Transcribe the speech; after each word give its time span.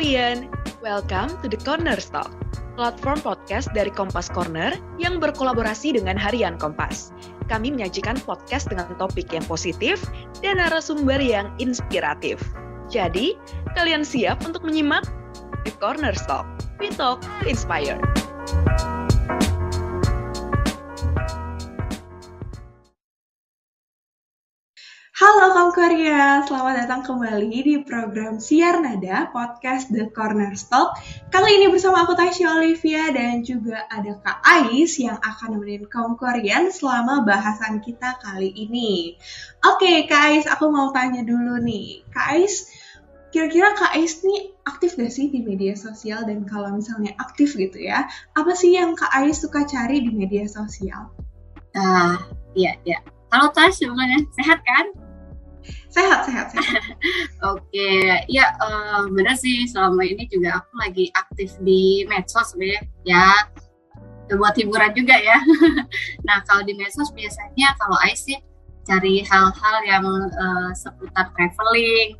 Korean. 0.00 0.48
Welcome 0.80 1.28
to 1.44 1.46
the 1.52 1.60
Corner 1.60 2.00
Talk, 2.00 2.32
platform 2.72 3.20
podcast 3.20 3.68
dari 3.76 3.92
Kompas 3.92 4.32
Corner 4.32 4.72
yang 4.96 5.20
berkolaborasi 5.20 5.92
dengan 5.92 6.16
Harian 6.16 6.56
Kompas. 6.56 7.12
Kami 7.52 7.68
menyajikan 7.76 8.16
podcast 8.24 8.72
dengan 8.72 8.96
topik 8.96 9.28
yang 9.28 9.44
positif 9.44 10.00
dan 10.40 10.56
narasumber 10.56 11.20
yang 11.20 11.52
inspiratif. 11.60 12.40
Jadi, 12.88 13.36
kalian 13.76 14.00
siap 14.00 14.40
untuk 14.48 14.64
menyimak? 14.64 15.04
The 15.68 15.72
Corner 15.76 16.16
Talk, 16.16 16.48
we 16.80 16.88
talk 16.88 17.20
to 17.20 17.44
inspire. 17.44 18.00
Korea, 25.70 26.42
selamat 26.50 26.74
datang 26.82 27.02
kembali 27.06 27.62
di 27.62 27.74
program 27.86 28.42
Siar 28.42 28.82
Nada 28.82 29.30
Podcast 29.30 29.86
The 29.94 30.10
Corner 30.10 30.50
Stop. 30.58 30.98
Kali 31.30 31.62
ini 31.62 31.70
bersama 31.70 32.02
aku 32.02 32.18
Tasya 32.18 32.58
Olivia 32.58 33.14
dan 33.14 33.46
juga 33.46 33.86
ada 33.86 34.18
Kak 34.18 34.42
Ais 34.42 34.98
yang 34.98 35.14
akan 35.22 35.54
nemenin 35.54 35.86
kaum 35.86 36.18
Korean 36.18 36.74
selama 36.74 37.22
bahasan 37.22 37.78
kita 37.86 38.18
kali 38.18 38.50
ini. 38.50 39.14
Oke 39.62 40.10
Kak 40.10 40.34
Ais, 40.34 40.50
aku 40.50 40.74
mau 40.74 40.90
tanya 40.90 41.22
dulu 41.22 41.62
nih. 41.62 42.02
Kak 42.10 42.34
Ais, 42.34 42.66
kira-kira 43.30 43.70
Kak 43.78 43.94
Ais 43.94 44.26
nih 44.26 44.50
aktif 44.66 44.98
gak 44.98 45.14
sih 45.14 45.30
di 45.30 45.46
media 45.46 45.78
sosial? 45.78 46.26
Dan 46.26 46.50
kalau 46.50 46.74
misalnya 46.74 47.14
aktif 47.22 47.54
gitu 47.54 47.78
ya, 47.78 48.10
apa 48.34 48.58
sih 48.58 48.74
yang 48.74 48.98
Kak 48.98 49.14
Ais 49.14 49.38
suka 49.38 49.62
cari 49.70 50.02
di 50.02 50.10
media 50.10 50.50
sosial? 50.50 51.14
Ah, 51.78 52.18
iya, 52.58 52.74
iya. 52.82 52.98
Halo 53.30 53.54
Tasya, 53.54 53.86
gimana? 53.86 54.18
Sehat 54.34 54.66
kan? 54.66 55.09
Sehat, 55.90 56.22
sehat, 56.26 56.46
sehat. 56.54 56.82
Oke, 57.54 57.90
ya 58.30 58.46
uh, 58.62 59.10
benar 59.10 59.34
sih 59.34 59.66
selama 59.66 60.06
ini 60.06 60.30
juga 60.30 60.62
aku 60.62 60.72
lagi 60.78 61.10
aktif 61.18 61.58
di 61.66 62.06
medsos 62.06 62.54
ya. 62.58 62.78
Ya, 63.02 63.26
buat 64.38 64.54
hiburan 64.54 64.94
juga 64.94 65.18
ya. 65.18 65.38
nah, 66.26 66.38
kalau 66.46 66.62
di 66.62 66.78
medsos 66.78 67.10
biasanya 67.10 67.74
kalau 67.78 67.98
I 68.02 68.14
sih 68.14 68.38
cari 68.86 69.26
hal-hal 69.26 69.76
yang 69.86 70.06
uh, 70.34 70.70
seputar 70.78 71.34
traveling, 71.34 72.14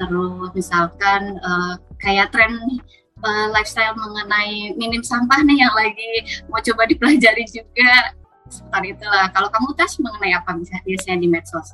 terus 0.00 0.50
misalkan 0.56 1.36
uh, 1.44 1.76
kayak 2.00 2.32
tren 2.32 2.56
uh, 3.22 3.46
lifestyle 3.52 3.96
mengenai 3.96 4.72
minim 4.76 5.04
sampah 5.04 5.40
nih 5.44 5.62
yang 5.62 5.74
lagi 5.76 6.42
mau 6.50 6.60
coba 6.60 6.88
dipelajari 6.88 7.44
juga 7.48 8.16
seputar 8.48 8.82
itulah. 8.84 9.26
Kalau 9.32 9.48
kamu 9.48 9.68
tes 9.76 9.96
mengenai 10.00 10.36
apa 10.36 10.56
biasanya 10.84 11.18
di 11.20 11.28
medsos? 11.28 11.72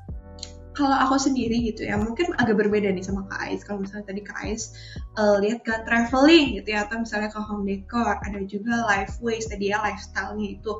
Kalau 0.78 0.94
aku 0.94 1.18
sendiri 1.18 1.58
gitu 1.74 1.90
ya 1.90 1.98
mungkin 1.98 2.30
agak 2.38 2.54
berbeda 2.54 2.94
nih 2.94 3.02
sama 3.02 3.26
Kak 3.26 3.50
Ais. 3.50 3.66
Kalau 3.66 3.82
misalnya 3.82 4.14
tadi 4.14 4.22
Kak 4.22 4.38
Ais 4.46 4.78
uh, 5.18 5.42
lihat 5.42 5.66
ke 5.66 5.74
traveling 5.82 6.54
gitu 6.54 6.70
ya 6.70 6.86
atau 6.86 7.02
misalnya 7.02 7.34
ke 7.34 7.40
home 7.42 7.66
decor 7.66 8.06
ada 8.06 8.38
juga 8.46 8.86
life 8.86 9.18
ways 9.18 9.50
tadi 9.50 9.74
ya 9.74 9.82
lifestyle-nya 9.82 10.54
itu. 10.54 10.72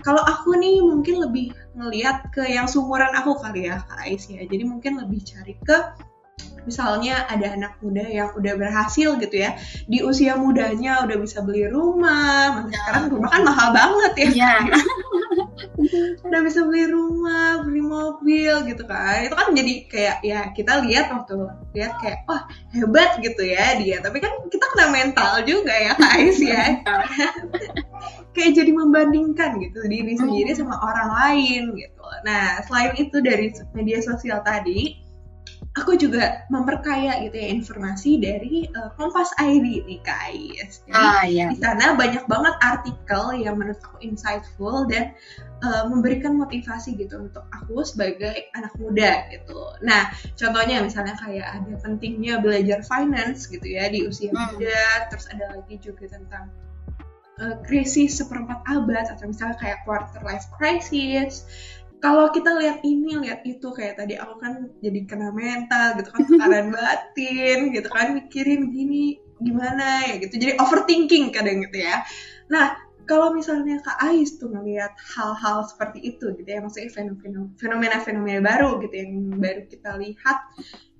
Kalau 0.00 0.24
aku 0.24 0.56
nih 0.56 0.80
mungkin 0.80 1.20
lebih 1.20 1.52
ngelihat 1.76 2.32
ke 2.32 2.48
yang 2.48 2.64
sumuran 2.64 3.12
aku 3.12 3.36
kali 3.36 3.68
ya 3.68 3.84
Kak 3.84 4.08
Ais 4.08 4.24
ya. 4.32 4.48
Jadi 4.48 4.64
mungkin 4.64 4.96
lebih 4.96 5.20
cari 5.20 5.60
ke 5.60 5.76
misalnya 6.64 7.28
ada 7.28 7.54
anak 7.54 7.78
muda 7.80 8.04
yang 8.04 8.28
udah 8.36 8.54
berhasil 8.56 9.16
gitu 9.20 9.36
ya 9.36 9.56
di 9.88 10.00
usia 10.00 10.36
mudanya 10.36 11.04
udah 11.04 11.16
bisa 11.20 11.44
beli 11.44 11.68
rumah 11.68 12.64
sekarang 12.68 13.04
rumah 13.12 13.28
kan 13.30 13.42
mahal 13.44 13.68
banget 13.72 14.12
ya. 14.16 14.28
Yeah. 14.44 14.60
udah 16.26 16.40
bisa 16.44 16.64
beli 16.66 16.88
rumah 16.90 17.62
beli 17.64 17.82
mobil 17.84 18.52
gitu 18.68 18.82
kan. 18.88 19.28
Itu 19.28 19.34
kan 19.36 19.52
jadi 19.52 19.72
kayak 19.86 20.16
ya 20.24 20.40
kita 20.52 20.82
lihat 20.84 21.12
waktu 21.12 21.34
lihat 21.76 21.92
kayak 22.00 22.24
wah 22.26 22.48
hebat 22.72 23.20
gitu 23.20 23.42
ya 23.44 23.78
dia. 23.78 24.00
Tapi 24.00 24.18
kan 24.20 24.32
kita 24.48 24.64
kena 24.74 24.86
mental 24.90 25.32
juga 25.44 25.72
ya 25.72 25.92
guys 26.02 26.38
ya. 26.40 26.64
Kayak 28.34 28.58
jadi 28.58 28.72
membandingkan 28.74 29.62
gitu 29.62 29.86
diri 29.86 30.18
sendiri 30.18 30.50
hmm. 30.52 30.58
sama 30.58 30.74
orang 30.82 31.08
lain 31.22 31.62
gitu. 31.78 32.02
Nah 32.26 32.58
selain 32.66 32.98
itu 32.98 33.22
dari 33.22 33.54
media 33.72 34.02
sosial 34.02 34.42
tadi 34.42 35.03
aku 35.74 35.98
juga 35.98 36.46
memperkaya 36.54 37.18
gitu 37.26 37.34
ya 37.34 37.48
informasi 37.50 38.22
dari 38.22 38.70
uh, 38.78 38.94
Kompas 38.94 39.34
ID 39.42 39.82
nih 39.82 40.00
guys. 40.06 40.86
Jadi 40.86 40.94
ah, 40.94 41.22
iya. 41.26 41.50
di 41.50 41.58
sana 41.58 41.98
banyak 41.98 42.30
banget 42.30 42.54
artikel 42.62 43.34
yang 43.42 43.58
menurut 43.58 43.82
aku 43.82 43.98
insightful 43.98 44.86
dan 44.86 45.18
uh, 45.66 45.90
memberikan 45.90 46.38
motivasi 46.38 46.94
gitu 46.94 47.26
untuk 47.26 47.42
aku 47.50 47.82
sebagai 47.82 48.54
anak 48.54 48.70
muda 48.78 49.26
gitu. 49.34 49.74
Nah, 49.82 50.14
contohnya 50.38 50.78
misalnya 50.78 51.18
kayak 51.18 51.46
ada 51.58 51.74
pentingnya 51.82 52.38
belajar 52.38 52.86
finance 52.86 53.50
gitu 53.50 53.66
ya 53.66 53.90
di 53.90 54.06
usia 54.06 54.30
hmm. 54.30 54.38
muda, 54.54 55.10
terus 55.10 55.26
ada 55.34 55.58
lagi 55.58 55.74
juga 55.82 56.06
tentang 56.06 56.54
uh, 57.42 57.58
krisis 57.66 58.14
seperempat 58.14 58.62
abad 58.70 59.10
atau 59.10 59.26
misalnya 59.26 59.58
kayak 59.58 59.82
quarter 59.82 60.22
life 60.22 60.46
crisis 60.54 61.50
kalau 62.04 62.28
kita 62.36 62.52
lihat 62.60 62.84
ini 62.84 63.16
lihat 63.16 63.40
itu 63.48 63.64
kayak 63.72 63.96
tadi 63.96 64.20
aku 64.20 64.36
kan 64.36 64.68
jadi 64.84 65.08
kena 65.08 65.32
mental 65.32 65.96
gitu 65.96 66.12
kan 66.12 66.20
tekanan 66.28 66.66
batin 66.76 67.72
gitu 67.72 67.88
kan 67.88 68.12
mikirin 68.12 68.68
gini 68.76 69.16
gimana 69.40 70.04
ya 70.12 70.20
gitu. 70.20 70.36
Jadi 70.36 70.60
overthinking 70.60 71.32
kadang 71.32 71.64
gitu 71.64 71.80
ya. 71.80 72.04
Nah 72.52 72.76
kalau 73.08 73.32
misalnya 73.32 73.80
Kak 73.80 73.96
Ais 74.04 74.36
tuh 74.36 74.52
ngelihat 74.52 74.92
hal-hal 75.16 75.64
seperti 75.64 76.04
itu 76.04 76.36
gitu 76.36 76.48
ya 76.48 76.60
maksudnya 76.60 76.92
fenomena-fenomena 77.56 78.40
baru 78.44 78.84
gitu 78.84 78.94
yang 79.00 79.12
baru 79.40 79.64
kita 79.68 79.96
lihat 79.96 80.38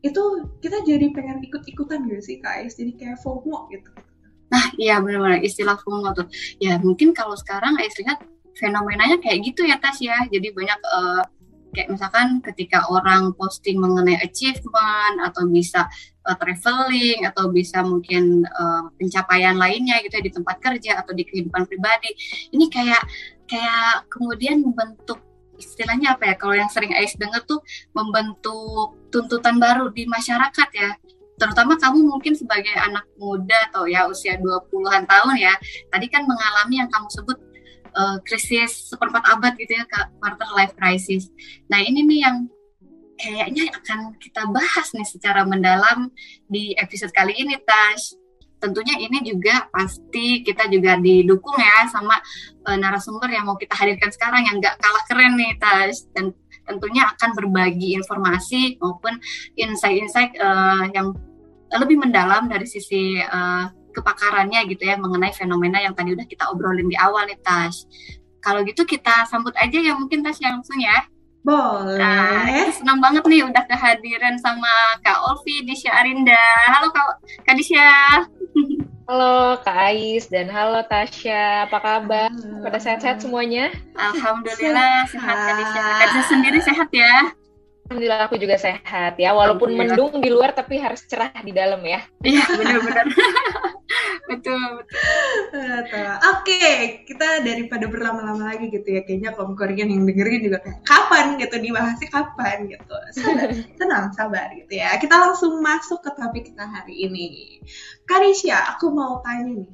itu 0.04 0.22
kita 0.60 0.84
jadi 0.88 1.12
pengen 1.12 1.44
ikut-ikutan 1.44 2.09
gitu 2.09 2.21
sih 2.25 2.36
Kak 2.41 2.65
Ais? 2.65 2.81
Jadi 2.81 2.97
kayak 2.97 3.21
FOMO 3.21 3.69
gitu. 3.69 3.92
Nah, 4.48 4.72
iya 4.81 5.04
benar-benar 5.04 5.44
istilah 5.44 5.76
FOMO 5.76 6.16
tuh. 6.16 6.28
Ya 6.65 6.81
mungkin 6.81 7.12
kalau 7.12 7.36
sekarang 7.36 7.76
Ais 7.76 7.92
lihat 8.00 8.25
fenomenanya 8.59 9.19
kayak 9.20 9.42
gitu 9.44 9.66
ya 9.66 9.76
Tas 9.78 9.98
ya. 10.00 10.16
Jadi 10.31 10.54
banyak 10.54 10.81
uh, 10.84 11.22
kayak 11.75 11.91
misalkan 11.91 12.38
ketika 12.41 12.87
orang 12.87 13.34
posting 13.34 13.82
mengenai 13.82 14.22
achievement 14.22 15.19
atau 15.26 15.44
bisa 15.50 15.91
uh, 16.25 16.37
traveling 16.38 17.26
atau 17.26 17.50
bisa 17.50 17.82
mungkin 17.82 18.47
uh, 18.47 18.88
pencapaian 18.97 19.59
lainnya 19.59 19.98
gitu 20.06 20.22
ya 20.22 20.25
di 20.25 20.32
tempat 20.32 20.56
kerja 20.62 21.03
atau 21.03 21.12
di 21.12 21.26
kehidupan 21.26 21.66
pribadi. 21.66 22.15
Ini 22.54 22.70
kayak 22.70 23.03
kayak 23.50 24.09
kemudian 24.09 24.62
membentuk 24.62 25.21
istilahnya 25.59 26.19
apa 26.19 26.32
ya 26.32 26.34
kalau 26.34 26.54
yang 26.54 26.71
sering 26.71 26.91
Ais 26.94 27.15
dengar 27.15 27.47
tuh 27.47 27.62
membentuk 27.94 28.98
tuntutan 29.15 29.62
baru 29.62 29.91
di 29.94 30.06
masyarakat 30.06 30.69
ya 30.75 30.91
terutama 31.34 31.75
kamu 31.78 32.06
mungkin 32.06 32.34
sebagai 32.38 32.75
anak 32.78 33.06
muda 33.19 33.59
atau 33.71 33.91
ya 33.91 34.06
usia 34.06 34.38
20-an 34.38 35.06
tahun 35.06 35.34
ya 35.38 35.54
tadi 35.91 36.06
kan 36.06 36.22
mengalami 36.26 36.78
yang 36.78 36.91
kamu 36.91 37.06
sebut 37.10 37.38
uh, 37.94 38.19
krisis 38.27 38.91
seperempat 38.91 39.25
abad 39.31 39.55
gitu 39.56 39.72
ya 39.75 39.84
quarter 40.21 40.49
life 40.59 40.75
crisis. 40.77 41.31
Nah 41.71 41.81
ini 41.81 42.05
nih 42.05 42.21
yang 42.27 42.37
kayaknya 43.19 43.71
akan 43.71 44.19
kita 44.19 44.43
bahas 44.50 44.91
nih 44.93 45.06
secara 45.06 45.47
mendalam 45.47 46.10
di 46.50 46.75
episode 46.78 47.15
kali 47.15 47.34
ini 47.38 47.56
Tash. 47.62 48.19
Tentunya 48.59 48.97
ini 48.97 49.21
juga 49.21 49.69
pasti 49.69 50.41
kita 50.41 50.72
juga 50.72 50.97
didukung 50.97 51.59
ya 51.60 51.84
sama 51.93 52.16
uh, 52.65 52.77
narasumber 52.81 53.28
yang 53.28 53.44
mau 53.44 53.60
kita 53.60 53.77
hadirkan 53.77 54.09
sekarang 54.09 54.49
yang 54.49 54.56
gak 54.59 54.81
kalah 54.81 55.04
keren 55.04 55.37
nih 55.37 55.53
Tash 55.60 56.09
dan 56.16 56.33
tentunya 56.65 57.04
akan 57.12 57.37
berbagi 57.37 57.93
informasi 57.93 58.81
maupun 58.81 59.21
insight-insight 59.53 60.33
uh, 60.41 60.88
yang 60.97 61.12
lebih 61.77 62.00
mendalam 62.00 62.49
dari 62.49 62.65
sisi 62.65 63.21
uh, 63.21 63.69
kepakarannya 63.94 64.66
gitu 64.66 64.82
ya 64.82 64.99
mengenai 64.99 65.31
fenomena 65.31 65.78
yang 65.78 65.94
tadi 65.94 66.12
udah 66.12 66.27
kita 66.27 66.51
obrolin 66.51 66.91
di 66.91 66.98
awal 66.98 67.30
nih 67.30 67.39
Tash. 67.39 67.86
Kalau 68.42 68.66
gitu 68.66 68.83
kita 68.83 69.24
sambut 69.30 69.54
aja 69.54 69.78
ya 69.78 69.95
mungkin 69.95 70.27
Tash 70.27 70.42
yang 70.42 70.59
langsung 70.59 70.83
ya. 70.83 71.07
Boleh. 71.45 72.01
Nah, 72.01 72.72
senang 72.72 72.98
banget 73.04 73.22
nih 73.28 73.45
udah 73.45 73.63
kehadiran 73.69 74.41
sama 74.41 74.97
Kak 75.04 75.21
Olvi 75.28 75.63
Disya 75.69 75.92
Arinda. 75.92 76.41
Halo 76.72 76.89
Kak, 76.89 77.21
Kak 77.45 77.54
Disya. 77.54 78.24
Halo 79.04 79.60
Kak 79.60 79.77
Ais 79.92 80.33
dan 80.33 80.48
halo 80.48 80.80
Tasya, 80.89 81.69
apa 81.69 81.77
kabar? 81.77 82.33
Pada 82.65 82.80
sehat-sehat 82.80 83.21
semuanya? 83.21 83.69
Alhamdulillah 83.92 85.04
sehat, 85.13 85.36
Kak 85.36 85.54
Disya. 85.60 85.83
Kak 85.84 86.07
Disya 86.09 86.24
sendiri 86.33 86.59
sehat 86.65 86.89
ya? 86.89 87.36
Alhamdulillah 87.84 88.33
aku 88.33 88.41
juga 88.41 88.57
sehat 88.57 89.21
ya, 89.21 89.36
walaupun 89.36 89.77
mendung 89.77 90.16
di 90.25 90.33
luar 90.33 90.57
tapi 90.57 90.81
harus 90.81 91.04
cerah 91.04 91.28
di 91.45 91.53
dalam 91.53 91.84
ya. 91.84 92.01
Iya 92.25 92.45
benar-benar. 92.57 93.04
betul 94.33 94.89
betul. 95.53 96.13
Oke, 96.33 96.65
kita 97.04 97.45
daripada 97.45 97.84
berlama-lama 97.84 98.57
lagi 98.57 98.72
gitu 98.72 98.89
ya, 98.89 99.04
kayaknya 99.04 99.36
kaum 99.36 99.53
Korean 99.53 99.92
yang 99.92 100.09
dengerin 100.09 100.48
juga 100.48 100.65
kayak 100.65 100.81
kapan 100.81 101.27
gitu 101.36 101.54
dibahasnya 101.60 102.09
kapan 102.09 102.57
gitu. 102.72 102.97
Sabar, 103.21 103.48
tenang, 103.78 104.07
sabar 104.16 104.48
gitu 104.57 104.72
ya. 104.81 104.97
Kita 104.97 105.15
langsung 105.21 105.60
masuk 105.60 106.01
ke 106.01 106.10
topik 106.16 106.57
kita 106.57 106.65
hari 106.65 107.04
ini. 107.04 107.60
Karisya, 108.09 108.65
aku 108.72 108.97
mau 108.97 109.21
tanya 109.21 109.60
nih, 109.60 109.69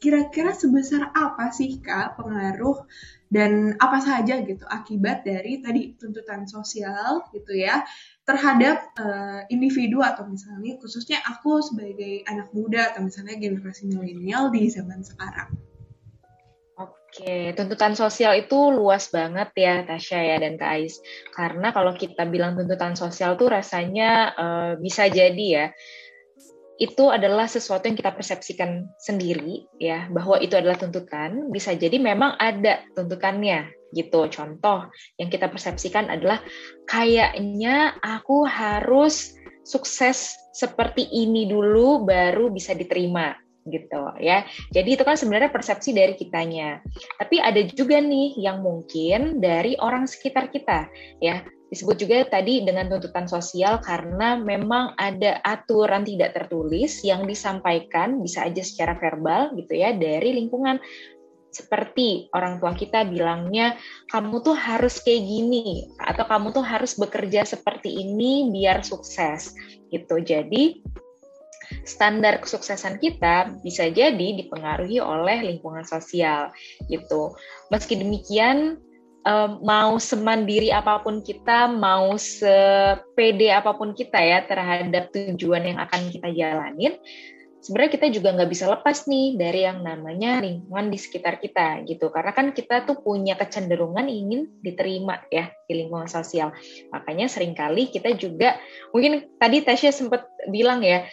kira-kira 0.00 0.56
sebesar 0.56 1.12
apa 1.12 1.52
sih 1.52 1.76
kak 1.84 2.16
pengaruh 2.16 2.88
dan 3.30 3.78
apa 3.78 4.02
saja 4.02 4.42
gitu 4.42 4.66
akibat 4.66 5.22
dari 5.22 5.62
tadi 5.62 5.94
tuntutan 5.94 6.50
sosial 6.50 7.22
gitu 7.30 7.54
ya 7.54 7.86
terhadap 8.26 8.90
uh, 8.98 9.46
individu 9.48 10.02
atau 10.02 10.26
misalnya 10.26 10.74
khususnya 10.82 11.22
aku 11.22 11.62
sebagai 11.62 12.26
anak 12.26 12.50
muda 12.50 12.90
atau 12.90 13.06
misalnya 13.06 13.38
generasi 13.38 13.86
milenial 13.86 14.50
di 14.50 14.66
zaman 14.66 15.06
sekarang. 15.06 15.54
Oke, 17.10 17.50
tuntutan 17.58 17.98
sosial 17.98 18.38
itu 18.38 18.70
luas 18.70 19.10
banget 19.10 19.50
ya 19.58 19.82
Tasya 19.82 20.20
ya 20.30 20.36
dan 20.38 20.54
Kak 20.54 20.70
Ais. 20.78 21.02
Karena 21.34 21.74
kalau 21.74 21.98
kita 21.98 22.22
bilang 22.30 22.54
tuntutan 22.54 22.94
sosial 22.94 23.34
tuh 23.34 23.50
rasanya 23.50 24.10
uh, 24.38 24.72
bisa 24.78 25.10
jadi 25.10 25.46
ya 25.50 25.66
itu 26.80 27.12
adalah 27.12 27.44
sesuatu 27.44 27.84
yang 27.84 27.94
kita 27.94 28.16
persepsikan 28.16 28.88
sendiri 28.96 29.68
ya 29.76 30.08
bahwa 30.08 30.40
itu 30.40 30.56
adalah 30.56 30.80
tuntutan. 30.80 31.52
Bisa 31.52 31.76
jadi 31.76 32.00
memang 32.00 32.40
ada 32.40 32.80
tuntutannya 32.96 33.68
gitu. 33.92 34.24
Contoh 34.32 34.88
yang 35.20 35.28
kita 35.28 35.52
persepsikan 35.52 36.08
adalah 36.08 36.40
kayaknya 36.88 38.00
aku 38.00 38.48
harus 38.48 39.36
sukses 39.60 40.32
seperti 40.56 41.04
ini 41.04 41.44
dulu 41.44 42.08
baru 42.08 42.48
bisa 42.48 42.72
diterima 42.72 43.36
gitu 43.70 44.02
ya. 44.18 44.44
Jadi 44.74 44.98
itu 44.98 45.02
kan 45.06 45.16
sebenarnya 45.16 45.54
persepsi 45.54 45.94
dari 45.94 46.18
kitanya. 46.18 46.82
Tapi 47.16 47.38
ada 47.38 47.62
juga 47.64 48.02
nih 48.02 48.36
yang 48.38 48.60
mungkin 48.60 49.38
dari 49.38 49.78
orang 49.78 50.04
sekitar 50.10 50.50
kita 50.50 50.90
ya 51.22 51.46
disebut 51.70 52.02
juga 52.02 52.26
tadi 52.26 52.66
dengan 52.66 52.90
tuntutan 52.90 53.30
sosial 53.30 53.78
karena 53.78 54.34
memang 54.34 54.98
ada 54.98 55.38
aturan 55.46 56.02
tidak 56.02 56.34
tertulis 56.34 56.98
yang 57.06 57.30
disampaikan 57.30 58.18
bisa 58.18 58.42
aja 58.42 58.58
secara 58.58 58.98
verbal 58.98 59.54
gitu 59.54 59.78
ya 59.78 59.94
dari 59.94 60.34
lingkungan 60.34 60.82
seperti 61.50 62.30
orang 62.34 62.62
tua 62.62 62.74
kita 62.74 63.06
bilangnya 63.06 63.78
kamu 64.10 64.42
tuh 64.42 64.54
harus 64.54 65.02
kayak 65.02 65.22
gini 65.22 65.90
atau 65.98 66.26
kamu 66.26 66.54
tuh 66.54 66.66
harus 66.66 66.94
bekerja 66.98 67.46
seperti 67.46 68.02
ini 68.02 68.50
biar 68.50 68.82
sukses 68.86 69.54
gitu 69.90 70.22
jadi 70.22 70.78
standar 71.84 72.40
kesuksesan 72.42 73.00
kita 73.00 73.56
bisa 73.64 73.88
jadi 73.88 74.36
dipengaruhi 74.36 75.00
oleh 75.00 75.44
lingkungan 75.44 75.84
sosial 75.84 76.52
gitu 76.88 77.34
meski 77.72 77.98
demikian 77.98 78.80
um, 79.24 79.60
mau 79.64 79.96
semandiri 80.00 80.72
apa 80.72 81.00
pun 81.02 81.20
kita, 81.20 81.68
mau 81.68 82.16
sepede 82.16 83.52
apa 83.52 83.76
pun 83.76 83.92
kita 83.92 84.20
ya 84.20 84.44
terhadap 84.44 85.12
tujuan 85.12 85.64
yang 85.66 85.78
akan 85.80 86.08
kita 86.08 86.28
jalanin, 86.32 86.96
sebenarnya 87.60 87.92
kita 88.00 88.06
juga 88.08 88.28
nggak 88.32 88.50
bisa 88.50 88.64
lepas 88.72 89.04
nih 89.04 89.36
dari 89.36 89.68
yang 89.68 89.84
namanya 89.84 90.40
lingkungan 90.40 90.88
di 90.88 90.98
sekitar 90.98 91.38
kita 91.40 91.84
gitu. 91.84 92.08
Karena 92.08 92.32
kan 92.32 92.52
kita 92.56 92.88
tuh 92.88 93.00
punya 93.04 93.36
kecenderungan 93.36 94.08
ingin 94.08 94.48
diterima 94.64 95.20
ya 95.28 95.52
di 95.68 95.84
lingkungan 95.84 96.08
sosial. 96.08 96.52
Makanya 96.92 97.28
sering 97.28 97.52
kali 97.52 97.92
kita 97.92 98.16
juga, 98.16 98.56
mungkin 98.96 99.28
tadi 99.36 99.60
Tasya 99.60 99.92
sempat 99.92 100.24
bilang 100.48 100.80
ya, 100.80 101.04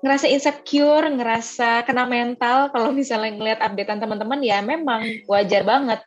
ngerasa 0.00 0.26
insecure, 0.32 1.04
ngerasa 1.12 1.84
kena 1.84 2.08
mental 2.08 2.72
kalau 2.72 2.88
misalnya 2.90 3.36
ngelihat 3.36 3.60
updatean 3.60 4.00
teman-teman 4.00 4.40
ya 4.40 4.64
memang 4.64 5.04
wajar 5.28 5.60
banget 5.64 6.00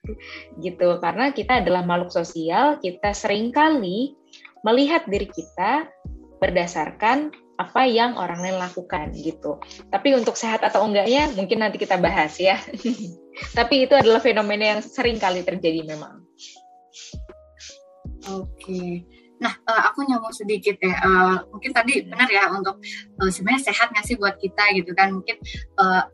gitu 0.58 0.98
karena 0.98 1.30
kita 1.30 1.62
adalah 1.62 1.86
makhluk 1.86 2.10
sosial, 2.10 2.82
kita 2.82 3.14
sering 3.14 3.54
kali 3.54 4.18
melihat 4.66 5.06
diri 5.06 5.30
kita 5.30 5.86
berdasarkan 6.42 7.32
apa 7.62 7.86
yang 7.86 8.18
orang 8.18 8.42
lain 8.42 8.58
lakukan 8.58 9.14
gitu. 9.14 9.62
Tapi 9.94 10.18
untuk 10.18 10.34
sehat 10.34 10.66
atau 10.66 10.84
enggaknya 10.84 11.30
mungkin 11.38 11.62
nanti 11.62 11.78
kita 11.78 12.02
bahas 12.02 12.34
ya. 12.42 12.58
Tapi 13.58 13.86
itu 13.86 13.94
adalah 13.94 14.20
fenomena 14.20 14.78
yang 14.78 14.82
sering 14.82 15.22
kali 15.22 15.46
terjadi 15.46 15.86
memang. 15.86 16.26
Oke. 18.34 19.06
Nah, 19.42 19.54
uh, 19.66 19.82
aku 19.92 20.06
nyambung 20.06 20.32
sedikit 20.32 20.78
ya. 20.80 20.96
Uh, 21.04 21.38
mungkin 21.50 21.72
tadi 21.74 22.06
benar 22.06 22.30
ya 22.30 22.48
untuk 22.54 22.80
uh, 23.20 23.30
sebenarnya 23.32 23.74
sehat 23.74 23.92
nggak 23.92 24.06
sih 24.06 24.16
buat 24.16 24.38
kita 24.38 24.64
gitu 24.78 24.92
kan? 24.94 25.12
Mungkin 25.16 25.36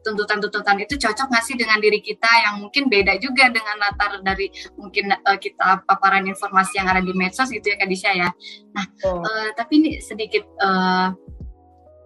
tuntutan-tuntutan 0.01 0.77
uh, 0.79 0.83
itu 0.85 0.95
cocok 0.95 1.27
nggak 1.29 1.45
sih 1.45 1.55
dengan 1.59 1.77
diri 1.83 1.99
kita 1.99 2.29
yang 2.47 2.63
mungkin 2.63 2.87
beda 2.87 3.19
juga 3.19 3.51
dengan 3.51 3.75
latar 3.77 4.21
dari 4.23 4.49
mungkin 4.79 5.13
uh, 5.13 5.37
kita 5.37 5.83
paparan 5.85 6.25
informasi 6.25 6.79
yang 6.79 6.87
ada 6.87 7.03
di 7.03 7.13
medsos 7.13 7.51
gitu 7.51 7.69
ya 7.69 7.75
Kak 7.77 7.89
Disha 7.89 8.11
ya. 8.15 8.29
Nah, 8.73 8.85
oh. 9.05 9.21
uh, 9.21 9.49
tapi 9.53 9.81
ini 9.83 9.89
sedikit 9.99 10.45
uh, 10.63 11.13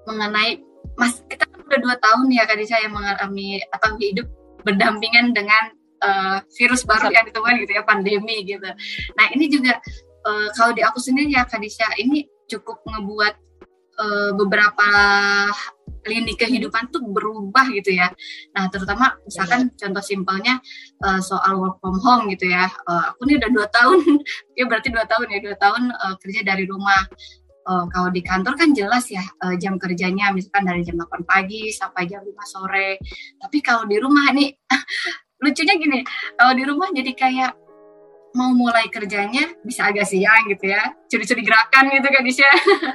mengenai 0.10 0.60
Mas 0.94 1.26
kita 1.26 1.50
kan 1.50 1.64
udah 1.66 1.80
dua 1.80 1.96
tahun 1.98 2.30
ya 2.30 2.44
Kak 2.46 2.58
Disha 2.60 2.78
yang 2.84 2.94
mengalami 2.94 3.64
atau 3.72 3.98
hidup 3.98 4.28
berdampingan 4.64 5.36
dengan 5.36 5.74
uh, 6.04 6.38
virus 6.56 6.84
baru 6.84 7.10
yang 7.12 7.26
ditemukan 7.28 7.64
gitu 7.64 7.74
ya 7.74 7.84
pandemi 7.84 8.44
gitu. 8.44 8.70
Nah 9.16 9.26
ini 9.34 9.48
juga 9.50 9.80
uh, 10.26 10.48
kalau 10.56 10.72
di 10.72 10.82
aku 10.82 11.00
sendiri 11.00 11.36
ya 11.36 11.44
Kadisha 11.46 11.88
ini 12.00 12.28
cukup 12.48 12.84
ngebuat 12.84 13.34
uh, 14.00 14.32
beberapa 14.36 14.88
lini 16.04 16.36
kehidupan 16.36 16.92
tuh 16.92 17.00
berubah 17.00 17.72
gitu 17.72 17.96
ya. 17.96 18.12
Nah 18.52 18.68
terutama 18.68 19.16
misalkan 19.24 19.72
yeah. 19.72 19.78
contoh 19.80 20.04
simpelnya 20.04 20.60
uh, 21.04 21.24
soal 21.24 21.60
work 21.60 21.80
from 21.80 21.98
home 22.04 22.28
gitu 22.32 22.52
ya. 22.52 22.68
Uh, 22.84 23.14
aku 23.14 23.24
ini 23.28 23.40
udah 23.40 23.50
dua 23.52 23.68
tahun, 23.72 24.00
ya 24.60 24.64
berarti 24.68 24.92
dua 24.92 25.06
tahun 25.08 25.28
ya 25.32 25.40
dua 25.40 25.56
tahun 25.56 25.84
uh, 25.96 26.16
kerja 26.20 26.42
dari 26.44 26.68
rumah. 26.68 27.08
Uh, 27.64 27.88
kalau 27.88 28.12
di 28.12 28.20
kantor 28.20 28.60
kan 28.60 28.76
jelas 28.76 29.08
ya 29.08 29.24
uh, 29.40 29.56
jam 29.56 29.80
kerjanya 29.80 30.36
misalkan 30.36 30.68
dari 30.68 30.84
jam 30.84 31.00
8 31.00 31.24
pagi 31.24 31.72
sampai 31.72 32.12
jam 32.12 32.20
5 32.20 32.36
sore. 32.44 33.00
Tapi 33.40 33.58
kalau 33.64 33.88
di 33.88 34.04
rumah 34.04 34.36
nih 34.36 34.52
lucunya 35.44 35.80
gini, 35.80 36.04
kalau 36.36 36.52
di 36.60 36.64
rumah 36.68 36.92
jadi 36.92 37.12
kayak 37.16 37.63
mau 38.34 38.52
mulai 38.54 38.90
kerjanya 38.90 39.54
bisa 39.62 39.90
agak 39.90 40.10
siang 40.10 40.50
gitu 40.50 40.74
ya. 40.74 40.94
Curi-curi 41.10 41.42
gerakan 41.46 41.94
gitu 41.94 42.08
kan 42.10 42.24
bisa 42.26 42.48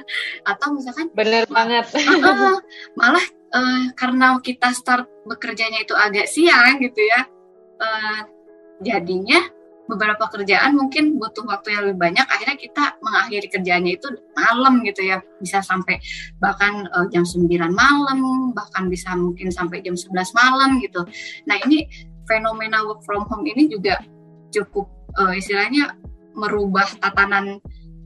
atau 0.51 0.67
misalkan 0.75 1.07
bener 1.15 1.47
banget. 1.47 1.87
Uh, 2.29 2.59
malah 2.99 3.25
uh, 3.55 3.83
karena 3.95 4.37
kita 4.43 4.69
start 4.75 5.07
bekerjanya 5.25 5.81
itu 5.81 5.95
agak 5.95 6.27
siang 6.29 6.77
gitu 6.83 6.99
ya 6.99 7.25
uh, 7.79 8.21
jadinya 8.83 9.39
beberapa 9.89 10.29
kerjaan 10.29 10.77
mungkin 10.77 11.17
butuh 11.17 11.49
waktu 11.49 11.73
yang 11.73 11.89
lebih 11.89 11.97
banyak 11.97 12.27
akhirnya 12.29 12.57
kita 12.61 12.83
mengakhiri 13.01 13.47
kerjanya 13.49 13.91
itu 13.97 14.07
malam 14.37 14.85
gitu 14.85 15.01
ya. 15.01 15.17
Bisa 15.41 15.65
sampai 15.65 15.97
bahkan 16.37 16.85
uh, 16.93 17.09
jam 17.09 17.25
9 17.25 17.49
malam 17.73 18.53
bahkan 18.53 18.85
bisa 18.85 19.17
mungkin 19.17 19.49
sampai 19.49 19.81
jam 19.81 19.97
11 19.97 20.13
malam 20.37 20.77
gitu. 20.77 21.01
Nah 21.49 21.57
ini 21.65 21.89
fenomena 22.29 22.85
work 22.85 23.01
from 23.01 23.25
home 23.25 23.49
ini 23.49 23.65
juga 23.65 23.97
cukup 24.53 24.98
uh, 25.17 25.33
istilahnya 25.33 25.95
merubah 26.37 26.87
tatanan 27.01 27.57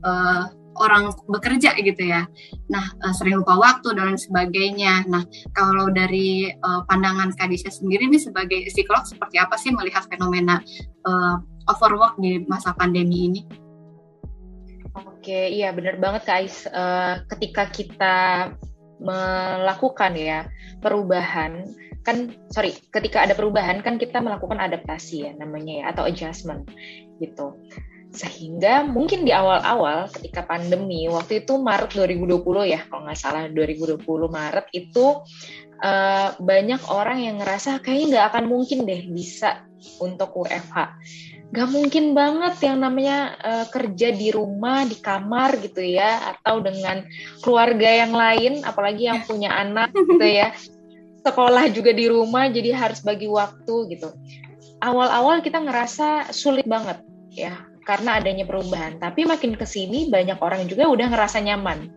uh, 0.04 0.48
orang 0.74 1.14
bekerja 1.30 1.74
gitu 1.78 2.02
ya. 2.02 2.26
Nah, 2.70 2.84
uh, 3.06 3.14
sering 3.14 3.42
lupa 3.42 3.54
waktu 3.58 3.94
dan 3.94 4.18
sebagainya. 4.18 5.06
Nah, 5.06 5.22
kalau 5.54 5.90
dari 5.90 6.50
uh, 6.50 6.82
pandangan 6.90 7.30
Kadisha 7.34 7.70
sendiri 7.70 8.10
nih 8.10 8.22
sebagai 8.22 8.66
psikolog 8.70 9.06
seperti 9.06 9.38
apa 9.38 9.54
sih 9.54 9.70
melihat 9.70 10.06
fenomena 10.10 10.58
uh, 11.06 11.38
overwork 11.70 12.18
di 12.18 12.42
masa 12.50 12.74
pandemi 12.74 13.30
ini? 13.30 13.42
Oke, 14.94 15.50
iya 15.50 15.74
benar 15.74 15.98
banget 15.98 16.26
Ais. 16.30 16.66
Uh, 16.70 17.22
ketika 17.34 17.66
kita 17.70 18.16
melakukan 19.02 20.14
ya 20.14 20.46
perubahan 20.78 21.66
kan 22.04 22.36
sorry 22.52 22.76
ketika 22.92 23.24
ada 23.24 23.32
perubahan 23.32 23.80
kan 23.80 23.96
kita 23.96 24.20
melakukan 24.20 24.60
adaptasi 24.60 25.26
ya 25.26 25.32
namanya 25.34 25.72
ya 25.80 25.84
atau 25.90 26.04
adjustment 26.04 26.68
gitu. 27.18 27.56
Sehingga 28.14 28.86
mungkin 28.86 29.26
di 29.26 29.34
awal-awal 29.34 30.06
ketika 30.06 30.46
pandemi 30.46 31.10
waktu 31.10 31.42
itu 31.42 31.58
Maret 31.58 31.98
2020 31.98 32.70
ya 32.70 32.86
kalau 32.86 33.10
nggak 33.10 33.18
salah 33.18 33.50
2020 33.50 33.98
Maret 34.30 34.66
itu 34.70 35.26
uh, 35.82 36.28
banyak 36.38 36.82
orang 36.94 37.18
yang 37.26 37.36
ngerasa 37.42 37.82
kayaknya 37.82 38.06
nggak 38.14 38.26
akan 38.30 38.44
mungkin 38.46 38.86
deh 38.86 39.02
bisa 39.10 39.66
untuk 39.98 40.30
WFH 40.46 40.76
nggak 41.54 41.70
mungkin 41.70 42.18
banget 42.18 42.54
yang 42.66 42.82
namanya 42.82 43.38
uh, 43.38 43.66
kerja 43.70 44.10
di 44.10 44.34
rumah 44.34 44.82
di 44.82 44.98
kamar 44.98 45.62
gitu 45.62 45.86
ya 45.86 46.34
atau 46.34 46.58
dengan 46.58 47.06
keluarga 47.38 47.86
yang 47.86 48.10
lain 48.10 48.66
apalagi 48.66 49.06
yang 49.06 49.22
punya 49.22 49.54
anak 49.54 49.94
gitu 49.94 50.24
ya 50.24 50.50
sekolah 51.24 51.72
juga 51.72 51.90
di 51.96 52.06
rumah 52.06 52.52
jadi 52.52 52.76
harus 52.76 53.00
bagi 53.00 53.26
waktu 53.26 53.96
gitu. 53.96 54.12
Awal-awal 54.84 55.40
kita 55.40 55.64
ngerasa 55.64 56.28
sulit 56.30 56.68
banget 56.68 57.00
ya 57.32 57.56
karena 57.88 58.20
adanya 58.20 58.44
perubahan. 58.44 59.00
Tapi 59.00 59.24
makin 59.24 59.56
ke 59.56 59.64
sini 59.64 60.12
banyak 60.12 60.36
orang 60.44 60.68
juga 60.68 60.88
udah 60.88 61.08
ngerasa 61.08 61.40
nyaman. 61.40 61.88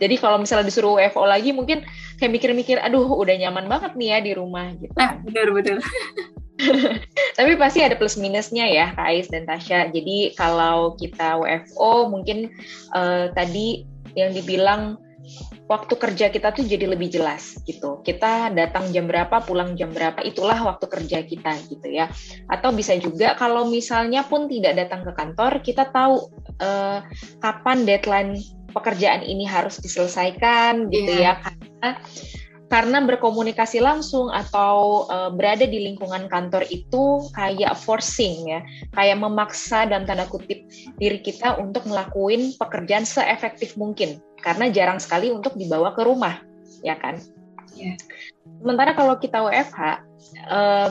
Jadi 0.00 0.16
kalau 0.16 0.40
misalnya 0.40 0.72
disuruh 0.72 0.96
WFO 0.96 1.28
lagi 1.28 1.52
mungkin 1.52 1.84
kayak 2.16 2.32
mikir-mikir 2.32 2.80
aduh 2.80 3.04
udah 3.12 3.36
nyaman 3.36 3.68
banget 3.68 3.92
nih 3.98 4.08
ya 4.14 4.18
di 4.24 4.32
rumah 4.32 4.72
gitu. 4.78 4.94
Nah 4.96 5.20
benar 5.20 5.52
benar. 5.52 5.78
Tapi 7.36 7.52
pasti 7.60 7.84
ada 7.84 8.00
plus 8.00 8.16
minusnya 8.16 8.64
ya 8.64 8.96
Kais 8.96 9.28
dan 9.28 9.44
Tasya. 9.44 9.92
Jadi 9.92 10.32
kalau 10.32 10.96
kita 10.96 11.36
WFO 11.36 12.08
mungkin 12.08 12.48
uh, 12.96 13.28
tadi 13.36 13.84
yang 14.16 14.32
dibilang 14.32 14.96
waktu 15.66 15.94
kerja 15.98 16.30
kita 16.30 16.54
tuh 16.54 16.64
jadi 16.66 16.90
lebih 16.90 17.10
jelas 17.10 17.58
gitu. 17.66 18.00
Kita 18.02 18.50
datang 18.54 18.90
jam 18.94 19.10
berapa, 19.10 19.42
pulang 19.42 19.74
jam 19.74 19.90
berapa, 19.90 20.22
itulah 20.22 20.58
waktu 20.62 20.86
kerja 20.86 21.18
kita 21.26 21.52
gitu 21.70 21.88
ya. 21.90 22.10
Atau 22.50 22.74
bisa 22.74 22.94
juga 22.98 23.34
kalau 23.34 23.66
misalnya 23.68 24.22
pun 24.26 24.46
tidak 24.46 24.78
datang 24.78 25.02
ke 25.02 25.12
kantor, 25.14 25.62
kita 25.62 25.90
tahu 25.90 26.30
uh, 26.62 27.02
kapan 27.42 27.84
deadline 27.84 28.38
pekerjaan 28.76 29.24
ini 29.24 29.48
harus 29.48 29.80
diselesaikan 29.80 30.92
gitu 30.92 31.16
yeah. 31.16 31.40
ya 31.40 31.40
karena 31.40 31.88
karena 32.66 32.98
berkomunikasi 32.98 33.78
langsung 33.78 34.26
atau 34.30 35.06
uh, 35.06 35.30
berada 35.30 35.64
di 35.70 35.86
lingkungan 35.86 36.26
kantor 36.26 36.66
itu 36.66 37.22
kayak 37.34 37.78
forcing 37.78 38.50
ya, 38.50 38.60
kayak 38.90 39.22
memaksa 39.22 39.86
dan 39.86 40.02
tanda 40.02 40.26
kutip 40.26 40.66
diri 40.98 41.22
kita 41.22 41.62
untuk 41.62 41.86
ngelakuin 41.86 42.58
pekerjaan 42.58 43.06
seefektif 43.06 43.78
mungkin 43.78 44.18
karena 44.46 44.70
jarang 44.70 45.02
sekali 45.02 45.34
untuk 45.34 45.58
dibawa 45.58 45.90
ke 45.90 46.06
rumah, 46.06 46.38
ya 46.86 46.94
kan? 46.94 47.18
Yeah. 47.74 47.98
Sementara 48.62 48.94
kalau 48.94 49.18
kita 49.18 49.42
WFH, 49.42 50.06
um, 50.48 50.90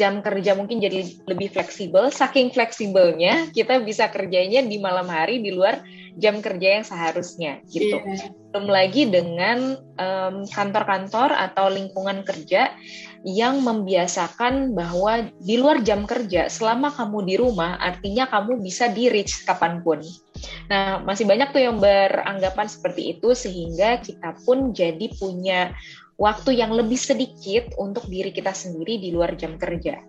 jam 0.00 0.24
kerja 0.24 0.56
mungkin 0.56 0.80
jadi 0.80 1.04
lebih 1.28 1.52
fleksibel. 1.52 2.08
Saking 2.08 2.50
fleksibelnya, 2.56 3.52
kita 3.52 3.84
bisa 3.84 4.08
kerjanya 4.08 4.64
di 4.64 4.80
malam 4.80 5.06
hari 5.06 5.44
di 5.44 5.52
luar 5.52 5.84
jam 6.16 6.40
kerja 6.40 6.80
yang 6.80 6.84
seharusnya 6.88 7.60
gitu. 7.68 8.00
Yeah. 8.00 8.32
Belum 8.50 8.66
lagi 8.72 9.04
dengan 9.06 9.76
kantor-kantor 10.48 11.36
um, 11.36 11.44
atau 11.52 11.68
lingkungan 11.68 12.24
kerja 12.24 12.72
yang 13.28 13.60
membiasakan 13.60 14.72
bahwa 14.72 15.28
di 15.44 15.60
luar 15.60 15.84
jam 15.84 16.08
kerja 16.08 16.48
selama 16.48 16.88
kamu 16.96 17.18
di 17.28 17.34
rumah 17.36 17.76
artinya 17.76 18.24
kamu 18.26 18.64
bisa 18.64 18.88
di 18.88 19.12
reach 19.12 19.44
kapan 19.44 19.84
pun. 19.84 20.00
Nah 20.68 21.02
masih 21.02 21.24
banyak 21.28 21.52
tuh 21.52 21.62
yang 21.62 21.78
beranggapan 21.78 22.66
seperti 22.66 23.16
itu 23.16 23.32
sehingga 23.32 24.00
kita 24.02 24.36
pun 24.44 24.72
jadi 24.74 25.06
punya 25.16 25.74
waktu 26.16 26.56
yang 26.56 26.72
lebih 26.72 26.96
sedikit 26.96 27.76
untuk 27.76 28.08
diri 28.08 28.32
kita 28.32 28.52
sendiri 28.56 28.96
di 28.96 29.12
luar 29.12 29.36
jam 29.36 29.60
kerja. 29.60 30.00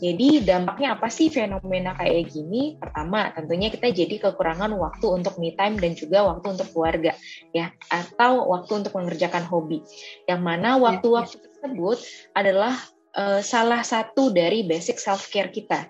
Jadi 0.00 0.40
dampaknya 0.40 0.96
apa 0.96 1.12
sih 1.12 1.28
fenomena 1.28 1.92
kayak 2.00 2.32
gini? 2.32 2.80
Pertama, 2.80 3.28
tentunya 3.36 3.68
kita 3.68 3.92
jadi 3.92 4.16
kekurangan 4.16 4.72
waktu 4.72 5.06
untuk 5.12 5.36
me 5.36 5.52
time 5.52 5.76
dan 5.76 5.92
juga 5.92 6.24
waktu 6.24 6.56
untuk 6.56 6.68
keluarga, 6.72 7.12
ya, 7.52 7.68
atau 7.92 8.48
waktu 8.48 8.80
untuk 8.80 8.96
mengerjakan 8.96 9.44
hobi. 9.44 9.84
Yang 10.24 10.40
mana 10.40 10.80
ya, 10.80 10.80
waktu-waktu 10.80 11.36
ya. 11.36 11.44
tersebut 11.44 11.98
adalah 12.32 12.74
uh, 13.12 13.44
salah 13.44 13.84
satu 13.84 14.32
dari 14.32 14.64
basic 14.64 14.96
self 14.96 15.28
care 15.28 15.52
kita. 15.52 15.84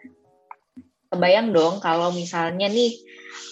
Kebayang 1.10 1.50
dong 1.50 1.82
kalau 1.82 2.14
misalnya 2.14 2.70
nih 2.70 2.94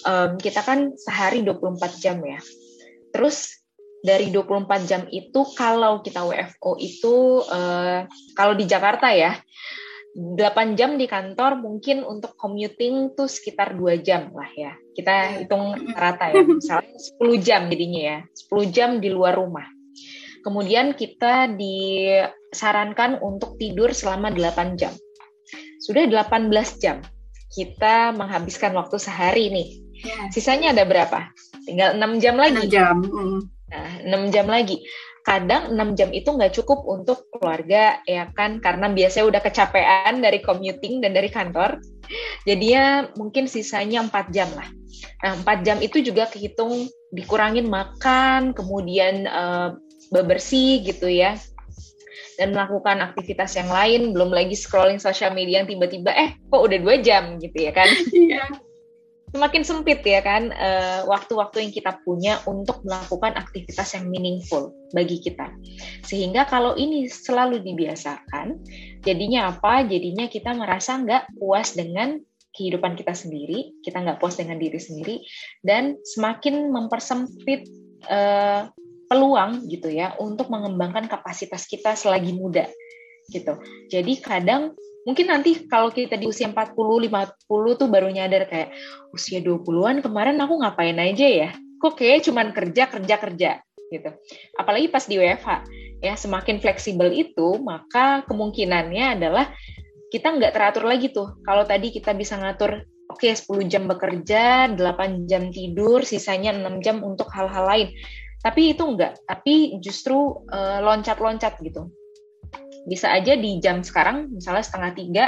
um, 0.06 0.38
kita 0.38 0.62
kan 0.62 0.94
sehari 0.94 1.42
24 1.42 1.98
jam 1.98 2.22
ya. 2.22 2.38
Terus 3.10 3.58
dari 3.98 4.30
24 4.30 4.86
jam 4.86 5.02
itu 5.10 5.40
kalau 5.58 6.00
kita 6.06 6.22
WFO 6.22 6.78
itu 6.78 7.42
uh, 7.50 8.06
kalau 8.38 8.54
di 8.54 8.62
Jakarta 8.62 9.10
ya 9.10 9.34
8 10.18 10.74
jam 10.74 10.98
di 10.98 11.06
kantor 11.06 11.62
mungkin 11.62 12.02
untuk 12.02 12.34
commuting 12.34 13.14
tuh 13.14 13.30
sekitar 13.30 13.78
2 13.78 14.02
jam 14.02 14.34
lah 14.34 14.50
ya. 14.50 14.72
Kita 14.96 15.42
hitung 15.42 15.94
rata 15.94 16.34
ya. 16.34 16.42
Misalnya 16.42 16.96
10 17.22 17.38
jam 17.46 17.70
jadinya 17.70 18.02
ya. 18.02 18.18
10 18.50 18.74
jam 18.74 18.90
di 18.98 19.14
luar 19.14 19.38
rumah. 19.38 19.66
Kemudian 20.42 20.98
kita 20.98 21.50
disarankan 21.54 23.22
untuk 23.22 23.58
tidur 23.62 23.94
selama 23.94 24.34
8 24.34 24.74
jam. 24.80 24.94
Sudah 25.78 26.08
18 26.10 26.50
jam. 26.82 26.98
Kita 27.48 28.12
menghabiskan 28.12 28.76
waktu 28.76 28.96
sehari 29.00 29.48
nih. 29.48 29.68
Ya. 30.04 30.18
Sisanya 30.30 30.76
ada 30.76 30.84
berapa? 30.86 31.32
Tinggal 31.66 31.98
6 31.98 32.22
jam 32.22 32.34
lagi. 32.38 32.68
6 32.68 32.74
jam. 32.74 32.96
Hmm. 33.02 33.40
Nah, 33.68 33.90
6 34.04 34.34
jam 34.34 34.46
lagi. 34.46 34.76
Kadang 35.26 35.76
6 35.76 35.98
jam 35.98 36.08
itu 36.14 36.28
nggak 36.32 36.54
cukup 36.56 36.88
untuk 36.88 37.28
keluarga, 37.34 38.00
ya 38.08 38.30
kan? 38.32 38.62
Karena 38.64 38.88
biasanya 38.88 39.26
udah 39.28 39.42
kecapean 39.44 40.24
dari 40.24 40.40
commuting 40.40 41.04
dan 41.04 41.12
dari 41.12 41.28
kantor. 41.28 41.82
Jadinya 42.48 43.12
mungkin 43.18 43.44
sisanya 43.44 44.00
4 44.08 44.32
jam 44.32 44.48
lah. 44.56 44.68
Nah, 45.20 45.32
4 45.44 45.66
jam 45.66 45.78
itu 45.84 46.00
juga 46.00 46.30
kehitung 46.30 46.88
dikurangin 47.12 47.68
makan, 47.68 48.56
kemudian 48.56 49.28
uh, 49.28 49.76
bebersih 50.08 50.80
gitu 50.84 51.08
ya. 51.10 51.36
Dan 52.38 52.54
melakukan 52.54 53.02
aktivitas 53.02 53.58
yang 53.58 53.66
lain, 53.66 54.14
belum 54.14 54.30
lagi 54.30 54.54
scrolling 54.54 55.02
sosial 55.02 55.34
media 55.34 55.60
yang 55.60 55.68
tiba-tiba, 55.68 56.14
eh 56.14 56.38
kok 56.38 56.62
udah 56.62 56.78
dua 56.78 57.02
jam 57.02 57.36
gitu 57.42 57.58
ya 57.66 57.74
kan? 57.74 57.90
Iya 58.14 58.46
semakin 59.32 59.62
sempit 59.64 60.00
ya 60.04 60.24
kan 60.24 60.48
eh, 60.52 61.00
waktu-waktu 61.04 61.56
uh, 61.60 61.62
yang 61.64 61.72
kita 61.72 61.92
punya 62.04 62.40
untuk 62.48 62.80
melakukan 62.84 63.36
aktivitas 63.36 63.92
yang 63.96 64.08
meaningful 64.08 64.72
bagi 64.96 65.20
kita. 65.20 65.52
Sehingga 66.04 66.48
kalau 66.48 66.72
ini 66.80 67.08
selalu 67.08 67.60
dibiasakan, 67.60 68.56
jadinya 69.04 69.52
apa? 69.52 69.84
Jadinya 69.84 70.26
kita 70.32 70.56
merasa 70.56 70.96
nggak 70.96 71.36
puas 71.36 71.76
dengan 71.76 72.16
kehidupan 72.56 72.96
kita 72.96 73.12
sendiri, 73.12 73.76
kita 73.84 74.00
nggak 74.00 74.18
puas 74.18 74.40
dengan 74.40 74.56
diri 74.58 74.80
sendiri, 74.80 75.22
dan 75.62 76.00
semakin 76.02 76.72
mempersempit 76.72 77.68
uh, 78.08 78.66
peluang 79.08 79.66
gitu 79.66 79.88
ya 79.88 80.14
untuk 80.20 80.52
mengembangkan 80.52 81.08
kapasitas 81.08 81.64
kita 81.64 81.96
selagi 81.96 82.36
muda 82.36 82.68
gitu. 83.28 83.56
Jadi 83.88 84.20
kadang 84.20 84.72
mungkin 85.04 85.32
nanti 85.32 85.68
kalau 85.68 85.88
kita 85.92 86.16
di 86.16 86.28
usia 86.28 86.48
40, 86.48 86.76
50 86.76 87.80
tuh 87.80 87.88
baru 87.88 88.08
nyadar 88.12 88.48
kayak 88.48 88.72
usia 89.12 89.40
20-an 89.40 90.04
kemarin 90.04 90.36
aku 90.40 90.60
ngapain 90.60 90.96
aja 90.96 91.26
ya? 91.28 91.50
Kok 91.78 91.94
kayak 91.96 92.24
cuman 92.28 92.52
kerja, 92.52 92.84
kerja, 92.88 93.14
kerja 93.16 93.50
gitu. 93.88 94.10
Apalagi 94.60 94.92
pas 94.92 95.04
di 95.08 95.16
WFH 95.16 95.48
ya 95.98 96.14
semakin 96.14 96.60
fleksibel 96.62 97.10
itu 97.10 97.58
maka 97.58 98.22
kemungkinannya 98.28 99.18
adalah 99.18 99.50
kita 100.08 100.36
nggak 100.36 100.52
teratur 100.52 100.84
lagi 100.88 101.12
tuh. 101.12 101.40
Kalau 101.44 101.64
tadi 101.64 101.92
kita 101.92 102.12
bisa 102.16 102.36
ngatur 102.40 102.84
oke 103.08 103.24
okay, 103.24 103.32
10 103.32 103.72
jam 103.72 103.84
bekerja, 103.88 104.72
8 104.76 105.28
jam 105.28 105.48
tidur, 105.52 106.04
sisanya 106.04 106.52
6 106.52 106.84
jam 106.84 107.00
untuk 107.00 107.28
hal-hal 107.32 107.64
lain. 107.64 107.88
Tapi 108.38 108.74
itu 108.76 108.86
enggak, 108.86 109.18
tapi 109.26 109.82
justru 109.82 110.46
uh, 110.50 110.78
loncat-loncat 110.82 111.58
gitu 111.62 111.90
bisa 112.88 113.12
aja 113.12 113.36
di 113.36 113.60
jam 113.60 113.84
sekarang 113.84 114.32
misalnya 114.32 114.64
setengah 114.64 114.92
tiga 114.96 115.24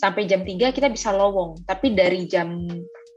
sampai 0.00 0.24
jam 0.24 0.40
tiga 0.40 0.72
kita 0.72 0.88
bisa 0.88 1.12
lowong 1.12 1.60
tapi 1.68 1.92
dari 1.92 2.24
jam 2.24 2.64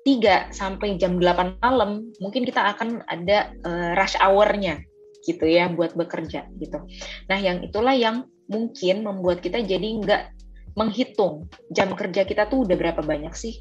3 0.07 0.55
sampai 0.55 0.95
jam 0.95 1.19
8 1.19 1.59
malam 1.59 2.07
mungkin 2.23 2.47
kita 2.47 2.63
akan 2.75 3.03
ada 3.11 3.51
uh, 3.67 3.91
rush 3.99 4.15
hour-nya 4.23 4.79
gitu 5.27 5.43
ya 5.43 5.67
buat 5.67 5.99
bekerja 5.99 6.47
gitu. 6.63 6.79
Nah 7.27 7.35
yang 7.35 7.59
itulah 7.59 7.91
yang 7.91 8.23
mungkin 8.47 9.03
membuat 9.03 9.43
kita 9.43 9.59
jadi 9.59 9.99
nggak 9.99 10.23
menghitung 10.79 11.51
jam 11.75 11.91
kerja 11.91 12.23
kita 12.23 12.47
tuh 12.47 12.63
udah 12.63 12.79
berapa 12.79 13.03
banyak 13.03 13.35
sih 13.35 13.59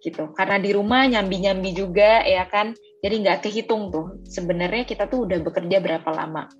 gitu. 0.00 0.32
Karena 0.32 0.56
di 0.56 0.72
rumah 0.72 1.04
nyambi-nyambi 1.04 1.76
juga 1.76 2.24
ya 2.24 2.48
kan, 2.48 2.72
jadi 2.98 3.14
nggak 3.22 3.46
kehitung 3.46 3.94
tuh 3.94 4.18
sebenarnya 4.26 4.82
kita 4.82 5.06
tuh 5.06 5.26
udah 5.28 5.38
bekerja 5.42 5.78
berapa 5.78 6.10
lama 6.10 6.50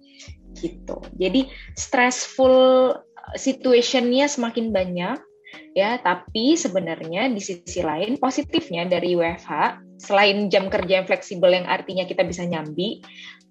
gitu. 0.58 1.02
Jadi 1.18 1.50
stressful 1.74 2.94
situationnya 3.34 4.30
semakin 4.30 4.72
banyak 4.72 5.18
ya, 5.74 5.98
tapi 6.00 6.54
sebenarnya 6.54 7.28
di 7.32 7.40
sisi 7.40 7.80
lain 7.80 8.16
positifnya 8.20 8.86
dari 8.88 9.16
WFH 9.16 9.82
selain 9.98 10.46
jam 10.46 10.70
kerja 10.70 11.02
yang 11.02 11.06
fleksibel 11.10 11.50
yang 11.50 11.66
artinya 11.66 12.06
kita 12.06 12.22
bisa 12.22 12.46
nyambi 12.46 13.02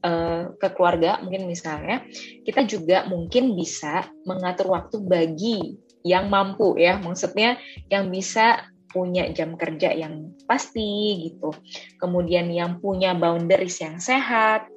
uh, 0.08 0.56
ke 0.56 0.68
keluarga 0.74 1.20
mungkin 1.20 1.46
misalnya, 1.50 2.08
kita 2.48 2.64
juga 2.64 3.04
mungkin 3.12 3.54
bisa 3.58 4.08
mengatur 4.24 4.72
waktu 4.72 5.04
bagi 5.04 5.76
yang 6.08 6.32
mampu 6.32 6.80
ya, 6.80 6.98
maksudnya 7.04 7.60
yang 7.92 8.08
bisa 8.08 8.64
punya 8.92 9.28
jam 9.36 9.60
kerja 9.60 9.92
yang 9.94 10.34
pasti 10.48 11.30
gitu. 11.30 11.52
Kemudian 12.00 12.48
yang 12.52 12.80
punya 12.80 13.14
boundaries 13.14 13.80
yang 13.84 14.00
sehat, 14.00 14.68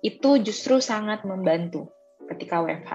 itu 0.00 0.40
justru 0.40 0.80
sangat 0.80 1.24
membantu 1.28 1.92
ketika 2.28 2.64
WFH. 2.64 2.92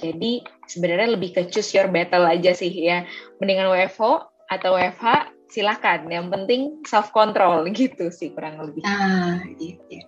Jadi 0.00 0.46
sebenarnya 0.70 1.18
lebih 1.18 1.34
ke 1.34 1.42
choose 1.50 1.74
your 1.74 1.90
battle 1.90 2.24
aja 2.24 2.54
sih 2.54 2.70
ya. 2.70 3.04
Mendingan 3.42 3.68
WFO 3.68 4.30
atau 4.48 4.78
WFH 4.78 5.34
silakan. 5.50 6.08
Yang 6.08 6.26
penting 6.30 6.60
self 6.86 7.10
control 7.10 7.66
gitu 7.74 8.08
sih 8.14 8.30
kurang 8.32 8.62
lebih. 8.62 8.86
Ah, 8.86 9.42
gitu. 9.58 10.00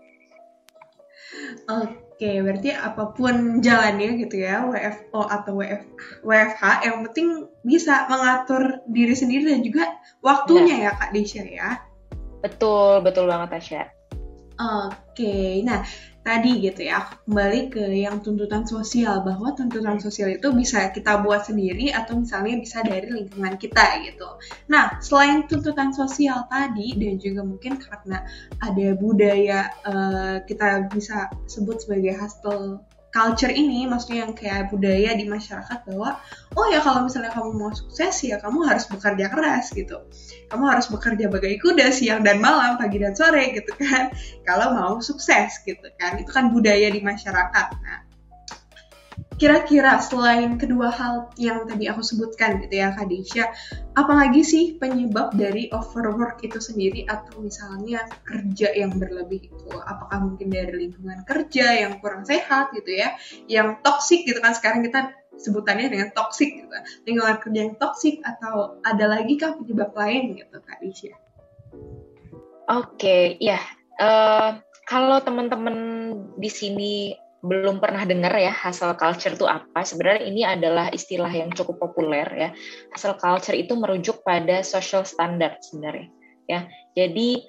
Oke, 1.70 2.01
berarti 2.20 2.70
apa 2.74 3.12
pun 3.16 3.62
jalannya 3.62 4.20
gitu 4.26 4.42
ya, 4.42 4.66
WFO 4.66 5.26
atau 5.26 5.58
WF, 5.58 5.82
WFH, 6.26 6.62
yang 6.84 6.96
penting 7.08 7.48
bisa 7.62 8.06
mengatur 8.10 8.82
diri 8.90 9.14
sendiri 9.16 9.48
dan 9.48 9.62
juga 9.64 9.84
waktunya 10.20 10.86
ya, 10.86 10.90
ya 10.90 10.98
Kak 10.98 11.10
Desya 11.14 11.44
ya. 11.46 11.70
Betul, 12.42 13.06
betul 13.06 13.30
banget 13.30 13.58
Tasya. 13.58 13.82
Oke, 14.58 15.62
nah 15.64 15.82
tadi 16.22 16.62
gitu 16.62 16.86
ya, 16.86 17.10
kembali 17.26 17.70
ke 17.74 17.82
yang 18.06 18.22
tuntutan 18.22 18.62
sosial 18.62 19.26
bahwa 19.26 19.50
tuntutan 19.58 19.98
sosial 19.98 20.30
itu 20.30 20.54
bisa 20.54 20.90
kita 20.94 21.18
buat 21.22 21.46
sendiri 21.46 21.90
atau 21.90 22.22
misalnya 22.22 22.62
bisa 22.62 22.78
dari 22.86 23.10
lingkungan 23.10 23.58
kita 23.58 24.06
gitu. 24.06 24.38
Nah, 24.70 25.02
selain 25.02 25.50
tuntutan 25.50 25.90
sosial 25.90 26.46
tadi 26.46 26.94
dan 26.94 27.18
juga 27.18 27.42
mungkin 27.42 27.74
karena 27.76 28.22
ada 28.62 28.86
budaya 28.94 29.70
uh, 29.82 30.36
kita 30.46 30.86
bisa 30.94 31.26
sebut 31.50 31.82
sebagai 31.82 32.14
hustle 32.14 32.78
culture 33.12 33.52
ini 33.52 33.84
maksudnya 33.84 34.24
yang 34.24 34.32
kayak 34.32 34.72
budaya 34.72 35.12
di 35.12 35.28
masyarakat 35.28 35.84
bahwa 35.84 36.16
oh 36.56 36.66
ya 36.72 36.80
kalau 36.80 37.04
misalnya 37.04 37.28
kamu 37.36 37.52
mau 37.52 37.70
sukses 37.70 38.24
ya 38.24 38.40
kamu 38.40 38.64
harus 38.64 38.88
bekerja 38.88 39.28
keras 39.28 39.68
gitu. 39.76 40.00
Kamu 40.48 40.64
harus 40.64 40.88
bekerja 40.88 41.28
bagai 41.28 41.60
kuda 41.60 41.92
siang 41.92 42.24
dan 42.24 42.40
malam 42.40 42.80
pagi 42.80 42.96
dan 42.98 43.12
sore 43.12 43.52
gitu 43.52 43.72
kan. 43.76 44.12
Kalau 44.48 44.72
mau 44.72 44.92
sukses 45.04 45.60
gitu 45.64 45.88
kan. 46.00 46.16
Itu 46.20 46.32
kan 46.32 46.52
budaya 46.52 46.88
di 46.88 47.04
masyarakat. 47.04 47.66
Nah 47.84 48.11
kira-kira 49.42 49.98
selain 49.98 50.54
kedua 50.54 50.86
hal 50.86 51.26
yang 51.34 51.66
tadi 51.66 51.90
aku 51.90 51.98
sebutkan 51.98 52.62
gitu 52.62 52.78
ya 52.78 52.94
Kadisha, 52.94 53.50
apalagi 53.98 54.46
sih 54.46 54.78
penyebab 54.78 55.34
dari 55.34 55.66
overwork 55.74 56.38
itu 56.46 56.62
sendiri 56.62 57.10
atau 57.10 57.42
misalnya 57.42 58.06
kerja 58.22 58.70
yang 58.70 58.94
berlebih 59.02 59.50
itu? 59.50 59.74
Apakah 59.82 60.30
mungkin 60.30 60.46
dari 60.46 60.86
lingkungan 60.86 61.26
kerja 61.26 61.74
yang 61.74 61.98
kurang 61.98 62.22
sehat 62.22 62.70
gitu 62.70 62.94
ya, 62.94 63.18
yang 63.50 63.82
toksik 63.82 64.22
gitu 64.30 64.38
kan 64.38 64.54
sekarang 64.54 64.86
kita 64.86 65.10
sebutannya 65.34 65.90
dengan 65.90 66.14
toksik 66.14 66.62
gitu, 66.62 66.76
lingkungan 67.10 67.42
kerja 67.42 67.58
yang 67.66 67.74
toksik 67.82 68.22
atau 68.22 68.78
ada 68.86 69.10
lagi 69.10 69.42
kah 69.42 69.58
penyebab 69.58 69.90
lain 69.98 70.38
gitu 70.38 70.54
Kadisha? 70.62 71.18
Oke, 72.70 72.94
okay, 72.94 73.22
ya. 73.42 73.58
Uh, 73.98 74.62
kalau 74.86 75.18
teman-teman 75.18 75.74
di 76.38 76.46
sini 76.46 77.18
belum 77.42 77.82
pernah 77.82 78.06
dengar 78.06 78.30
ya 78.38 78.54
hustle 78.54 78.94
culture 78.94 79.34
itu 79.34 79.50
apa, 79.50 79.82
sebenarnya 79.82 80.22
ini 80.30 80.42
adalah 80.46 80.86
istilah 80.94 81.30
yang 81.30 81.50
cukup 81.50 81.82
populer 81.82 82.26
ya. 82.30 82.48
Hustle 82.94 83.18
culture 83.18 83.58
itu 83.58 83.74
merujuk 83.74 84.22
pada 84.22 84.62
social 84.62 85.02
standard 85.02 85.58
sebenarnya 85.58 86.06
ya. 86.46 86.70
Jadi 86.94 87.42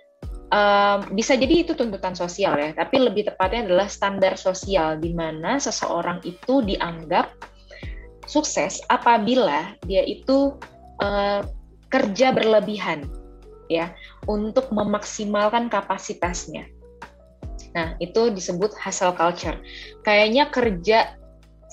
um, 0.49 1.13
bisa 1.13 1.37
jadi 1.37 1.61
itu 1.61 1.77
tuntutan 1.77 2.17
sosial 2.17 2.57
ya, 2.57 2.73
tapi 2.73 3.05
lebih 3.05 3.29
tepatnya 3.29 3.69
adalah 3.69 3.85
standar 3.85 4.33
sosial 4.33 4.97
di 4.97 5.13
mana 5.13 5.61
seseorang 5.61 6.25
itu 6.25 6.65
dianggap 6.65 7.29
sukses 8.25 8.81
apabila 8.89 9.77
dia 9.85 10.01
itu 10.01 10.57
uh, 11.05 11.45
kerja 11.93 12.33
berlebihan 12.33 13.05
ya 13.69 13.93
untuk 14.25 14.73
memaksimalkan 14.73 15.69
kapasitasnya 15.69 16.65
Nah, 17.73 17.97
itu 17.97 18.29
disebut 18.29 18.77
hustle 18.77 19.13
culture. 19.17 19.57
Kayaknya 20.05 20.49
kerja 20.53 20.99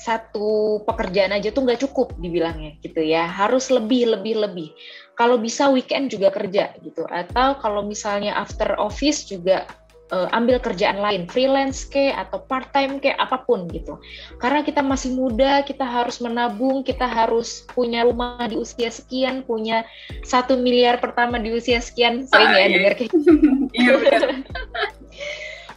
satu 0.00 0.80
pekerjaan 0.88 1.36
aja 1.36 1.52
tuh 1.52 1.68
nggak 1.68 1.84
cukup 1.84 2.16
dibilangnya 2.16 2.80
gitu 2.80 3.04
ya. 3.04 3.28
Harus 3.28 3.68
lebih, 3.68 4.16
lebih, 4.16 4.40
lebih. 4.40 4.68
Kalau 5.12 5.36
bisa 5.36 5.68
weekend 5.68 6.08
juga 6.08 6.32
kerja 6.32 6.72
gitu. 6.80 7.04
Atau 7.04 7.60
kalau 7.60 7.84
misalnya 7.84 8.32
after 8.32 8.80
office 8.80 9.28
juga 9.28 9.68
uh, 10.08 10.28
ambil 10.32 10.56
kerjaan 10.56 10.98
lain, 11.04 11.28
freelance 11.28 11.86
ke 11.86 12.16
atau 12.16 12.42
part 12.48 12.72
time 12.72 12.96
ke 12.96 13.14
apa 13.14 13.44
pun 13.44 13.68
gitu. 13.70 14.00
Karena 14.40 14.64
kita 14.64 14.80
masih 14.80 15.14
muda, 15.14 15.62
kita 15.68 15.86
harus 15.86 16.18
menabung, 16.24 16.80
kita 16.80 17.06
harus 17.06 17.64
punya 17.70 18.04
rumah 18.04 18.40
di 18.48 18.58
usia 18.58 18.88
sekian, 18.88 19.44
punya 19.46 19.86
satu 20.26 20.58
miliar 20.58 20.96
pertama 20.96 21.36
di 21.36 21.52
usia 21.54 21.78
sekian. 21.78 22.26
Sering 22.26 22.50
ya 22.56 22.66
dengar 22.68 22.92
kayak 22.98 23.10
gitu. 23.14 23.30
Iya 23.70 23.94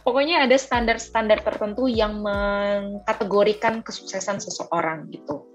pokoknya 0.04 0.44
ada 0.44 0.54
standar-standar 0.60 1.40
tertentu 1.40 1.88
yang 1.88 2.20
mengkategorikan 2.20 3.80
kesuksesan 3.80 4.38
seseorang 4.38 5.08
gitu. 5.10 5.48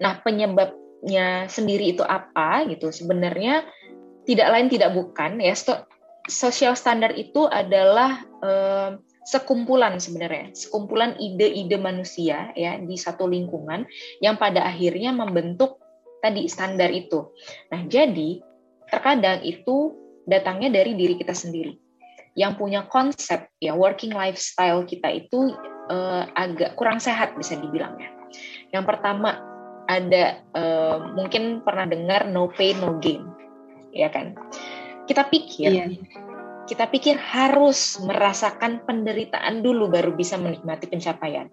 Nah, 0.00 0.18
penyebabnya 0.24 1.46
sendiri 1.52 1.92
itu 1.94 2.02
apa 2.02 2.64
gitu? 2.66 2.88
Sebenarnya 2.88 3.62
tidak 4.24 4.48
lain 4.48 4.68
tidak 4.72 4.90
bukan 4.96 5.38
ya 5.38 5.52
social 6.26 6.74
standard 6.74 7.14
itu 7.14 7.44
adalah 7.46 8.24
eh, 8.40 8.90
sekumpulan 9.22 10.00
sebenarnya, 10.00 10.50
sekumpulan 10.56 11.14
ide-ide 11.20 11.78
manusia 11.78 12.50
ya 12.58 12.80
di 12.80 12.96
satu 12.98 13.28
lingkungan 13.28 13.86
yang 14.18 14.40
pada 14.40 14.66
akhirnya 14.66 15.14
membentuk 15.14 15.78
tadi 16.24 16.48
standar 16.48 16.88
itu. 16.90 17.30
Nah, 17.70 17.86
jadi 17.86 18.40
terkadang 18.88 19.44
itu 19.44 19.94
datangnya 20.26 20.70
dari 20.70 20.94
diri 20.94 21.18
kita 21.18 21.34
sendiri 21.34 21.91
yang 22.32 22.56
punya 22.56 22.88
konsep 22.88 23.44
ya 23.60 23.76
working 23.76 24.16
lifestyle 24.16 24.88
kita 24.88 25.08
itu 25.12 25.52
uh, 25.92 26.24
agak 26.32 26.76
kurang 26.80 26.96
sehat 26.96 27.36
bisa 27.36 27.56
dibilang 27.60 27.96
ya. 28.00 28.08
Yang 28.72 28.84
pertama 28.88 29.36
ada 29.84 30.40
uh, 30.56 31.12
mungkin 31.12 31.60
pernah 31.60 31.84
dengar 31.84 32.24
no 32.32 32.48
pain 32.48 32.80
no 32.80 32.96
gain, 33.02 33.28
ya 33.92 34.08
kan? 34.08 34.32
Kita 35.04 35.28
pikir 35.28 35.70
iya. 35.72 35.86
kita 36.64 36.88
pikir 36.88 37.20
harus 37.20 38.00
merasakan 38.00 38.80
penderitaan 38.88 39.60
dulu 39.60 39.92
baru 39.92 40.16
bisa 40.16 40.40
menikmati 40.40 40.88
pencapaian. 40.88 41.52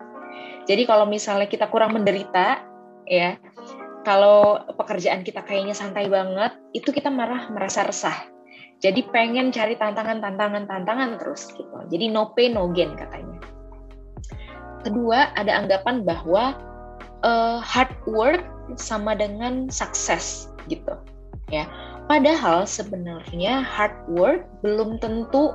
Jadi 0.64 0.86
kalau 0.86 1.10
misalnya 1.10 1.50
kita 1.50 1.68
kurang 1.68 1.98
menderita, 1.98 2.62
ya 3.10 3.36
kalau 4.08 4.64
pekerjaan 4.80 5.28
kita 5.28 5.44
kayaknya 5.44 5.76
santai 5.76 6.08
banget, 6.08 6.56
itu 6.72 6.94
kita 6.94 7.12
marah 7.12 7.52
merasa 7.52 7.84
resah 7.84 8.39
jadi 8.80 9.04
pengen 9.12 9.52
cari 9.52 9.76
tantangan, 9.76 10.24
tantangan, 10.24 10.64
tantangan 10.64 11.20
terus 11.20 11.52
gitu. 11.52 11.76
Jadi 11.92 12.08
no 12.08 12.32
pain 12.32 12.56
no 12.56 12.72
gain 12.72 12.96
katanya. 12.96 13.44
Kedua 14.88 15.36
ada 15.36 15.60
anggapan 15.60 16.08
bahwa 16.08 16.56
uh, 17.28 17.60
hard 17.60 17.92
work 18.08 18.48
sama 18.80 19.20
dengan 19.20 19.68
sukses 19.68 20.48
gitu 20.72 20.96
ya. 21.52 21.68
Padahal 22.08 22.64
sebenarnya 22.64 23.60
hard 23.62 23.94
work 24.16 24.48
belum 24.64 24.98
tentu 25.04 25.52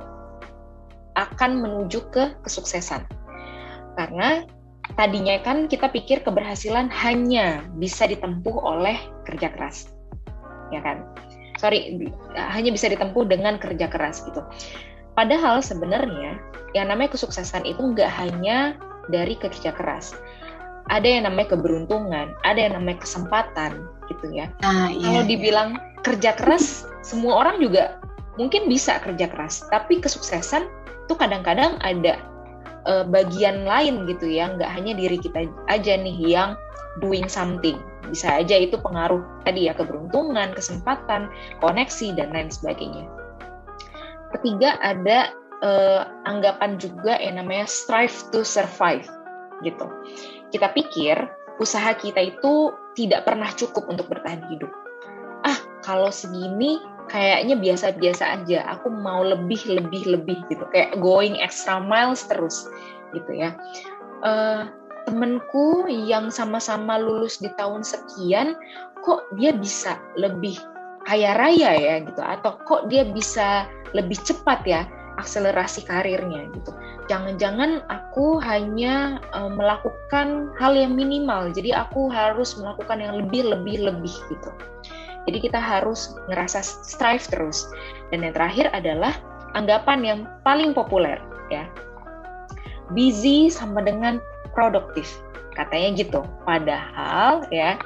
akan 1.17 1.65
menuju 1.65 2.05
ke 2.13 2.37
kesuksesan. 2.45 3.09
Karena 3.97 4.45
tadinya 4.93 5.41
kan 5.41 5.65
kita 5.65 5.89
pikir 5.89 6.21
keberhasilan 6.21 6.93
hanya 6.93 7.65
bisa 7.81 8.05
ditempuh 8.05 8.53
oleh 8.53 9.01
kerja 9.25 9.49
keras. 9.49 9.89
Ya 10.69 10.85
kan? 10.85 11.09
Sorry 11.59 12.11
hanya 12.35 12.71
bisa 12.71 12.91
ditempuh 12.91 13.25
dengan 13.27 13.57
kerja 13.59 13.87
keras 13.87 14.23
gitu. 14.27 14.43
Padahal 15.15 15.63
sebenarnya 15.63 16.35
yang 16.75 16.91
namanya 16.91 17.15
kesuksesan 17.15 17.63
itu 17.63 17.79
nggak 17.79 18.11
hanya 18.19 18.75
dari 19.07 19.39
kerja 19.39 19.71
keras. 19.71 20.11
Ada 20.91 21.07
yang 21.17 21.23
namanya 21.25 21.57
keberuntungan, 21.57 22.35
ada 22.45 22.59
yang 22.59 22.77
namanya 22.77 23.01
kesempatan 23.01 23.89
gitu 24.11 24.29
ya. 24.35 24.51
Ah, 24.61 24.91
iya, 24.91 25.01
Kalau 25.01 25.23
dibilang 25.25 25.69
kerja 26.05 26.37
keras, 26.37 26.85
semua 27.01 27.41
orang 27.41 27.57
juga 27.57 27.97
mungkin 28.37 28.69
bisa 28.69 29.01
kerja 29.01 29.25
keras, 29.25 29.65
tapi 29.73 29.97
kesuksesan 29.97 30.67
tuh 31.09 31.17
kadang-kadang 31.17 31.81
ada 31.81 32.21
uh, 32.85 33.01
bagian 33.07 33.65
lain 33.65 34.05
gitu 34.05 34.29
ya, 34.29 34.53
nggak 34.53 34.69
hanya 34.69 34.93
diri 34.93 35.17
kita 35.17 35.49
aja 35.71 35.93
nih 35.97 36.17
yang 36.21 36.53
doing 37.03 37.27
something. 37.27 37.79
Bisa 38.07 38.39
aja 38.39 38.55
itu 38.59 38.77
pengaruh 38.79 39.21
tadi 39.43 39.67
ya 39.67 39.73
keberuntungan, 39.73 40.53
kesempatan, 40.53 41.31
koneksi 41.59 42.13
dan 42.15 42.31
lain 42.31 42.49
sebagainya. 42.53 43.09
Ketiga 44.35 44.77
ada 44.83 45.33
eh, 45.63 46.01
anggapan 46.27 46.77
juga 46.77 47.17
yang 47.17 47.41
namanya 47.41 47.65
strive 47.65 48.15
to 48.29 48.45
survive 48.45 49.07
gitu. 49.63 49.87
Kita 50.51 50.71
pikir 50.75 51.17
usaha 51.57 51.95
kita 51.95 52.19
itu 52.19 52.75
tidak 52.95 53.27
pernah 53.27 53.47
cukup 53.55 53.87
untuk 53.87 54.07
bertahan 54.11 54.43
hidup. 54.51 54.71
Ah, 55.45 55.57
kalau 55.83 56.09
segini 56.09 56.79
kayaknya 57.09 57.55
biasa-biasa 57.57 58.41
aja. 58.41 58.65
Aku 58.77 58.89
mau 58.89 59.21
lebih, 59.21 59.61
lebih, 59.69 60.03
lebih 60.09 60.37
gitu. 60.49 60.65
Kayak 60.73 60.97
going 60.99 61.37
extra 61.37 61.77
miles 61.77 62.25
terus 62.25 62.65
gitu 63.13 63.31
ya. 63.31 63.53
Uh, 64.25 64.67
temenku 65.05 65.85
yang 65.87 66.33
sama-sama 66.33 66.97
lulus 66.97 67.37
di 67.37 67.49
tahun 67.55 67.85
sekian 67.85 68.57
kok 69.05 69.29
dia 69.37 69.53
bisa 69.53 70.01
lebih 70.17 70.57
kaya 71.05 71.37
raya 71.37 71.77
ya 71.77 71.95
gitu 72.01 72.21
atau 72.21 72.57
kok 72.65 72.89
dia 72.89 73.05
bisa 73.05 73.69
lebih 73.93 74.17
cepat 74.25 74.65
ya 74.65 74.81
akselerasi 75.15 75.87
karirnya 75.87 76.51
gitu. 76.51 76.75
Jangan-jangan 77.07 77.85
aku 77.87 78.41
hanya 78.43 79.23
uh, 79.31 79.47
melakukan 79.47 80.51
hal 80.59 80.75
yang 80.75 80.97
minimal. 80.97 81.51
Jadi 81.55 81.71
aku 81.71 82.11
harus 82.11 82.59
melakukan 82.59 82.99
yang 82.99 83.13
lebih 83.23 83.47
lebih 83.47 83.79
lebih 83.87 84.15
gitu. 84.27 84.51
Jadi 85.25 85.37
kita 85.41 85.57
harus 85.57 86.13
ngerasa 86.29 86.61
strive 86.61 87.25
terus. 87.31 87.71
Dan 88.11 88.27
yang 88.27 88.35
terakhir 88.35 88.69
adalah 88.75 89.15
anggapan 89.57 89.99
yang 90.03 90.19
paling 90.43 90.75
populer 90.75 91.17
ya. 91.49 91.65
Busy 92.93 93.49
sama 93.49 93.81
dengan 93.81 94.21
produktif. 94.53 95.21
Katanya 95.55 95.95
gitu. 95.95 96.21
Padahal 96.43 97.47
ya 97.49 97.79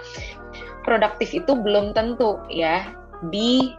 produktif 0.83 1.31
itu 1.31 1.53
belum 1.53 1.93
tentu 1.93 2.41
ya 2.49 2.89
di 3.29 3.75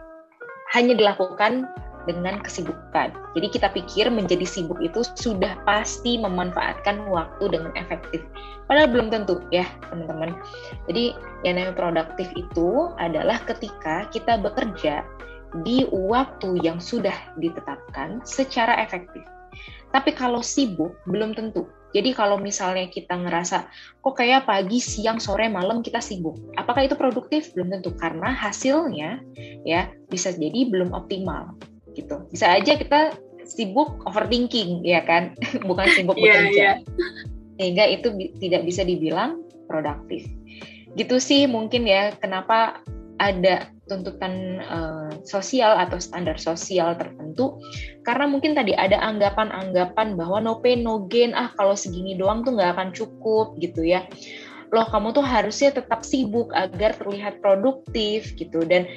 hanya 0.71 0.95
dilakukan 0.95 1.67
dengan 2.09 2.41
kesibukan. 2.41 3.13
Jadi 3.37 3.47
kita 3.51 3.67
pikir 3.69 4.09
menjadi 4.09 4.45
sibuk 4.47 4.81
itu 4.81 5.05
sudah 5.17 5.53
pasti 5.67 6.17
memanfaatkan 6.17 7.05
waktu 7.09 7.53
dengan 7.53 7.71
efektif. 7.77 8.25
Padahal 8.65 8.89
belum 8.89 9.07
tentu 9.13 9.43
ya 9.53 9.67
teman-teman. 9.91 10.33
Jadi 10.89 11.13
yang 11.45 11.61
namanya 11.61 11.77
produktif 11.77 12.31
itu 12.33 12.89
adalah 12.97 13.37
ketika 13.45 14.09
kita 14.09 14.39
bekerja 14.41 15.05
di 15.61 15.83
waktu 15.91 16.63
yang 16.63 16.79
sudah 16.79 17.13
ditetapkan 17.37 18.23
secara 18.23 18.79
efektif. 18.79 19.21
Tapi 19.91 20.15
kalau 20.15 20.39
sibuk 20.39 20.95
belum 21.07 21.35
tentu 21.35 21.67
Jadi 21.91 22.15
kalau 22.15 22.39
misalnya 22.39 22.87
kita 22.87 23.19
ngerasa 23.19 23.67
kok 23.99 24.15
kayak 24.15 24.47
pagi, 24.47 24.79
siang, 24.79 25.19
sore, 25.19 25.51
malam 25.51 25.83
kita 25.83 25.99
sibuk, 25.99 26.39
apakah 26.55 26.87
itu 26.87 26.95
produktif? 26.95 27.51
Belum 27.51 27.67
tentu 27.67 27.91
karena 27.99 28.31
hasilnya 28.31 29.19
ya 29.67 29.91
bisa 30.07 30.31
jadi 30.31 30.71
belum 30.71 30.95
optimal 30.95 31.51
gitu. 31.91 32.23
Bisa 32.31 32.47
aja 32.47 32.79
kita 32.79 33.11
sibuk 33.43 34.07
overthinking 34.07 34.87
ya 34.87 35.03
kan, 35.03 35.35
bukan 35.67 35.87
sibuk 35.91 36.15
iya, 36.15 36.23
bekerja. 36.23 36.55
Yeah, 36.55 36.75
yeah. 36.79 37.11
Sehingga 37.59 37.83
itu 37.91 38.07
bi 38.15 38.31
tidak 38.39 38.63
bisa 38.63 38.87
dibilang 38.87 39.43
produktif. 39.67 40.23
Gitu 40.95 41.19
sih 41.19 41.43
mungkin 41.43 41.91
ya 41.91 42.15
kenapa 42.15 42.79
ada 43.21 43.69
tuntutan 43.85 44.57
uh, 44.65 45.13
sosial 45.21 45.77
atau 45.77 46.01
standar 46.01 46.41
sosial 46.41 46.97
tertentu 46.97 47.61
karena 48.01 48.25
mungkin 48.25 48.57
tadi 48.57 48.73
ada 48.73 48.97
anggapan-anggapan 48.97 50.17
bahwa 50.17 50.41
no 50.41 50.57
pain 50.57 50.81
no 50.81 51.05
gain 51.05 51.37
ah 51.37 51.53
kalau 51.53 51.77
segini 51.77 52.17
doang 52.17 52.41
tuh 52.41 52.57
nggak 52.57 52.73
akan 52.73 52.89
cukup 52.89 53.53
gitu 53.61 53.85
ya. 53.85 54.09
Loh 54.73 54.87
kamu 54.89 55.13
tuh 55.13 55.21
harusnya 55.21 55.69
tetap 55.69 56.01
sibuk 56.01 56.49
agar 56.55 56.97
terlihat 56.97 57.43
produktif 57.43 58.33
gitu. 58.39 58.65
Dan 58.65 58.89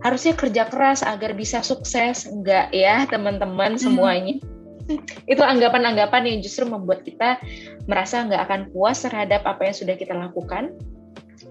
harusnya 0.00 0.32
kerja 0.32 0.70
keras 0.70 1.04
agar 1.04 1.36
bisa 1.36 1.60
sukses 1.60 2.24
enggak 2.24 2.72
ya 2.72 3.04
teman-teman 3.10 3.76
hmm. 3.76 3.82
semuanya. 3.82 4.34
Itu 5.26 5.42
anggapan-anggapan 5.42 6.30
yang 6.30 6.38
justru 6.46 6.64
membuat 6.64 7.02
kita 7.02 7.42
merasa 7.90 8.22
nggak 8.22 8.42
akan 8.46 8.60
puas 8.70 9.02
terhadap 9.02 9.42
apa 9.42 9.66
yang 9.66 9.76
sudah 9.76 9.98
kita 9.98 10.14
lakukan 10.14 10.78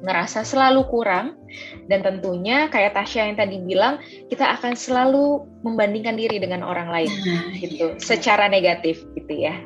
ngerasa 0.06 0.46
selalu 0.46 0.86
kurang 0.88 1.34
dan 1.90 2.06
tentunya 2.06 2.70
kayak 2.70 2.94
Tasya 2.94 3.34
yang 3.34 3.38
tadi 3.42 3.58
bilang 3.66 3.98
kita 4.30 4.56
akan 4.62 4.78
selalu 4.78 5.42
membandingkan 5.66 6.14
diri 6.14 6.38
dengan 6.38 6.62
orang 6.62 6.94
lain 6.94 7.12
nah, 7.26 7.50
gitu 7.58 7.98
iya. 7.98 8.00
secara 8.00 8.46
negatif 8.46 9.02
gitu 9.18 9.34
ya. 9.34 9.58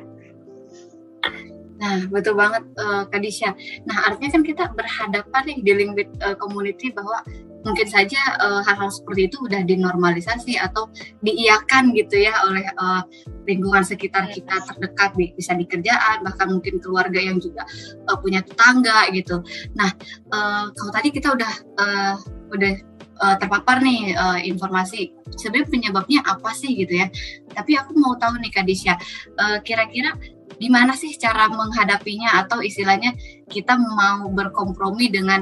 Nah, 1.80 2.04
betul 2.12 2.36
banget 2.36 2.60
uh, 2.76 3.08
Kadisha. 3.08 3.56
Nah, 3.88 4.12
artinya 4.12 4.36
kan 4.36 4.42
kita 4.44 4.64
berhadapan 4.76 5.42
nih 5.48 5.58
dealing 5.64 5.90
with 5.96 6.12
uh, 6.20 6.36
community 6.36 6.92
bahwa 6.92 7.24
mungkin 7.60 7.86
saja 7.88 8.20
uh, 8.40 8.60
hal-hal 8.64 8.88
seperti 8.88 9.28
itu 9.28 9.36
udah 9.44 9.60
dinormalisasi 9.64 10.56
atau 10.56 10.88
diiakan 11.20 11.92
gitu 11.92 12.20
ya 12.20 12.32
oleh 12.48 12.64
uh, 12.80 13.04
lingkungan 13.44 13.84
sekitar 13.84 14.28
kita 14.32 14.64
terdekat 14.64 15.12
bisa 15.36 15.52
di 15.56 15.68
kerjaan 15.68 16.24
bahkan 16.24 16.48
mungkin 16.52 16.80
keluarga 16.80 17.20
yang 17.20 17.36
juga 17.36 17.66
uh, 18.08 18.16
punya 18.20 18.40
tetangga 18.40 19.12
gitu. 19.12 19.44
Nah 19.76 19.90
uh, 20.32 20.72
kalau 20.72 20.92
tadi 20.92 21.08
kita 21.12 21.36
udah 21.36 21.52
uh, 21.76 22.14
udah 22.50 22.74
uh, 23.20 23.36
terpapar 23.36 23.84
nih 23.84 24.16
uh, 24.16 24.38
informasi 24.40 25.12
sebenarnya 25.36 25.68
penyebabnya 25.68 26.20
apa 26.24 26.50
sih 26.56 26.72
gitu 26.74 27.04
ya. 27.04 27.06
Tapi 27.52 27.76
aku 27.76 27.94
mau 27.96 28.16
tahu 28.16 28.40
nih 28.40 28.52
Kadisha, 28.52 28.96
uh, 29.38 29.58
kira-kira 29.62 30.16
gimana 30.60 30.92
sih 30.92 31.16
cara 31.16 31.48
menghadapinya 31.48 32.44
atau 32.44 32.60
istilahnya 32.60 33.16
kita 33.48 33.80
mau 33.80 34.28
berkompromi 34.28 35.08
dengan 35.08 35.40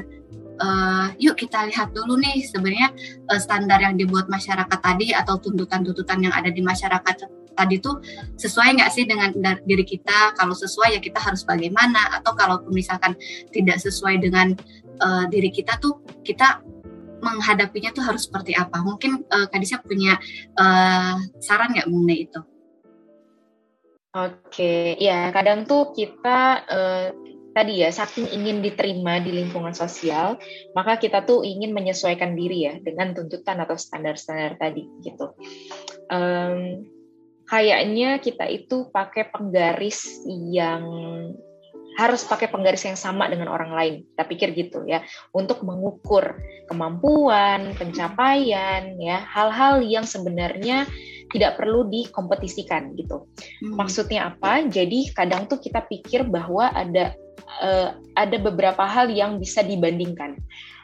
uh, 0.60 1.08
yuk 1.16 1.38
kita 1.38 1.66
lihat 1.70 1.94
dulu 1.94 2.18
nih 2.18 2.44
sebenarnya 2.44 2.92
uh, 3.30 3.40
standar 3.40 3.80
yang 3.82 3.94
dibuat 3.94 4.26
masyarakat 4.26 4.78
tadi 4.78 5.14
atau 5.14 5.38
tuntutan-tuntutan 5.38 6.18
yang 6.22 6.34
ada 6.34 6.50
di 6.50 6.60
masyarakat 6.60 7.26
tadi 7.58 7.82
itu 7.82 7.90
sesuai 8.38 8.78
nggak 8.78 8.90
sih 8.94 9.02
dengan 9.02 9.34
diri 9.66 9.82
kita? 9.82 10.38
Kalau 10.38 10.54
sesuai 10.54 10.94
ya 10.94 11.00
kita 11.02 11.18
harus 11.18 11.42
bagaimana? 11.42 12.14
Atau 12.14 12.38
kalau 12.38 12.62
misalkan 12.70 13.18
tidak 13.50 13.82
sesuai 13.82 14.22
dengan 14.22 14.54
uh, 15.02 15.26
diri 15.26 15.50
kita 15.50 15.74
tuh 15.82 15.98
kita 16.22 16.62
menghadapinya 17.18 17.90
tuh 17.90 18.06
harus 18.06 18.30
seperti 18.30 18.54
apa? 18.54 18.78
Mungkin 18.78 19.26
uh, 19.26 19.50
Kadisha 19.50 19.82
punya 19.82 20.14
uh, 20.54 21.18
saran 21.42 21.74
nggak 21.74 21.90
mengenai 21.90 22.18
itu? 22.30 22.40
Oke, 24.08 24.96
ya 24.96 25.28
kadang 25.34 25.68
tuh 25.68 25.92
kita 25.92 26.64
uh, 26.64 27.06
tadi 27.58 27.82
ya 27.82 27.90
saking 27.90 28.30
ingin 28.30 28.62
diterima 28.62 29.18
di 29.18 29.34
lingkungan 29.34 29.74
sosial 29.74 30.38
maka 30.78 30.94
kita 31.02 31.26
tuh 31.26 31.42
ingin 31.42 31.74
menyesuaikan 31.74 32.38
diri 32.38 32.70
ya 32.70 32.74
dengan 32.78 33.18
tuntutan 33.18 33.58
atau 33.58 33.74
standar-standar 33.74 34.54
tadi 34.54 34.86
gitu 35.02 35.34
um, 36.06 36.86
kayaknya 37.50 38.22
kita 38.22 38.46
itu 38.46 38.86
pakai 38.94 39.34
penggaris 39.34 40.22
yang 40.28 40.86
harus 41.98 42.22
pakai 42.22 42.46
penggaris 42.46 42.86
yang 42.86 42.94
sama 42.94 43.26
dengan 43.26 43.50
orang 43.50 43.74
lain. 43.74 43.94
Kita 44.14 44.22
pikir 44.22 44.48
gitu 44.54 44.86
ya, 44.86 45.02
untuk 45.34 45.66
mengukur 45.66 46.38
kemampuan, 46.70 47.74
pencapaian, 47.74 48.94
ya 49.02 49.18
hal-hal 49.26 49.82
yang 49.82 50.06
sebenarnya 50.06 50.86
tidak 51.34 51.58
perlu 51.58 51.90
dikompetisikan 51.90 52.94
gitu. 52.94 53.26
Hmm. 53.66 53.74
Maksudnya 53.74 54.30
apa? 54.30 54.62
Jadi 54.70 55.10
kadang 55.10 55.50
tuh 55.50 55.58
kita 55.58 55.82
pikir 55.90 56.22
bahwa 56.30 56.70
ada 56.70 57.18
uh, 57.62 57.96
ada 58.14 58.36
beberapa 58.38 58.84
hal 58.84 59.08
yang 59.12 59.40
bisa 59.40 59.64
dibandingkan. 59.64 60.38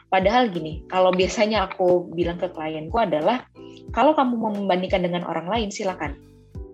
Padahal 0.09 0.53
gini, 0.53 0.85
kalau 0.87 1.09
biasanya 1.11 1.67
aku 1.67 2.13
bilang 2.13 2.37
ke 2.37 2.47
klienku 2.53 2.95
adalah 3.01 3.43
kalau 3.91 4.13
kamu 4.13 4.33
mau 4.37 4.53
membandingkan 4.53 5.01
dengan 5.03 5.25
orang 5.25 5.49
lain 5.49 5.69
silakan, 5.73 6.15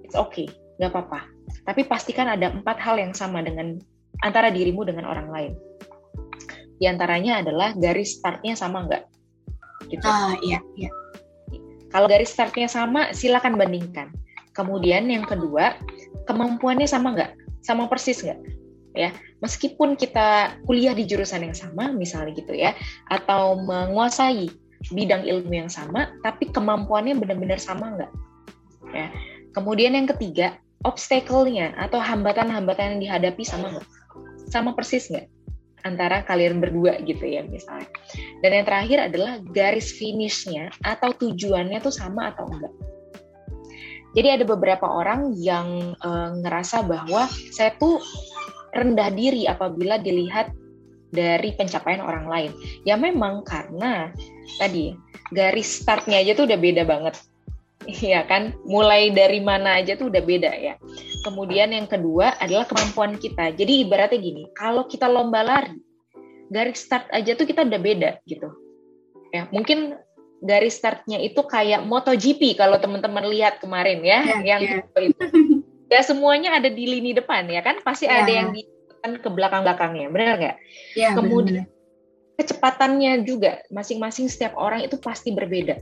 it's 0.04 0.14
okay, 0.14 0.46
nggak 0.78 0.92
apa-apa. 0.92 1.26
Tapi 1.66 1.88
pastikan 1.88 2.28
ada 2.28 2.52
empat 2.52 2.78
hal 2.78 3.00
yang 3.00 3.16
sama 3.16 3.42
dengan 3.42 3.80
antara 4.22 4.52
dirimu 4.52 4.84
dengan 4.86 5.08
orang 5.08 5.32
lain. 5.32 5.54
Di 6.82 6.90
antaranya 6.90 7.42
adalah 7.42 7.74
garis 7.78 8.18
startnya 8.18 8.58
sama 8.58 8.86
nggak? 8.90 9.04
Gitu. 9.90 10.06
Ah 10.06 10.36
iya, 10.42 10.60
iya. 10.78 10.90
Kalau 11.92 12.08
garis 12.08 12.32
startnya 12.32 12.72
sama, 12.72 13.12
silakan 13.12 13.60
bandingkan. 13.60 14.12
Kemudian 14.56 15.08
yang 15.08 15.24
kedua, 15.28 15.76
kemampuannya 16.28 16.88
sama 16.88 17.16
nggak? 17.16 17.32
Sama 17.64 17.88
persis 17.88 18.24
nggak? 18.24 18.40
Ya. 18.96 19.12
Meskipun 19.42 19.98
kita 19.98 20.56
kuliah 20.70 20.94
di 20.94 21.08
jurusan 21.08 21.48
yang 21.48 21.58
sama 21.58 21.90
misalnya 21.90 22.38
gitu 22.38 22.54
ya 22.54 22.78
atau 23.10 23.58
menguasai 23.58 24.52
bidang 24.94 25.26
ilmu 25.26 25.54
yang 25.54 25.70
sama 25.70 26.10
tapi 26.26 26.50
kemampuannya 26.50 27.18
benar-benar 27.18 27.58
sama 27.58 27.98
nggak? 27.98 28.12
Ya. 28.92 29.08
Kemudian 29.52 29.98
yang 29.98 30.08
ketiga 30.08 30.60
obstacle-nya 30.82 31.78
atau 31.78 32.02
hambatan-hambatan 32.02 32.98
yang 32.98 33.02
dihadapi 33.02 33.44
sama 33.46 33.78
nggak? 33.78 33.88
Sama 34.50 34.78
persis 34.78 35.10
nggak? 35.10 35.28
Antara 35.82 36.22
kalian 36.22 36.62
berdua 36.62 37.02
gitu 37.02 37.26
ya 37.26 37.42
misalnya. 37.42 37.90
Dan 38.46 38.62
yang 38.62 38.66
terakhir 38.70 38.98
adalah 39.10 39.42
garis 39.50 39.98
finishnya 39.98 40.70
atau 40.86 41.10
tujuannya 41.18 41.82
tuh 41.82 41.94
sama 41.94 42.30
atau 42.30 42.46
enggak 42.46 42.74
jadi 44.12 44.40
ada 44.40 44.46
beberapa 44.48 44.84
orang 44.84 45.32
yang 45.40 45.96
e, 45.96 46.10
ngerasa 46.44 46.84
bahwa 46.84 47.32
saya 47.56 47.72
tuh 47.80 48.04
rendah 48.72 49.10
diri 49.12 49.46
apabila 49.48 50.00
dilihat 50.00 50.52
dari 51.12 51.52
pencapaian 51.54 52.02
orang 52.02 52.26
lain. 52.26 52.52
Ya 52.88 52.96
memang 52.96 53.44
karena 53.44 54.16
tadi 54.58 54.96
garis 55.36 55.84
startnya 55.84 56.24
aja 56.24 56.34
tuh 56.34 56.48
udah 56.48 56.60
beda 56.60 56.84
banget. 56.88 57.16
Iya 57.82 58.30
kan? 58.30 58.54
Mulai 58.70 59.10
dari 59.10 59.42
mana 59.42 59.82
aja 59.82 59.98
tuh 59.98 60.14
udah 60.14 60.22
beda 60.22 60.54
ya. 60.54 60.78
Kemudian 61.26 61.74
yang 61.74 61.90
kedua 61.90 62.38
adalah 62.38 62.70
kemampuan 62.70 63.18
kita. 63.18 63.58
Jadi 63.58 63.82
ibaratnya 63.82 64.22
gini, 64.22 64.46
kalau 64.54 64.86
kita 64.86 65.10
lomba 65.10 65.42
lari, 65.42 65.82
garis 66.54 66.78
start 66.78 67.10
aja 67.10 67.34
tuh 67.34 67.50
kita 67.50 67.66
udah 67.66 67.82
beda 67.82 68.22
gitu. 68.30 68.54
Ya, 69.34 69.50
mungkin 69.50 69.98
garis 70.46 70.78
startnya 70.78 71.26
itu 71.26 71.42
kayak 71.42 71.82
MotoGP 71.90 72.54
kalau 72.54 72.78
teman-teman 72.78 73.26
lihat 73.34 73.58
kemarin 73.58 74.06
ya, 74.06 74.30
yeah, 74.30 74.42
yang 74.46 74.62
yeah. 74.62 74.78
itu 74.86 75.10
ya 75.92 76.02
semuanya 76.02 76.56
ada 76.56 76.72
di 76.72 76.88
lini 76.88 77.12
depan 77.12 77.52
ya 77.52 77.60
kan? 77.60 77.84
Pasti 77.84 78.08
ya. 78.08 78.24
ada 78.24 78.32
yang 78.32 78.56
di 78.56 78.64
ke 79.02 79.30
belakang 79.30 79.68
belakangnya 79.68 80.08
benar 80.08 80.36
nggak? 80.40 80.58
Ya, 80.96 81.12
kemudian 81.12 81.68
-bener. 81.68 82.40
kecepatannya 82.40 83.28
juga 83.28 83.60
masing-masing 83.70 84.32
setiap 84.32 84.56
orang 84.56 84.88
itu 84.88 84.96
pasti 84.96 85.36
berbeda 85.36 85.78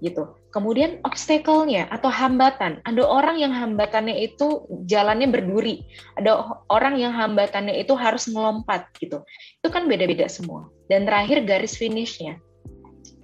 gitu. 0.00 0.36
Kemudian 0.52 1.04
obstacle-nya 1.04 1.88
atau 1.92 2.08
hambatan 2.08 2.80
ada 2.84 3.02
orang 3.04 3.36
yang 3.40 3.52
hambatannya 3.52 4.16
itu 4.24 4.64
jalannya 4.88 5.28
berduri 5.28 5.84
ada 6.16 6.48
orang 6.72 6.96
yang 6.96 7.12
hambatannya 7.12 7.76
itu 7.76 7.92
harus 7.92 8.28
melompat 8.28 8.88
gitu. 9.00 9.20
Itu 9.60 9.68
kan 9.68 9.88
beda-beda 9.88 10.28
semua. 10.28 10.68
Dan 10.88 11.04
terakhir 11.04 11.44
garis 11.44 11.76
finishnya. 11.76 12.40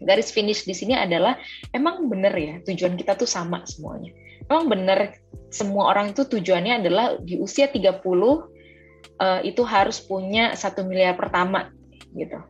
Garis 0.02 0.34
finish 0.34 0.66
di 0.66 0.74
sini 0.74 0.98
adalah 0.98 1.38
emang 1.70 2.10
bener 2.10 2.34
ya 2.34 2.54
tujuan 2.66 2.98
kita 2.98 3.16
tuh 3.16 3.28
sama 3.28 3.64
semuanya? 3.64 4.12
Emang 4.50 4.66
bener 4.68 5.16
semua 5.52 5.92
orang 5.92 6.16
itu 6.16 6.24
tujuannya 6.24 6.80
adalah 6.80 7.06
di 7.20 7.36
usia 7.36 7.68
30 7.68 8.00
uh, 8.02 8.40
eh, 9.20 9.40
itu 9.52 9.62
harus 9.62 10.00
punya 10.00 10.56
satu 10.56 10.82
miliar 10.88 11.14
pertama 11.14 11.68
gitu 12.16 12.40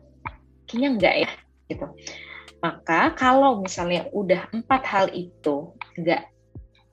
kayaknya 0.65 0.89
enggak 0.89 1.15
ya 1.27 1.31
gitu 1.67 1.85
maka 2.63 3.11
kalau 3.13 3.59
misalnya 3.59 4.07
udah 4.15 4.47
empat 4.55 4.81
hal 4.87 5.05
itu 5.11 5.75
enggak 5.99 6.31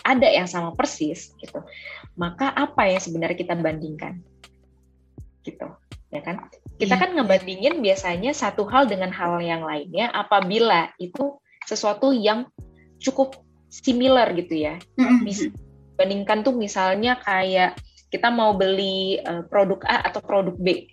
ada 0.02 0.28
yang 0.28 0.50
sama 0.50 0.74
persis 0.74 1.30
gitu 1.38 1.62
maka 2.18 2.50
apa 2.50 2.90
yang 2.90 2.98
sebenarnya 2.98 3.38
kita 3.38 3.54
bandingkan 3.54 4.18
gitu 5.46 5.70
ya 6.10 6.20
kan 6.26 6.50
kita 6.80 6.96
iya. 6.96 7.02
kan 7.06 7.10
ngebandingin 7.14 7.84
biasanya 7.84 8.34
satu 8.34 8.66
hal 8.66 8.90
dengan 8.90 9.14
hal 9.14 9.38
yang 9.38 9.62
lainnya 9.62 10.10
apabila 10.10 10.90
itu 10.98 11.38
sesuatu 11.68 12.10
yang 12.10 12.48
cukup 12.98 13.36
similar 13.70 14.34
gitu 14.34 14.58
ya. 14.58 14.80
Bisa 15.24 15.48
bandingkan 16.00 16.40
tuh 16.40 16.56
misalnya 16.56 17.20
kayak 17.20 17.76
kita 18.08 18.32
mau 18.32 18.56
beli 18.56 19.20
uh, 19.20 19.44
produk 19.52 19.84
A 19.84 20.08
atau 20.08 20.24
produk 20.24 20.56
B. 20.56 20.88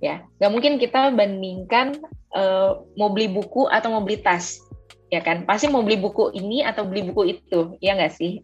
Ya, 0.00 0.24
nggak 0.40 0.52
mungkin 0.52 0.72
kita 0.80 1.12
bandingkan 1.12 2.00
uh, 2.32 2.80
mau 2.96 3.12
beli 3.12 3.28
buku 3.28 3.68
atau 3.68 3.92
mau 3.92 4.02
beli 4.04 4.20
tas, 4.20 4.56
ya 5.12 5.20
kan? 5.20 5.44
Pasti 5.44 5.68
mau 5.68 5.84
beli 5.84 6.00
buku 6.00 6.32
ini 6.32 6.64
atau 6.64 6.88
beli 6.88 7.08
buku 7.08 7.36
itu, 7.36 7.76
ya 7.84 7.96
nggak 7.96 8.12
sih? 8.16 8.40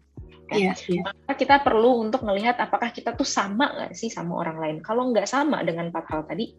Iya, 0.51 0.75
iya. 0.91 1.03
Maka 1.05 1.33
kita 1.37 1.63
perlu 1.63 2.03
untuk 2.03 2.27
melihat 2.27 2.59
apakah 2.59 2.91
kita 2.91 3.15
tuh 3.15 3.27
sama 3.27 3.71
nggak 3.71 3.93
sih 3.95 4.11
sama 4.11 4.35
orang 4.41 4.57
lain. 4.59 4.77
Kalau 4.83 5.09
nggak 5.09 5.27
sama 5.27 5.63
dengan 5.63 5.89
empat 5.93 6.05
hal 6.11 6.27
tadi, 6.27 6.51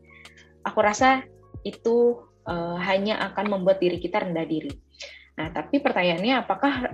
aku 0.64 0.78
rasa 0.80 1.24
itu 1.62 2.20
uh, 2.48 2.78
hanya 2.80 3.20
akan 3.32 3.58
membuat 3.58 3.82
diri 3.82 4.00
kita 4.00 4.22
rendah 4.22 4.46
diri. 4.48 4.72
Nah, 5.37 5.48
tapi 5.52 5.80
pertanyaannya 5.80 6.35
apakah 6.44 6.92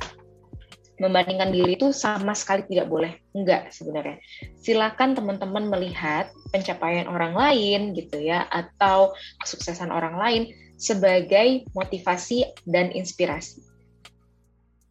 membandingkan 0.98 1.54
diri 1.54 1.78
itu 1.78 1.94
sama 1.94 2.34
sekali 2.34 2.66
tidak 2.66 2.90
boleh. 2.90 3.14
Enggak 3.34 3.70
sebenarnya. 3.70 4.18
Silakan 4.58 5.14
teman-teman 5.14 5.70
melihat 5.70 6.30
pencapaian 6.50 7.06
orang 7.06 7.34
lain 7.34 7.94
gitu 7.94 8.18
ya 8.18 8.46
atau 8.50 9.14
kesuksesan 9.42 9.94
orang 9.94 10.18
lain 10.18 10.42
sebagai 10.78 11.66
motivasi 11.74 12.46
dan 12.66 12.90
inspirasi. 12.94 13.62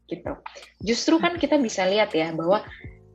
Gitu. 0.07 0.33
Justru 0.83 1.19
kan 1.19 1.35
kita 1.35 1.59
bisa 1.59 1.83
lihat 1.83 2.15
ya 2.15 2.31
bahwa 2.31 2.63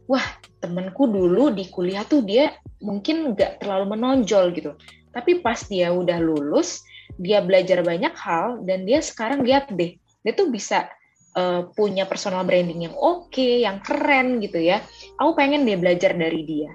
wah, 0.06 0.26
temanku 0.60 1.08
dulu 1.08 1.50
di 1.50 1.66
kuliah 1.72 2.04
tuh 2.04 2.22
dia 2.22 2.52
mungkin 2.84 3.32
nggak 3.32 3.64
terlalu 3.64 3.96
menonjol 3.96 4.52
gitu. 4.52 4.72
Tapi 5.12 5.40
pas 5.44 5.60
dia 5.68 5.92
udah 5.92 6.20
lulus, 6.20 6.84
dia 7.20 7.44
belajar 7.44 7.84
banyak 7.84 8.12
hal 8.16 8.64
dan 8.64 8.84
dia 8.88 9.00
sekarang 9.04 9.44
lihat 9.44 9.68
deh, 9.72 9.96
dia 10.24 10.32
tuh 10.32 10.48
bisa 10.48 10.88
uh, 11.36 11.68
punya 11.72 12.04
personal 12.04 12.44
branding 12.44 12.88
yang 12.88 12.96
oke, 12.96 13.32
okay, 13.32 13.64
yang 13.64 13.80
keren 13.80 14.40
gitu 14.40 14.60
ya. 14.60 14.84
Aku 15.20 15.32
pengen 15.36 15.64
dia 15.64 15.76
belajar 15.80 16.12
dari 16.16 16.44
dia. 16.44 16.72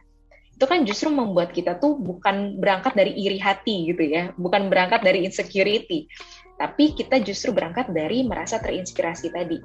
Itu 0.58 0.66
kan 0.66 0.82
justru 0.90 1.14
membuat 1.14 1.54
kita 1.54 1.78
tuh 1.78 2.02
bukan 2.02 2.58
berangkat 2.58 2.98
dari 2.98 3.14
iri 3.14 3.38
hati 3.38 3.94
gitu 3.94 4.02
ya, 4.02 4.34
bukan 4.42 4.74
berangkat 4.74 5.06
dari 5.06 5.22
insecurity, 5.22 6.10
tapi 6.58 6.98
kita 6.98 7.22
justru 7.22 7.54
berangkat 7.54 7.94
dari 7.94 8.26
merasa 8.26 8.58
terinspirasi 8.58 9.30
tadi. 9.30 9.62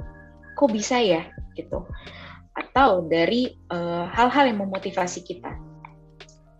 Kok 0.52 0.68
bisa 0.68 1.00
ya 1.00 1.24
gitu? 1.56 1.88
Atau 2.52 3.08
dari 3.08 3.48
eh, 3.48 4.04
hal-hal 4.12 4.44
uh, 4.44 4.48
yang 4.52 4.60
memotivasi 4.68 5.24
kita. 5.24 5.56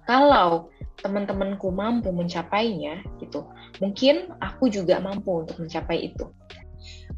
Kalau 0.08 0.72
teman-temanku 1.04 1.68
mampu 1.68 2.08
mencapainya 2.08 3.04
gitu, 3.20 3.44
mungkin 3.84 4.32
aku 4.40 4.72
juga 4.72 4.96
mampu 4.96 5.44
untuk 5.44 5.60
mencapai 5.60 6.08
itu 6.08 6.32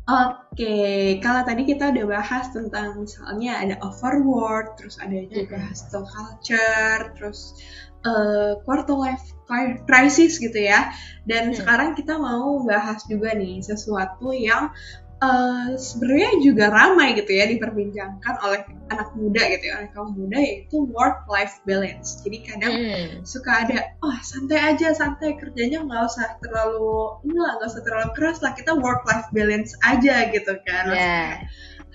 Oke, 0.05 1.17
kalau 1.25 1.49
tadi 1.49 1.65
kita 1.65 1.89
udah 1.89 2.05
bahas 2.05 2.53
tentang 2.53 3.01
misalnya 3.01 3.57
ada 3.57 3.81
overwork, 3.81 4.77
terus 4.77 5.01
ada 5.01 5.17
juga 5.33 5.57
hustle 5.57 6.05
culture, 6.05 7.17
terus 7.17 7.57
uh, 8.05 8.61
quarter 8.69 9.01
life 9.01 9.25
crisis 9.89 10.37
gitu 10.37 10.61
ya. 10.61 10.93
Dan 11.25 11.53
hmm. 11.53 11.57
sekarang 11.57 11.97
kita 11.97 12.21
mau 12.21 12.61
bahas 12.69 13.01
juga 13.09 13.33
nih 13.33 13.65
sesuatu 13.65 14.29
yang 14.37 14.69
uh, 15.25 15.69
sebenarnya 15.81 16.31
juga 16.45 16.69
ramai 16.69 17.17
gitu 17.17 17.33
ya 17.33 17.49
diperbincangkan 17.49 18.35
oleh 18.45 18.61
anak 18.93 19.09
muda 19.17 19.43
gitu 19.57 19.65
ya 19.73 19.75
oleh 19.81 19.91
kaum 19.97 20.13
muda 20.13 20.37
yaitu 20.37 20.85
work 20.93 21.25
life 21.33 21.57
balance 21.65 22.21
jadi 22.21 22.39
kadang 22.45 22.75
hmm. 22.77 23.09
suka 23.25 23.65
ada 23.65 23.97
oh 24.05 24.17
santai 24.21 24.61
aja 24.61 24.93
santai 24.93 25.41
kerjanya 25.41 25.81
nggak 25.81 26.03
usah 26.05 26.37
terlalu 26.45 27.17
enggak 27.25 27.51
nggak 27.57 27.69
usah 27.73 27.83
terlalu 27.83 28.09
keras 28.13 28.39
lah 28.45 28.53
kita 28.53 28.73
work 28.77 29.03
life 29.09 29.29
balance 29.33 29.73
aja 29.89 30.29
gitu 30.29 30.53
kan 30.69 30.85
yeah. 30.93 31.41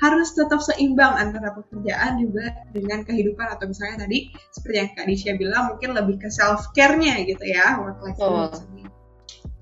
harus 0.01 0.33
tetap 0.33 0.59
seimbang 0.65 1.13
antara 1.13 1.53
pekerjaan 1.53 2.17
juga 2.17 2.65
dengan 2.73 3.05
kehidupan 3.05 3.47
atau 3.53 3.69
misalnya 3.69 4.09
tadi 4.09 4.33
seperti 4.49 4.75
yang 4.75 4.89
Kak 4.97 5.05
Disha 5.05 5.33
bilang 5.37 5.63
mungkin 5.75 5.93
lebih 5.93 6.17
ke 6.25 6.29
self 6.33 6.73
care-nya 6.73 7.21
gitu 7.29 7.45
ya 7.45 7.77
work 7.77 8.01
life 8.01 8.17
balance 8.17 8.65
oh. 8.65 8.79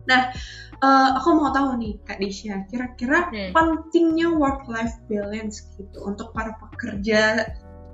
Nah, 0.08 0.32
uh, 0.83 1.09
aku 1.17 1.29
mau 1.37 1.49
tahu 1.53 1.77
nih 1.79 1.93
Kak 2.05 2.19
Disha, 2.21 2.65
kira-kira 2.69 3.29
hmm. 3.29 3.51
pentingnya 3.53 4.33
work 4.33 4.65
life 4.69 4.93
balance 5.09 5.65
gitu 5.77 5.97
untuk 6.05 6.33
para 6.33 6.53
pekerja 6.57 7.45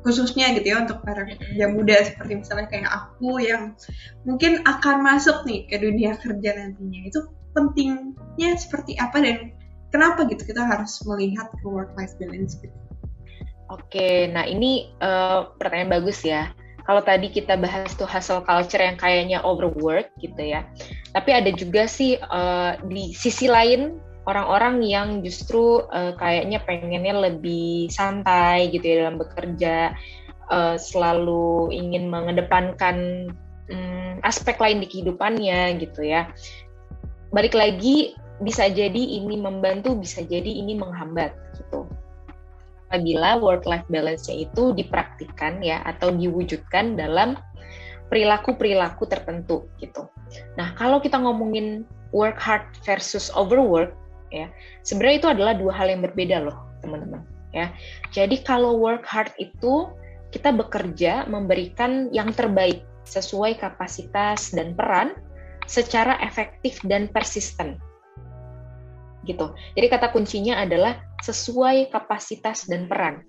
khususnya 0.04 0.52
gitu 0.60 0.76
ya 0.76 0.84
untuk 0.84 1.00
para 1.00 1.24
hmm. 1.24 1.32
pekerja 1.40 1.66
muda 1.72 1.96
seperti 2.04 2.32
misalnya 2.44 2.68
kayak 2.68 2.92
aku 2.92 3.40
yang 3.40 3.64
mungkin 4.28 4.60
akan 4.68 5.00
masuk 5.00 5.48
nih 5.48 5.64
ke 5.72 5.80
dunia 5.80 6.20
kerja 6.20 6.50
nantinya 6.60 7.02
itu 7.08 7.20
pentingnya 7.56 8.60
seperti 8.60 9.00
apa 9.00 9.24
dan 9.24 9.56
kenapa 9.94 10.28
gitu 10.28 10.44
kita 10.44 10.66
harus 10.66 11.00
melihat 11.08 11.48
ke 11.54 11.68
work 11.70 11.94
life 11.96 12.14
balance 12.20 12.60
gitu. 12.60 12.76
Oke, 13.72 14.30
nah 14.30 14.44
ini 14.46 14.92
uh, 15.02 15.50
pertanyaan 15.58 15.98
bagus 15.98 16.22
ya 16.22 16.52
kalau 16.84 17.00
tadi 17.00 17.32
kita 17.32 17.56
bahas 17.56 17.96
tuh 17.96 18.08
hustle 18.08 18.44
culture 18.44 18.82
yang 18.82 19.00
kayaknya 19.00 19.40
overwork 19.40 20.12
gitu 20.20 20.40
ya. 20.40 20.68
Tapi 21.16 21.30
ada 21.32 21.52
juga 21.56 21.88
sih 21.88 22.20
uh, 22.20 22.76
di 22.88 23.16
sisi 23.16 23.48
lain 23.48 24.00
orang-orang 24.28 24.84
yang 24.84 25.08
justru 25.24 25.84
uh, 25.88 26.16
kayaknya 26.20 26.60
pengennya 26.64 27.32
lebih 27.32 27.92
santai 27.92 28.72
gitu 28.72 28.84
ya 28.84 28.96
dalam 29.08 29.20
bekerja, 29.20 29.96
uh, 30.52 30.76
selalu 30.76 31.72
ingin 31.72 32.12
mengedepankan 32.12 33.32
um, 33.72 34.14
aspek 34.24 34.60
lain 34.60 34.84
di 34.84 34.88
kehidupannya 34.92 35.80
gitu 35.80 36.04
ya. 36.04 36.32
Balik 37.32 37.56
lagi 37.56 38.16
bisa 38.44 38.68
jadi 38.68 39.24
ini 39.24 39.40
membantu, 39.40 39.96
bisa 39.96 40.20
jadi 40.20 40.52
ini 40.52 40.76
menghambat 40.76 41.32
gitu 41.56 41.88
apabila 42.94 43.42
work 43.42 43.66
life 43.66 43.90
balance-nya 43.90 44.46
itu 44.46 44.70
dipraktikkan 44.78 45.66
ya 45.66 45.82
atau 45.82 46.14
diwujudkan 46.14 46.94
dalam 46.94 47.34
perilaku-perilaku 48.14 49.10
tertentu 49.10 49.66
gitu. 49.82 50.06
Nah, 50.62 50.78
kalau 50.78 51.02
kita 51.02 51.18
ngomongin 51.18 51.90
work 52.14 52.38
hard 52.38 52.62
versus 52.86 53.34
overwork 53.34 53.98
ya, 54.30 54.46
sebenarnya 54.86 55.18
itu 55.18 55.30
adalah 55.34 55.54
dua 55.58 55.74
hal 55.74 55.90
yang 55.90 56.06
berbeda 56.06 56.46
loh, 56.46 56.70
teman-teman 56.86 57.26
ya. 57.50 57.74
Jadi 58.14 58.46
kalau 58.46 58.78
work 58.78 59.10
hard 59.10 59.34
itu 59.42 59.90
kita 60.30 60.54
bekerja 60.54 61.26
memberikan 61.26 62.14
yang 62.14 62.30
terbaik 62.30 62.86
sesuai 63.10 63.58
kapasitas 63.58 64.54
dan 64.54 64.78
peran 64.78 65.18
secara 65.66 66.22
efektif 66.22 66.78
dan 66.86 67.10
persisten 67.10 67.82
gitu. 69.24 69.56
Jadi 69.76 69.88
kata 69.88 70.12
kuncinya 70.12 70.60
adalah 70.60 71.00
sesuai 71.24 71.92
kapasitas 71.92 72.68
dan 72.68 72.88
peran 72.88 73.24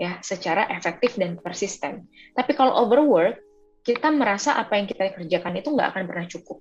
ya 0.00 0.16
secara 0.24 0.64
efektif 0.72 1.20
dan 1.20 1.36
persisten. 1.36 2.08
Tapi 2.32 2.56
kalau 2.56 2.72
overwork, 2.88 3.36
kita 3.84 4.08
merasa 4.08 4.56
apa 4.56 4.80
yang 4.80 4.88
kita 4.88 5.12
kerjakan 5.12 5.60
itu 5.60 5.68
nggak 5.76 5.92
akan 5.92 6.04
pernah 6.08 6.26
cukup. 6.28 6.58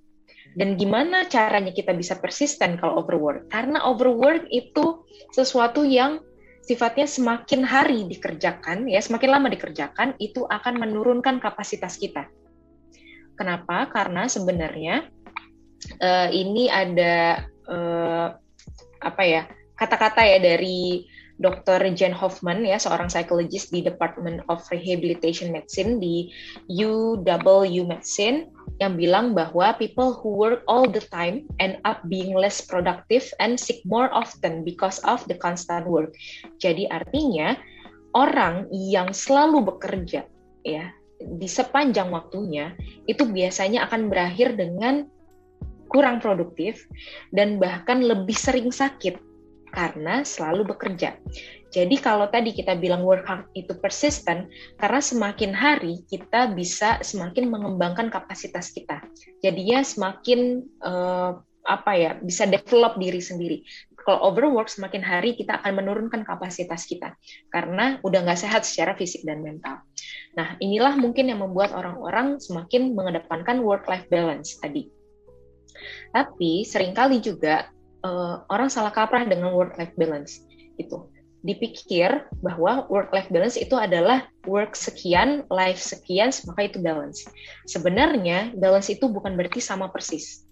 Dan 0.59 0.75
gimana 0.75 1.29
caranya 1.29 1.71
kita 1.71 1.95
bisa 1.95 2.19
persisten 2.19 2.75
kalau 2.75 2.99
overwork? 2.99 3.47
Karena 3.47 3.79
overwork 3.87 4.49
itu 4.51 5.07
sesuatu 5.31 5.87
yang 5.87 6.19
sifatnya 6.65 7.07
semakin 7.07 7.61
hari 7.63 8.05
dikerjakan, 8.09 8.91
ya 8.91 8.99
semakin 8.99 9.29
lama 9.29 9.47
dikerjakan, 9.47 10.19
itu 10.19 10.43
akan 10.43 10.75
menurunkan 10.81 11.39
kapasitas 11.39 11.95
kita. 11.95 12.27
Kenapa? 13.39 13.87
Karena 13.87 14.27
sebenarnya 14.27 15.07
uh, 16.01 16.29
ini 16.33 16.67
ada 16.67 17.45
uh, 17.69 18.35
apa 18.99 19.23
ya 19.23 19.41
kata-kata 19.79 20.21
ya 20.27 20.37
dari 20.43 21.07
Dr. 21.39 21.95
Jen 21.95 22.11
Hoffman 22.11 22.67
ya 22.67 22.75
seorang 22.75 23.07
psikologis 23.07 23.71
di 23.71 23.79
Department 23.79 24.43
of 24.51 24.59
Rehabilitation 24.67 25.55
Medicine 25.55 25.95
di 26.03 26.27
UW 26.67 27.87
Medicine 27.87 28.51
yang 28.83 28.99
bilang 28.99 29.31
bahwa 29.31 29.71
people 29.79 30.11
who 30.19 30.35
work 30.35 30.67
all 30.67 30.83
the 30.83 30.99
time 30.99 31.47
end 31.63 31.79
up 31.87 32.03
being 32.11 32.35
less 32.35 32.59
productive 32.59 33.23
and 33.39 33.55
sick 33.55 33.79
more 33.87 34.11
often 34.11 34.67
because 34.67 34.99
of 35.07 35.23
the 35.31 35.35
constant 35.39 35.87
work. 35.87 36.11
Jadi 36.59 36.91
artinya 36.91 37.55
orang 38.11 38.67
yang 38.75 39.15
selalu 39.15 39.63
bekerja 39.63 40.27
ya 40.67 40.91
di 41.19 41.47
sepanjang 41.47 42.11
waktunya 42.11 42.75
itu 43.07 43.27
biasanya 43.27 43.87
akan 43.87 44.11
berakhir 44.11 44.55
dengan 44.55 45.07
kurang 45.89 46.21
produktif, 46.21 46.85
dan 47.33 47.57
bahkan 47.57 47.99
lebih 48.05 48.37
sering 48.37 48.69
sakit 48.69 49.17
karena 49.69 50.25
selalu 50.25 50.73
bekerja. 50.73 51.17
Jadi 51.69 52.01
kalau 52.01 52.25
tadi 52.33 52.49
kita 52.49 52.73
bilang 52.73 53.05
work 53.05 53.25
hard 53.29 53.45
itu 53.53 53.77
persisten, 53.77 54.49
karena 54.81 55.01
semakin 55.01 55.53
hari 55.53 56.01
kita 56.09 56.49
bisa 56.53 56.97
semakin 57.05 57.49
mengembangkan 57.49 58.09
kapasitas 58.09 58.73
kita. 58.73 59.05
Jadi 59.45 59.69
ya 59.69 59.85
semakin 59.85 60.65
uh, 60.81 61.37
apa 61.69 61.91
ya 61.93 62.11
bisa 62.17 62.49
develop 62.49 62.97
diri 62.97 63.21
sendiri. 63.21 63.61
Kalau 63.93 64.33
overwork 64.33 64.73
semakin 64.73 65.05
hari 65.05 65.37
kita 65.37 65.61
akan 65.61 65.85
menurunkan 65.85 66.25
kapasitas 66.25 66.89
kita 66.89 67.13
karena 67.53 68.01
udah 68.01 68.25
nggak 68.25 68.41
sehat 68.41 68.65
secara 68.65 68.97
fisik 68.97 69.21
dan 69.21 69.45
mental. 69.45 69.85
Nah 70.33 70.57
inilah 70.57 70.97
mungkin 70.97 71.29
yang 71.29 71.45
membuat 71.45 71.69
orang-orang 71.77 72.41
semakin 72.41 72.97
mengedepankan 72.97 73.61
work 73.61 73.85
life 73.85 74.09
balance 74.09 74.57
tadi. 74.57 74.89
Tapi 76.11 76.63
sering 76.67 76.91
kali 76.95 77.21
juga 77.23 77.69
uh, 78.03 78.45
orang 78.47 78.69
salah 78.71 78.93
kaprah 78.93 79.25
dengan 79.27 79.51
work 79.55 79.75
life 79.79 79.93
balance 79.95 80.43
gitu. 80.79 81.11
dipikir 81.39 82.27
bahwa 82.43 82.83
work 82.91 83.15
life 83.15 83.31
balance 83.31 83.55
itu 83.55 83.71
adalah 83.79 84.27
work 84.43 84.75
sekian, 84.75 85.47
life 85.47 85.79
sekian, 85.79 86.35
maka 86.43 86.67
itu 86.67 86.83
balance. 86.83 87.23
Sebenarnya 87.63 88.51
balance 88.59 88.91
itu 88.91 89.07
bukan 89.07 89.39
berarti 89.39 89.63
sama 89.63 89.87
persis. 89.87 90.43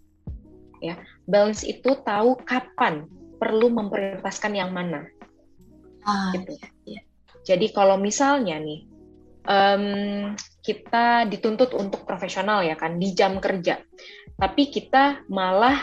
Ya, 0.80 0.96
balance 1.28 1.68
itu 1.68 1.92
tahu 2.08 2.40
kapan 2.40 3.04
perlu 3.36 3.68
memprioritaskan 3.68 4.56
yang 4.56 4.72
mana. 4.72 5.12
Ah, 6.08 6.32
gitu. 6.32 6.56
Ya. 6.88 7.04
Jadi 7.44 7.76
kalau 7.76 8.00
misalnya 8.00 8.56
nih 8.56 8.88
um, 9.48 9.86
kita 10.64 11.28
dituntut 11.32 11.72
untuk 11.76 12.04
profesional 12.04 12.64
ya 12.64 12.76
kan 12.76 13.00
di 13.00 13.16
jam 13.16 13.40
kerja, 13.40 13.80
tapi 14.38 14.70
kita 14.70 15.26
malah 15.26 15.82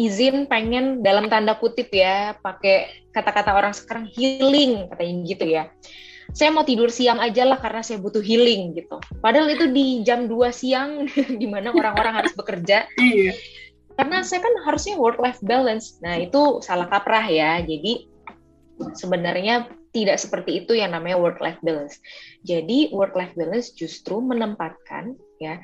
izin 0.00 0.48
pengen 0.48 1.04
dalam 1.04 1.28
tanda 1.28 1.56
kutip 1.56 1.92
ya 1.92 2.36
pakai 2.40 3.08
kata-kata 3.12 3.52
orang 3.52 3.74
sekarang 3.76 4.06
healing 4.08 4.88
katanya 4.92 5.14
gitu 5.28 5.44
ya. 5.48 5.64
Saya 6.30 6.54
mau 6.54 6.62
tidur 6.62 6.94
siang 6.94 7.18
aja 7.18 7.42
lah 7.42 7.58
karena 7.58 7.82
saya 7.82 7.98
butuh 7.98 8.22
healing 8.22 8.78
gitu. 8.78 9.02
Padahal 9.18 9.50
itu 9.50 9.66
di 9.66 10.06
jam 10.06 10.30
2 10.30 10.38
siang 10.54 11.10
di 11.40 11.46
mana 11.50 11.74
orang-orang 11.74 12.22
harus 12.22 12.32
bekerja. 12.36 12.86
Iya. 12.96 13.34
karena 14.00 14.24
saya 14.24 14.40
kan 14.40 14.54
harusnya 14.64 14.96
work 14.96 15.20
life 15.20 15.36
balance. 15.44 16.00
Nah 16.00 16.16
itu 16.16 16.64
salah 16.64 16.88
kaprah 16.88 17.26
ya. 17.28 17.60
Jadi 17.60 18.08
sebenarnya 18.96 19.68
tidak 19.92 20.16
seperti 20.16 20.64
itu 20.64 20.72
yang 20.72 20.96
namanya 20.96 21.20
work 21.20 21.36
life 21.44 21.60
balance. 21.60 22.00
Jadi 22.48 22.88
work 22.96 23.12
life 23.12 23.36
balance 23.36 23.76
justru 23.76 24.24
menempatkan 24.24 25.20
ya 25.36 25.60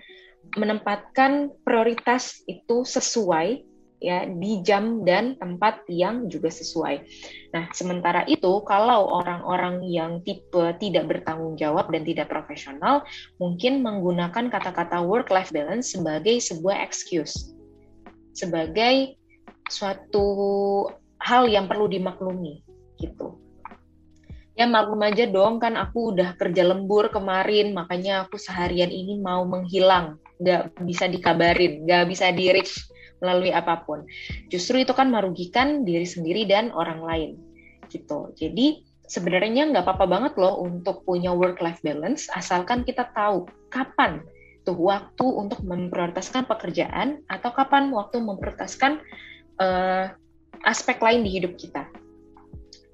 menempatkan 0.54 1.50
prioritas 1.66 2.40
itu 2.46 2.86
sesuai 2.86 3.66
ya 3.96 4.28
di 4.28 4.60
jam 4.60 5.02
dan 5.08 5.40
tempat 5.40 5.88
yang 5.88 6.28
juga 6.28 6.52
sesuai. 6.52 6.96
Nah, 7.56 7.72
sementara 7.72 8.28
itu 8.28 8.60
kalau 8.68 9.08
orang-orang 9.08 9.82
yang 9.88 10.20
tipe 10.20 10.76
tidak 10.76 11.08
bertanggung 11.08 11.56
jawab 11.56 11.88
dan 11.88 12.04
tidak 12.04 12.28
profesional 12.28 13.02
mungkin 13.40 13.80
menggunakan 13.80 14.52
kata-kata 14.52 15.00
work 15.00 15.32
life 15.32 15.50
balance 15.50 15.96
sebagai 15.96 16.36
sebuah 16.44 16.84
excuse. 16.84 17.56
Sebagai 18.36 19.16
suatu 19.72 20.28
hal 21.16 21.48
yang 21.48 21.66
perlu 21.66 21.88
dimaklumi 21.88 22.60
gitu. 23.00 23.40
Ya 24.56 24.64
maklum 24.64 25.04
aja 25.04 25.28
dong 25.28 25.60
kan 25.60 25.76
aku 25.76 26.16
udah 26.16 26.32
kerja 26.36 26.64
lembur 26.64 27.12
kemarin 27.12 27.76
makanya 27.76 28.24
aku 28.24 28.40
seharian 28.40 28.88
ini 28.88 29.20
mau 29.20 29.44
menghilang 29.44 30.16
nggak 30.36 30.84
bisa 30.84 31.08
dikabarin 31.08 31.84
nggak 31.88 32.04
bisa 32.08 32.30
di 32.32 32.52
reach 32.52 32.86
melalui 33.20 33.52
apa 33.52 33.80
pun. 33.84 34.04
Justru 34.52 34.84
itu 34.84 34.92
kan 34.92 35.08
merugikan 35.08 35.84
diri 35.88 36.04
sendiri 36.04 36.44
dan 36.44 36.68
orang 36.72 37.00
lain 37.00 37.30
gitu. 37.88 38.32
Jadi 38.36 38.84
sebenarnya 39.06 39.70
nggak 39.70 39.86
apa-apa 39.86 40.06
banget 40.06 40.32
loh 40.36 40.60
untuk 40.60 41.06
punya 41.06 41.30
work-life 41.30 41.78
balance 41.80 42.26
asalkan 42.34 42.82
kita 42.82 43.06
tahu 43.14 43.46
kapan 43.70 44.20
tuh 44.66 44.74
waktu 44.74 45.22
untuk 45.22 45.62
memprioritaskan 45.62 46.50
pekerjaan 46.50 47.22
atau 47.30 47.54
kapan 47.54 47.94
waktu 47.94 48.18
memprioritaskan 48.18 48.98
uh, 49.62 50.10
aspek 50.66 50.98
lain 50.98 51.22
di 51.22 51.38
hidup 51.38 51.54
kita. 51.54 51.86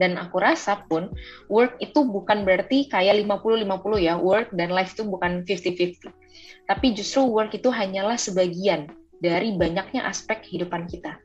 Dan 0.03 0.19
aku 0.19 0.43
rasa 0.43 0.83
pun 0.91 1.15
work 1.47 1.79
itu 1.79 2.03
bukan 2.03 2.43
berarti 2.43 2.91
kayak 2.91 3.23
50-50 3.23 4.03
ya, 4.03 4.19
work 4.19 4.51
dan 4.51 4.75
life 4.75 4.99
itu 4.99 5.07
bukan 5.07 5.47
50-50. 5.47 6.11
Tapi 6.67 6.87
justru 6.99 7.23
work 7.31 7.55
itu 7.55 7.71
hanyalah 7.71 8.19
sebagian 8.19 8.91
dari 9.23 9.55
banyaknya 9.55 10.03
aspek 10.03 10.43
kehidupan 10.43 10.91
kita. 10.91 11.23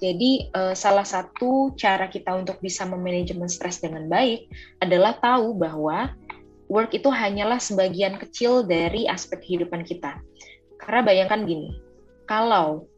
Jadi 0.00 0.48
uh, 0.56 0.72
salah 0.72 1.04
satu 1.04 1.76
cara 1.76 2.08
kita 2.08 2.32
untuk 2.32 2.56
bisa 2.64 2.88
memanajemen 2.88 3.52
stres 3.52 3.84
dengan 3.84 4.08
baik 4.08 4.48
adalah 4.80 5.20
tahu 5.20 5.52
bahwa 5.52 6.16
work 6.72 6.96
itu 6.96 7.12
hanyalah 7.12 7.60
sebagian 7.60 8.16
kecil 8.16 8.64
dari 8.64 9.04
aspek 9.04 9.44
kehidupan 9.44 9.84
kita. 9.84 10.16
Karena 10.80 11.04
bayangkan 11.04 11.44
gini, 11.44 11.76
kalau 12.24 12.88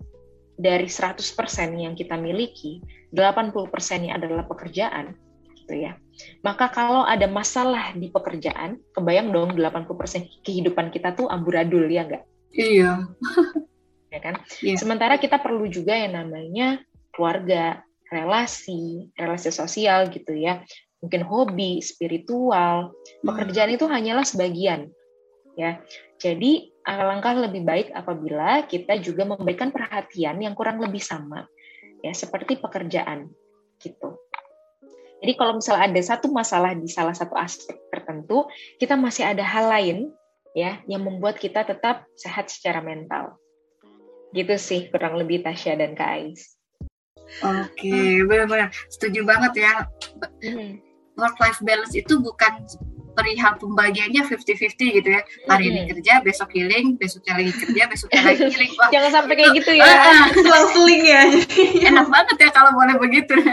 dari 0.62 0.87
100% 0.87 1.18
yang 1.75 1.98
kita 1.98 2.14
miliki, 2.14 2.79
80%-nya 3.11 4.14
adalah 4.14 4.46
pekerjaan, 4.46 5.18
gitu 5.59 5.75
ya. 5.75 5.98
Maka 6.46 6.70
kalau 6.70 7.03
ada 7.03 7.27
masalah 7.27 7.94
di 7.98 8.09
pekerjaan, 8.14 8.79
kebayang 8.94 9.35
dong 9.35 9.59
80% 9.59 10.46
kehidupan 10.46 10.94
kita 10.94 11.18
tuh 11.18 11.27
amburadul 11.27 11.90
ya 11.90 12.07
enggak? 12.07 12.25
Iya. 12.55 13.11
ya 14.14 14.20
kan? 14.22 14.35
Yeah. 14.62 14.79
Sementara 14.79 15.16
kita 15.18 15.42
perlu 15.42 15.66
juga 15.66 15.96
yang 15.96 16.14
namanya 16.14 16.83
keluarga, 17.11 17.83
relasi, 18.12 19.09
relasi 19.16 19.51
sosial 19.51 20.12
gitu 20.12 20.37
ya. 20.37 20.62
Mungkin 21.03 21.25
hobi, 21.27 21.83
spiritual, 21.83 22.92
hmm. 22.92 23.27
pekerjaan 23.27 23.75
itu 23.75 23.88
hanyalah 23.88 24.22
sebagian. 24.22 24.92
Ya. 25.57 25.81
Jadi 26.20 26.71
alangkah 26.82 27.34
lebih 27.38 27.62
baik 27.62 27.88
apabila 27.94 28.66
kita 28.66 28.98
juga 28.98 29.22
memberikan 29.22 29.70
perhatian 29.70 30.42
yang 30.42 30.54
kurang 30.58 30.82
lebih 30.82 31.00
sama 31.02 31.46
ya 32.02 32.10
seperti 32.10 32.58
pekerjaan 32.58 33.30
gitu. 33.78 34.18
Jadi 35.22 35.38
kalau 35.38 35.62
misalnya 35.62 35.86
ada 35.86 36.02
satu 36.02 36.34
masalah 36.34 36.74
di 36.74 36.90
salah 36.90 37.14
satu 37.14 37.38
aspek 37.38 37.78
tertentu, 37.94 38.50
kita 38.82 38.98
masih 38.98 39.22
ada 39.22 39.46
hal 39.46 39.70
lain 39.70 40.10
ya 40.50 40.82
yang 40.90 41.06
membuat 41.06 41.38
kita 41.38 41.62
tetap 41.62 42.10
sehat 42.18 42.50
secara 42.50 42.82
mental. 42.82 43.38
Gitu 44.34 44.58
sih 44.58 44.90
kurang 44.90 45.14
lebih 45.14 45.46
Tasya 45.46 45.78
dan 45.78 45.94
Kak 45.94 46.10
Ais. 46.18 46.58
Oke, 47.40 47.86
okay, 47.86 48.12
benar-benar 48.26 48.74
setuju 48.90 49.22
banget 49.22 49.62
ya. 49.62 49.86
Hmm. 50.42 50.82
Work 51.14 51.38
life 51.38 51.60
balance 51.62 51.94
itu 51.94 52.18
bukan 52.18 52.66
perihal 53.12 53.57
pembagiannya 53.61 54.22
50-50 54.25 54.98
gitu 54.98 55.09
ya. 55.09 55.20
Hari 55.48 55.64
hmm. 55.68 55.72
ini 55.72 55.81
kerja, 55.92 56.25
besok 56.25 56.51
healing, 56.57 56.96
besoknya 56.96 57.38
lagi 57.40 57.53
kerja, 57.53 57.83
besoknya 57.88 58.22
lagi 58.25 58.42
healing. 58.48 58.72
Wah. 58.81 58.90
Jangan 58.90 59.11
sampai 59.20 59.35
kayak 59.37 59.53
gitu 59.61 59.72
ya. 59.77 59.87
Selang-seling 60.33 61.03
ya. 61.05 61.22
Enak 61.92 62.07
banget 62.09 62.37
ya 62.40 62.51
kalau 62.51 62.70
boleh 62.75 62.96
begitu. 62.98 63.35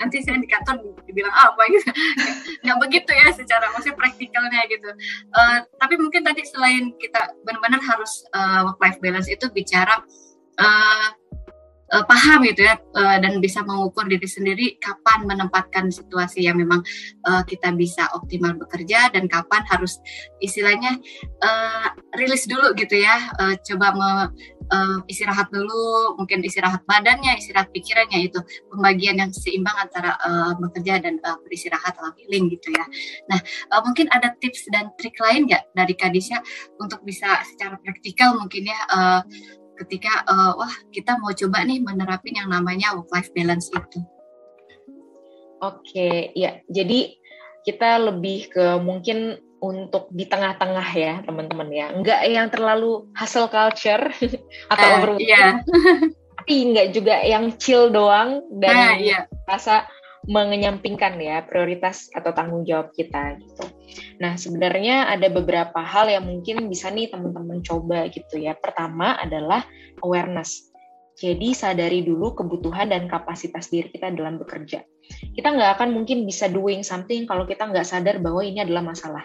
nanti 0.00 0.24
saya 0.24 0.40
di 0.40 0.48
kantor 0.48 0.80
dibilang 1.04 1.34
apa 1.34 1.60
gitu 1.68 1.88
nggak 2.64 2.78
begitu 2.88 3.10
ya 3.12 3.28
secara 3.36 3.68
maksudnya 3.72 3.96
praktikalnya 4.00 4.60
gitu 4.72 4.90
uh, 5.36 5.58
tapi 5.76 6.00
mungkin 6.00 6.24
tadi 6.24 6.40
selain 6.48 6.96
kita 6.96 7.36
benar-benar 7.44 7.84
harus 7.84 8.24
uh, 8.32 8.64
work 8.64 8.80
life 8.80 8.98
balance 9.04 9.28
itu 9.28 9.44
bicara 9.52 10.00
uh, 10.56 11.06
uh, 11.94 12.04
paham 12.04 12.42
gitu 12.42 12.66
ya 12.66 12.74
uh, 12.98 13.16
dan 13.22 13.38
bisa 13.38 13.62
mengukur 13.62 14.10
diri 14.10 14.26
sendiri 14.26 14.66
kapan 14.82 15.30
menempatkan 15.30 15.94
situasi 15.94 16.42
yang 16.42 16.58
memang 16.58 16.82
uh, 17.30 17.46
kita 17.46 17.70
bisa 17.70 18.10
optimal 18.18 18.58
bekerja 18.58 19.14
dan 19.14 19.30
kapan 19.30 19.62
harus 19.70 20.02
istilahnya 20.42 20.98
uh, 21.40 21.88
rilis 22.18 22.50
dulu 22.50 22.74
gitu 22.74 22.98
ya 22.98 23.30
uh, 23.38 23.54
coba 23.62 23.94
me, 23.94 24.10
uh, 24.74 24.98
istirahat 25.06 25.48
dulu 25.54 26.18
mungkin 26.18 26.42
istirahat 26.42 26.82
badannya 26.90 27.38
istirahat 27.38 27.70
pikirannya 27.70 28.26
itu 28.26 28.42
pembagian 28.68 29.22
yang 29.22 29.30
seimbang 29.30 29.76
antara 29.78 30.18
uh, 30.26 30.52
bekerja 30.58 30.98
dan 31.00 31.22
uh, 31.22 31.38
beristirahat 31.46 31.94
atau 31.94 32.10
healing 32.18 32.50
gitu 32.50 32.74
ya. 32.74 32.84
Nah 33.30 33.40
uh, 33.70 33.80
mungkin 33.86 34.10
ada 34.10 34.34
tips 34.42 34.66
dan 34.72 34.90
trik 34.98 35.16
lain 35.22 35.46
nggak 35.46 35.62
dari 35.76 35.94
Kadisha 35.94 36.40
untuk 36.80 37.04
bisa 37.06 37.40
secara 37.46 37.78
praktikal 37.80 38.36
mungkin 38.36 38.66
ya 38.66 38.78
uh, 38.90 39.22
ketika 39.74 40.22
uh, 40.26 40.54
wah 40.54 40.74
kita 40.94 41.18
mau 41.18 41.34
coba 41.34 41.66
nih 41.66 41.82
menerapin 41.82 42.38
yang 42.38 42.50
namanya 42.50 42.94
work 42.94 43.10
life 43.10 43.30
balance 43.34 43.70
itu. 43.72 44.00
Oke, 45.62 46.34
ya. 46.36 46.60
Jadi 46.68 47.16
kita 47.64 47.96
lebih 47.96 48.52
ke 48.52 48.76
mungkin 48.78 49.40
untuk 49.64 50.12
di 50.12 50.28
tengah-tengah 50.28 50.88
ya, 50.92 51.14
teman-teman 51.24 51.68
ya. 51.72 51.86
Enggak 51.96 52.20
yang 52.28 52.52
terlalu 52.52 53.08
hustle 53.16 53.48
culture 53.48 54.12
atau 54.72 54.86
uh, 54.86 54.94
overworking. 55.00 55.30
Iya. 55.32 55.46
Tapi 56.36 56.54
enggak 56.68 56.88
juga 56.92 57.14
yang 57.24 57.56
chill 57.56 57.88
doang 57.88 58.44
dan 58.60 58.76
uh, 58.76 58.94
iya. 59.00 59.24
rasa 59.48 59.88
mengenyampingkan 60.24 61.20
ya 61.20 61.44
prioritas 61.44 62.08
atau 62.16 62.32
tanggung 62.32 62.64
jawab 62.64 62.92
kita 62.96 63.36
gitu. 63.40 63.64
Nah, 64.20 64.40
sebenarnya 64.40 65.12
ada 65.12 65.28
beberapa 65.28 65.84
hal 65.84 66.08
yang 66.08 66.24
mungkin 66.24 66.66
bisa 66.68 66.88
nih 66.88 67.12
teman-teman 67.12 67.60
coba 67.60 68.08
gitu 68.08 68.40
ya. 68.40 68.56
Pertama 68.56 69.20
adalah 69.20 69.64
awareness. 70.00 70.72
Jadi 71.14 71.54
sadari 71.54 72.02
dulu 72.02 72.34
kebutuhan 72.34 72.90
dan 72.90 73.06
kapasitas 73.06 73.70
diri 73.70 73.86
kita 73.92 74.10
dalam 74.10 74.40
bekerja. 74.40 74.82
Kita 75.36 75.48
nggak 75.54 75.78
akan 75.78 75.94
mungkin 75.94 76.26
bisa 76.26 76.50
doing 76.50 76.82
something 76.82 77.28
kalau 77.28 77.46
kita 77.46 77.68
nggak 77.68 77.86
sadar 77.86 78.18
bahwa 78.18 78.42
ini 78.42 78.64
adalah 78.64 78.82
masalah. 78.82 79.22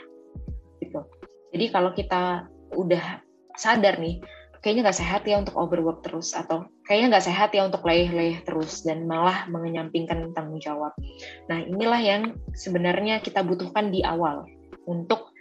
Gitu. 0.78 1.02
Jadi 1.50 1.66
kalau 1.74 1.96
kita 1.98 2.46
udah 2.78 3.26
sadar 3.58 3.98
nih, 3.98 4.22
kayaknya 4.60 4.92
nggak 4.92 5.00
sehat 5.00 5.22
ya 5.24 5.40
untuk 5.40 5.56
overwork 5.56 6.04
terus 6.04 6.36
atau 6.36 6.68
kayaknya 6.84 7.18
nggak 7.18 7.28
sehat 7.32 7.50
ya 7.56 7.64
untuk 7.64 7.84
leleh-leleh 7.88 8.44
terus 8.44 8.84
dan 8.84 9.08
malah 9.08 9.48
mengenyampingkan 9.48 10.36
tanggung 10.36 10.60
jawab. 10.60 10.92
Nah 11.48 11.64
inilah 11.64 12.00
yang 12.00 12.36
sebenarnya 12.52 13.24
kita 13.24 13.40
butuhkan 13.44 13.92
di 13.92 14.04
awal 14.04 14.44
untuk 14.84 15.32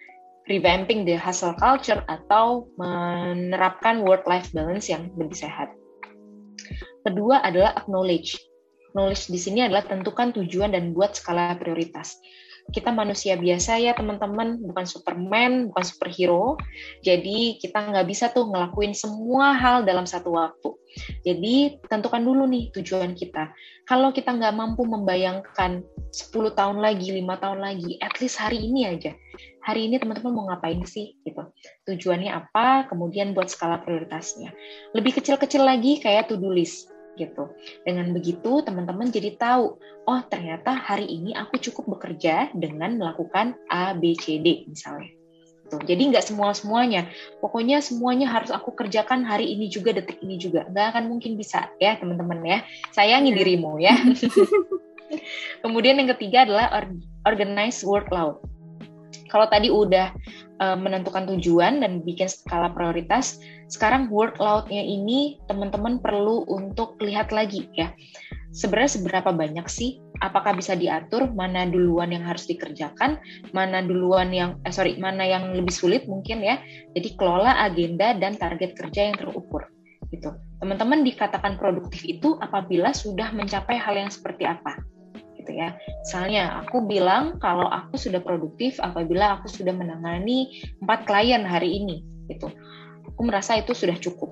revamping 0.49 1.05
the 1.05 1.19
hustle 1.19 1.55
culture 1.59 2.01
atau 2.09 2.71
menerapkan 2.81 4.01
work-life 4.07 4.49
balance 4.55 4.89
yang 4.89 5.13
lebih 5.19 5.37
sehat. 5.37 5.75
Kedua 7.05 7.45
adalah 7.45 7.77
acknowledge. 7.77 8.39
nulis 8.97 9.29
di 9.29 9.37
sini 9.37 9.63
adalah 9.63 9.85
tentukan 9.85 10.33
tujuan 10.33 10.73
dan 10.73 10.97
buat 10.97 11.13
skala 11.13 11.55
prioritas 11.61 12.17
kita 12.69 12.93
manusia 12.93 13.41
biasa 13.41 13.81
ya 13.81 13.97
teman-teman, 13.97 14.61
bukan 14.61 14.85
Superman, 14.85 15.73
bukan 15.73 15.85
superhero. 15.85 16.61
Jadi 17.01 17.57
kita 17.57 17.81
nggak 17.81 18.07
bisa 18.09 18.29
tuh 18.29 18.53
ngelakuin 18.53 18.93
semua 18.93 19.57
hal 19.57 19.89
dalam 19.89 20.05
satu 20.05 20.37
waktu. 20.37 20.77
Jadi 21.25 21.81
tentukan 21.89 22.21
dulu 22.21 22.45
nih 22.45 22.69
tujuan 22.77 23.17
kita. 23.17 23.53
Kalau 23.89 24.13
kita 24.13 24.37
nggak 24.37 24.53
mampu 24.53 24.85
membayangkan 24.85 25.81
10 26.13 26.33
tahun 26.57 26.81
lagi, 26.81 27.13
lima 27.13 27.41
tahun 27.41 27.61
lagi, 27.65 27.97
at 28.05 28.13
least 28.21 28.37
hari 28.37 28.61
ini 28.61 28.85
aja. 28.89 29.17
Hari 29.65 29.89
ini 29.89 30.01
teman-teman 30.01 30.33
mau 30.33 30.45
ngapain 30.53 30.81
sih 30.85 31.17
gitu. 31.25 31.45
Tujuannya 31.89 32.33
apa, 32.33 32.89
kemudian 32.89 33.33
buat 33.33 33.49
skala 33.49 33.81
prioritasnya. 33.81 34.53
Lebih 34.93 35.21
kecil-kecil 35.21 35.65
lagi 35.65 36.01
kayak 36.01 36.29
to-do 36.33 36.53
list 36.53 36.98
gitu. 37.19 37.51
Dengan 37.83 38.15
begitu 38.15 38.63
teman-teman 38.63 39.11
jadi 39.11 39.35
tahu, 39.35 39.77
oh 40.07 40.21
ternyata 40.31 40.73
hari 40.73 41.11
ini 41.11 41.35
aku 41.35 41.59
cukup 41.59 41.99
bekerja 41.99 42.55
dengan 42.55 42.97
melakukan 42.97 43.59
A, 43.69 43.93
B, 43.99 44.15
C, 44.15 44.39
D 44.39 44.65
misalnya. 44.71 45.11
Tuh, 45.69 45.85
jadi 45.85 46.01
nggak 46.01 46.25
semua 46.25 46.57
semuanya. 46.57 47.13
Pokoknya 47.45 47.85
semuanya 47.85 48.25
harus 48.33 48.49
aku 48.49 48.73
kerjakan 48.73 49.21
hari 49.27 49.53
ini 49.53 49.69
juga, 49.69 49.93
detik 49.93 50.17
ini 50.25 50.41
juga. 50.41 50.65
Nggak 50.65 50.97
akan 50.97 51.05
mungkin 51.13 51.37
bisa 51.37 51.69
ya 51.77 52.01
teman-teman 52.01 52.41
ya. 52.41 52.59
Sayangi 52.97 53.37
iya. 53.37 53.37
dirimu 53.37 53.73
ya. 53.77 53.93
Kemudian 55.65 56.01
yang 56.01 56.09
ketiga 56.17 56.49
adalah 56.49 56.73
organize 57.29 57.85
workload. 57.85 58.41
Kalau 59.29 59.45
tadi 59.53 59.69
udah 59.69 60.13
uh, 60.61 60.79
menentukan 60.79 61.27
tujuan 61.35 61.81
dan 61.83 62.03
bikin 62.03 62.31
skala 62.31 62.71
prioritas, 62.75 63.39
sekarang 63.71 64.11
workload-nya 64.11 64.83
ini 64.83 65.39
teman-teman 65.47 66.03
perlu 66.03 66.47
untuk 66.47 66.99
lihat 67.03 67.35
lagi 67.35 67.67
ya. 67.75 67.95
Sebenarnya 68.49 68.99
seberapa 68.99 69.31
banyak 69.31 69.67
sih? 69.69 70.01
Apakah 70.19 70.57
bisa 70.57 70.75
diatur 70.75 71.31
mana 71.31 71.69
duluan 71.69 72.11
yang 72.11 72.27
harus 72.27 72.49
dikerjakan, 72.49 73.21
mana 73.55 73.85
duluan 73.85 74.35
yang 74.35 74.59
eh 74.67 74.75
sorry, 74.75 74.99
mana 74.99 75.23
yang 75.23 75.55
lebih 75.55 75.71
sulit 75.71 76.11
mungkin 76.11 76.43
ya. 76.43 76.59
Jadi 76.97 77.15
kelola 77.15 77.61
agenda 77.63 78.17
dan 78.17 78.35
target 78.35 78.75
kerja 78.75 79.13
yang 79.13 79.17
terukur 79.21 79.69
gitu. 80.09 80.33
Teman-teman 80.59 81.05
dikatakan 81.05 81.61
produktif 81.61 82.03
itu 82.03 82.35
apabila 82.41 82.91
sudah 82.91 83.31
mencapai 83.31 83.77
hal 83.79 83.95
yang 83.95 84.11
seperti 84.11 84.49
apa? 84.49 84.81
Gitu 85.49 85.57
ya. 85.57 85.73
Misalnya 86.05 86.61
aku 86.61 86.85
bilang 86.85 87.41
kalau 87.41 87.65
aku 87.73 87.97
sudah 87.97 88.21
produktif 88.21 88.77
apabila 88.85 89.41
aku 89.41 89.49
sudah 89.49 89.73
menangani 89.73 90.61
empat 90.85 91.09
klien 91.09 91.41
hari 91.49 91.81
ini 91.81 92.05
gitu 92.29 92.53
aku 93.19 93.27
merasa 93.27 93.59
itu 93.59 93.75
sudah 93.75 93.99
cukup. 93.99 94.31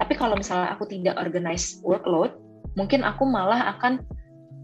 Tapi 0.00 0.16
kalau 0.16 0.32
misalnya 0.32 0.72
aku 0.72 0.88
tidak 0.88 1.20
organize 1.20 1.76
workload, 1.84 2.32
mungkin 2.72 3.04
aku 3.04 3.28
malah 3.28 3.76
akan 3.76 4.00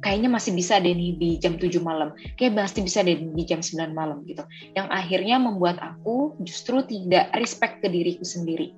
kayaknya 0.01 0.33
masih 0.33 0.57
bisa 0.57 0.81
deh 0.81 0.97
nih 0.97 1.13
di 1.21 1.37
jam 1.37 1.61
7 1.61 1.69
malam. 1.85 2.17
Kayak 2.41 2.57
masih 2.57 2.89
bisa 2.89 3.05
deh 3.05 3.21
di 3.21 3.43
jam 3.45 3.61
9 3.61 3.93
malam 3.93 4.25
gitu. 4.25 4.41
Yang 4.73 4.89
akhirnya 4.89 5.37
membuat 5.37 5.77
aku 5.77 6.41
justru 6.41 6.81
tidak 6.89 7.29
respect 7.37 7.85
ke 7.85 7.93
diriku 7.93 8.25
sendiri. 8.25 8.73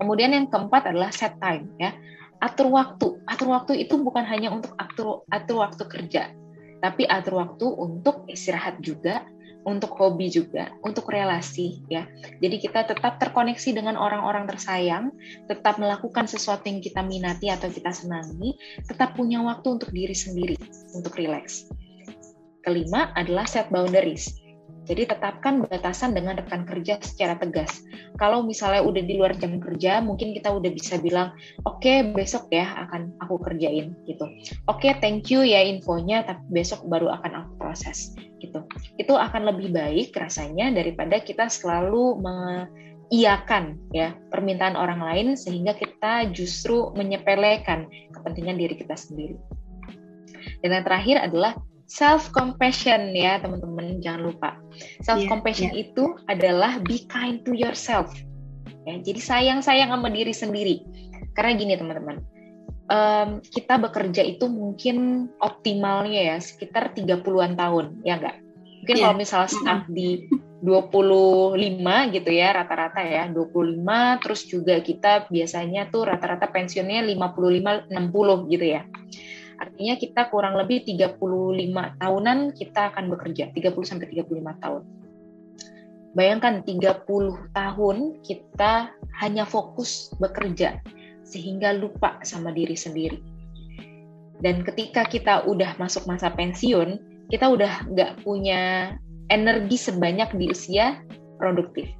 Kemudian 0.00 0.32
yang 0.32 0.48
keempat 0.48 0.88
adalah 0.88 1.12
set 1.12 1.36
time 1.36 1.68
ya. 1.76 1.92
Atur 2.38 2.70
waktu. 2.70 3.18
Atur 3.26 3.50
waktu 3.50 3.82
itu 3.82 3.98
bukan 3.98 4.22
hanya 4.22 4.54
untuk 4.54 4.78
atur 4.78 5.26
atur 5.28 5.66
waktu 5.66 5.84
kerja, 5.90 6.30
tapi 6.78 7.02
atur 7.04 7.42
waktu 7.42 7.66
untuk 7.66 8.30
istirahat 8.30 8.78
juga, 8.78 9.26
untuk 9.66 9.90
hobi 9.98 10.30
juga, 10.30 10.70
untuk 10.86 11.10
relasi 11.10 11.82
ya. 11.90 12.06
Jadi 12.38 12.56
kita 12.62 12.86
tetap 12.86 13.18
terkoneksi 13.18 13.74
dengan 13.74 13.98
orang-orang 13.98 14.46
tersayang, 14.46 15.10
tetap 15.50 15.82
melakukan 15.82 16.30
sesuatu 16.30 16.70
yang 16.70 16.78
kita 16.78 17.02
minati 17.02 17.50
atau 17.50 17.66
kita 17.66 17.90
senangi, 17.90 18.54
tetap 18.86 19.18
punya 19.18 19.42
waktu 19.42 19.82
untuk 19.82 19.90
diri 19.90 20.14
sendiri, 20.14 20.56
untuk 20.94 21.18
rileks. 21.18 21.66
Kelima 22.62 23.10
adalah 23.18 23.50
set 23.50 23.66
boundaries 23.72 24.37
jadi 24.88 25.04
tetapkan 25.04 25.68
batasan 25.68 26.16
dengan 26.16 26.40
rekan 26.40 26.64
kerja 26.64 26.96
secara 27.04 27.36
tegas. 27.36 27.84
Kalau 28.16 28.40
misalnya 28.40 28.80
udah 28.80 29.04
di 29.04 29.20
luar 29.20 29.36
jam 29.36 29.60
kerja, 29.60 30.00
mungkin 30.00 30.32
kita 30.32 30.48
udah 30.48 30.72
bisa 30.72 30.96
bilang, 30.96 31.36
oke 31.68 31.84
okay, 31.84 32.00
besok 32.08 32.48
ya 32.48 32.88
akan 32.88 33.12
aku 33.20 33.36
kerjain 33.44 33.92
gitu. 34.08 34.24
Oke 34.64 34.88
okay, 34.88 34.92
thank 35.04 35.28
you 35.28 35.44
ya 35.44 35.60
infonya, 35.60 36.24
tapi 36.24 36.40
besok 36.48 36.88
baru 36.88 37.12
akan 37.20 37.44
aku 37.44 37.50
proses 37.60 38.16
gitu. 38.40 38.64
Itu 38.96 39.12
akan 39.20 39.52
lebih 39.52 39.76
baik 39.76 40.16
rasanya 40.16 40.72
daripada 40.72 41.20
kita 41.20 41.52
selalu 41.52 42.16
mengiyakan 42.24 43.76
ya 43.92 44.16
permintaan 44.32 44.72
orang 44.72 45.04
lain 45.04 45.36
sehingga 45.36 45.76
kita 45.76 46.32
justru 46.32 46.88
menyepelekan 46.96 47.84
kepentingan 48.16 48.56
diri 48.56 48.72
kita 48.72 48.96
sendiri. 48.96 49.36
Dan 50.64 50.80
yang 50.80 50.84
terakhir 50.88 51.16
adalah 51.22 51.52
self 51.88 52.30
compassion 52.30 53.16
ya 53.16 53.40
teman-teman. 53.40 53.98
Jangan 54.04 54.22
lupa. 54.28 54.50
Self 55.02 55.24
compassion 55.26 55.72
yeah, 55.72 55.82
yeah. 55.82 55.84
itu 55.90 56.04
adalah 56.28 56.78
be 56.84 57.08
kind 57.08 57.42
to 57.42 57.56
yourself. 57.56 58.12
Ya 58.84 59.00
jadi 59.00 59.20
sayang 59.20 59.60
sayang 59.64 59.90
sama 59.90 60.12
diri 60.12 60.36
sendiri. 60.36 60.84
Karena 61.32 61.56
gini 61.56 61.74
teman-teman. 61.74 62.20
Um, 62.88 63.44
kita 63.44 63.76
bekerja 63.76 64.24
itu 64.24 64.48
mungkin 64.48 65.28
optimalnya 65.44 66.32
ya 66.32 66.36
sekitar 66.40 66.96
30-an 66.96 67.52
tahun 67.52 68.00
ya 68.00 68.16
enggak 68.16 68.40
mungkin 68.80 68.96
yeah. 68.96 69.04
kalau 69.04 69.16
misalnya 69.20 69.50
staff 69.52 69.84
di 69.92 70.24
25 70.64 71.60
gitu 72.16 72.30
ya 72.32 72.48
rata-rata 72.56 73.04
ya 73.04 73.30
25 73.30 74.24
terus 74.24 74.40
juga 74.48 74.80
kita 74.82 75.30
biasanya 75.30 75.92
tuh 75.92 76.08
rata-rata 76.10 76.50
pensiunnya 76.50 77.04
55 77.04 77.92
60 77.92 78.52
gitu 78.56 78.66
ya 78.66 78.82
Artinya 79.58 79.98
kita 79.98 80.30
kurang 80.30 80.54
lebih 80.54 80.86
35 80.86 81.18
tahunan 81.98 82.38
kita 82.54 82.94
akan 82.94 83.04
bekerja, 83.10 83.50
30 83.50 83.74
sampai 83.82 84.06
35 84.06 84.62
tahun. 84.62 84.82
Bayangkan 86.14 86.64
30 86.64 87.52
tahun 87.52 87.96
kita 88.22 88.72
hanya 89.20 89.44
fokus 89.44 90.14
bekerja 90.16 90.80
sehingga 91.26 91.76
lupa 91.76 92.16
sama 92.24 92.54
diri 92.54 92.74
sendiri. 92.78 93.20
Dan 94.38 94.62
ketika 94.62 95.04
kita 95.04 95.44
udah 95.44 95.74
masuk 95.76 96.06
masa 96.06 96.30
pensiun, 96.30 97.02
kita 97.28 97.50
udah 97.50 97.90
nggak 97.90 98.22
punya 98.22 98.94
energi 99.28 99.76
sebanyak 99.76 100.30
di 100.38 100.48
usia 100.48 101.02
produktif. 101.36 101.90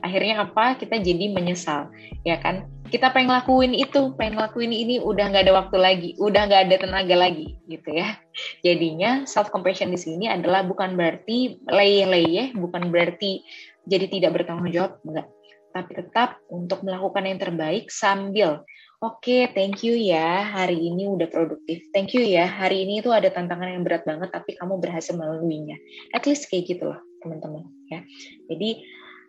Akhirnya 0.00 0.46
apa? 0.46 0.78
Kita 0.78 0.96
jadi 0.96 1.34
menyesal, 1.34 1.90
ya 2.22 2.38
kan? 2.40 2.70
Kita 2.88 3.10
pengen 3.12 3.32
lakuin 3.32 3.72
itu, 3.72 4.12
pengen 4.16 4.40
lakuin 4.40 4.72
ini, 4.72 5.00
udah 5.00 5.32
nggak 5.32 5.44
ada 5.48 5.54
waktu 5.56 5.76
lagi, 5.80 6.10
udah 6.20 6.42
nggak 6.48 6.62
ada 6.68 6.76
tenaga 6.80 7.16
lagi, 7.16 7.56
gitu 7.68 7.90
ya. 7.92 8.20
Jadinya 8.60 9.24
self 9.24 9.48
compassion 9.48 9.92
di 9.92 10.00
sini 10.00 10.28
adalah 10.28 10.64
bukan 10.64 10.96
berarti 10.98 11.60
leye-leye, 11.68 12.52
bukan 12.56 12.92
berarti 12.92 13.44
jadi 13.88 14.08
tidak 14.08 14.42
bertanggung 14.42 14.72
jawab, 14.72 15.00
enggak. 15.04 15.28
Tapi 15.74 15.90
tetap 15.90 16.38
untuk 16.52 16.86
melakukan 16.86 17.24
yang 17.26 17.38
terbaik 17.40 17.90
sambil 17.90 18.62
Oke, 19.04 19.44
okay, 19.44 19.52
thank 19.52 19.84
you 19.84 19.92
ya. 19.92 20.48
Hari 20.48 20.80
ini 20.80 21.04
udah 21.04 21.28
produktif. 21.28 21.84
Thank 21.92 22.16
you 22.16 22.24
ya. 22.24 22.48
Hari 22.48 22.88
ini 22.88 23.04
itu 23.04 23.12
ada 23.12 23.28
tantangan 23.28 23.68
yang 23.68 23.84
berat 23.84 24.08
banget, 24.08 24.32
tapi 24.32 24.56
kamu 24.56 24.80
berhasil 24.80 25.12
melaluinya. 25.12 25.76
At 26.16 26.24
least 26.24 26.48
kayak 26.48 26.72
gitu 26.72 26.88
loh, 26.88 26.96
teman-teman. 27.20 27.68
Ya. 27.92 28.00
Jadi, 28.48 28.80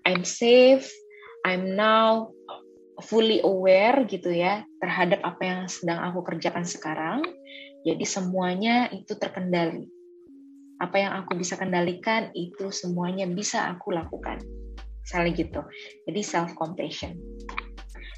I'm 0.08 0.24
safe. 0.24 0.88
I'm 1.44 1.76
now 1.76 2.32
fully 3.04 3.44
aware 3.44 4.08
gitu 4.08 4.32
ya 4.32 4.64
terhadap 4.80 5.20
apa 5.24 5.42
yang 5.44 5.60
sedang 5.68 6.00
aku 6.00 6.24
kerjakan 6.24 6.64
sekarang. 6.64 7.20
Jadi 7.86 8.06
semuanya 8.08 8.90
itu 8.90 9.14
terkendali. 9.20 9.88
Apa 10.80 10.96
yang 11.00 11.12
aku 11.24 11.38
bisa 11.40 11.56
kendalikan 11.56 12.32
itu 12.36 12.72
semuanya 12.72 13.28
bisa 13.30 13.68
aku 13.72 13.96
lakukan. 13.96 14.42
Misalnya 15.06 15.32
gitu. 15.38 15.62
Jadi 16.08 16.22
self 16.24 16.56
compassion. 16.58 17.14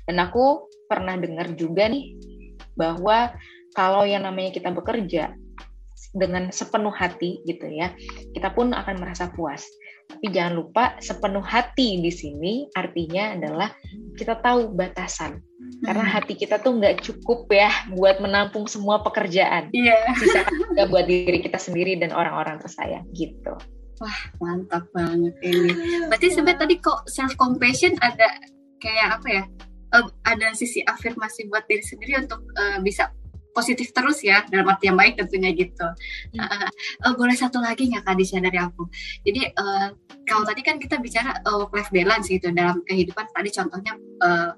Dan 0.07 0.23
aku 0.23 0.71
pernah 0.87 1.19
dengar 1.19 1.51
juga 1.59 1.91
nih 1.91 2.15
bahwa 2.79 3.35
kalau 3.75 4.07
yang 4.07 4.23
namanya 4.23 4.55
kita 4.55 4.71
bekerja 4.71 5.35
dengan 6.13 6.49
sepenuh 6.53 6.93
hati 6.93 7.41
gitu 7.45 7.65
ya, 7.67 7.93
kita 8.33 8.53
pun 8.53 8.73
akan 8.73 8.95
merasa 9.01 9.29
puas. 9.33 9.65
Tapi 10.07 10.31
jangan 10.31 10.53
lupa 10.63 10.95
sepenuh 11.03 11.43
hati 11.43 11.99
di 11.99 12.11
sini 12.11 12.71
artinya 12.71 13.35
adalah 13.35 13.69
kita 14.15 14.39
tahu 14.39 14.71
batasan. 14.71 15.43
Karena 15.83 16.05
hmm. 16.07 16.13
hati 16.15 16.33
kita 16.39 16.63
tuh 16.63 16.79
nggak 16.79 17.03
cukup 17.03 17.51
ya 17.51 17.69
buat 17.91 18.23
menampung 18.23 18.65
semua 18.71 19.03
pekerjaan. 19.03 19.67
Iya. 19.75 19.93
Yeah. 19.93 20.15
Sisa 20.15 20.41
juga 20.47 20.83
buat 20.87 21.05
diri 21.11 21.43
kita 21.43 21.59
sendiri 21.59 21.99
dan 21.99 22.15
orang-orang 22.15 22.57
tersayang 22.63 23.03
gitu. 23.11 23.53
Wah 23.99 24.19
mantap 24.39 24.87
banget 24.95 25.35
ini. 25.43 25.75
Berarti 26.07 26.27
sampai 26.31 26.55
tadi 26.55 26.79
kok 26.79 27.03
self 27.11 27.35
compassion 27.35 27.97
ada 27.99 28.31
kayak 28.79 29.19
apa 29.19 29.27
ya? 29.27 29.43
Ada 30.23 30.55
sisi 30.55 30.83
afirmasi 30.87 31.51
buat 31.51 31.67
diri 31.67 31.83
sendiri 31.83 32.23
untuk 32.23 32.43
uh, 32.55 32.79
bisa 32.79 33.11
positif 33.57 33.89
terus 33.89 34.21
ya 34.21 34.45
dalam 34.45 34.69
arti 34.69 34.93
yang 34.93 34.97
baik 35.01 35.17
tentunya 35.17 35.49
gitu. 35.57 35.87
Hmm. 36.37 36.45
Uh, 36.45 36.69
uh, 37.09 37.13
boleh 37.17 37.33
satu 37.33 37.57
lagi 37.57 37.89
nggak 37.89 38.05
Kak 38.05 38.13
Disha 38.13 38.37
dari 38.37 38.61
aku? 38.61 38.85
Jadi 39.25 39.49
uh, 39.57 39.89
kalau 40.29 40.45
tadi 40.45 40.61
kan 40.61 40.77
kita 40.77 41.01
bicara 41.01 41.41
uh, 41.41 41.65
work 41.65 41.73
life 41.73 41.89
balance 41.89 42.29
gitu 42.29 42.53
dalam 42.53 42.85
kehidupan 42.85 43.25
tadi 43.33 43.49
contohnya 43.49 43.93
uh, 44.21 44.53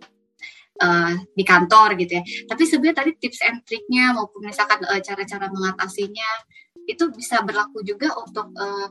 uh, 0.83 1.13
di 1.31 1.43
kantor 1.47 1.95
gitu 1.95 2.19
ya. 2.19 2.23
Tapi 2.51 2.63
sebenarnya 2.67 2.97
tadi 3.07 3.11
tips 3.15 3.39
and 3.47 3.63
triknya 3.63 4.11
maupun 4.11 4.43
misalkan 4.43 4.83
uh, 4.83 4.99
cara-cara 4.99 5.47
mengatasinya 5.47 6.29
itu 6.89 7.05
bisa 7.13 7.45
berlaku 7.45 7.85
juga 7.85 8.17
untuk 8.17 8.49
uh, 8.57 8.89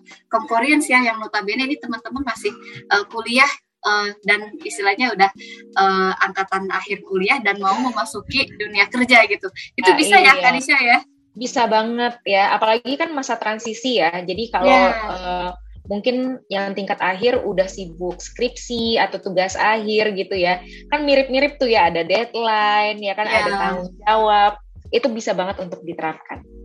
ya 0.87 1.03
yang 1.03 1.19
notabene 1.19 1.67
ini 1.67 1.77
teman-teman 1.83 2.23
masih 2.23 2.55
uh, 2.95 3.03
kuliah 3.11 3.51
uh, 3.85 4.11
dan 4.27 4.55
istilahnya 4.63 5.15
udah 5.15 5.31
uh, 5.79 6.13
angkatan 6.25 6.71
akhir 6.73 7.03
kuliah 7.07 7.39
dan 7.43 7.61
mau 7.63 7.77
memasuki 7.79 8.49
dunia 8.59 8.89
kerja 8.91 9.27
gitu. 9.29 9.49
Itu 9.79 9.91
nah, 9.95 9.99
bisa 9.99 10.17
ya, 10.19 10.23
iya. 10.23 10.33
ya 10.35 10.43
Kanisha 10.43 10.79
ya? 10.79 10.99
Bisa 11.39 11.63
banget 11.71 12.19
ya, 12.27 12.51
apalagi 12.55 12.99
kan 12.99 13.15
masa 13.15 13.39
transisi 13.39 14.03
ya. 14.03 14.11
Jadi 14.11 14.51
kalau 14.51 14.75
yeah. 14.75 14.91
Ya. 14.91 15.07
uh, 15.15 15.51
mungkin 15.89 16.43
yang 16.53 16.77
tingkat 16.77 17.01
akhir 17.01 17.41
udah 17.47 17.65
sibuk 17.65 18.21
skripsi 18.21 19.01
atau 19.01 19.23
tugas 19.23 19.55
akhir 19.55 20.19
gitu 20.19 20.35
ya. 20.35 20.61
Kan 20.91 21.07
mirip-mirip 21.07 21.57
tuh 21.57 21.71
ya, 21.71 21.89
ada 21.89 22.03
deadline, 22.03 22.99
ya 22.99 23.15
kan 23.15 23.27
yeah. 23.31 23.39
ada 23.47 23.51
tanggung 23.55 23.93
jawab. 24.03 24.53
Itu 24.91 25.13
bisa 25.13 25.37
banget 25.37 25.63
untuk 25.63 25.85
diterapkan. 25.87 26.58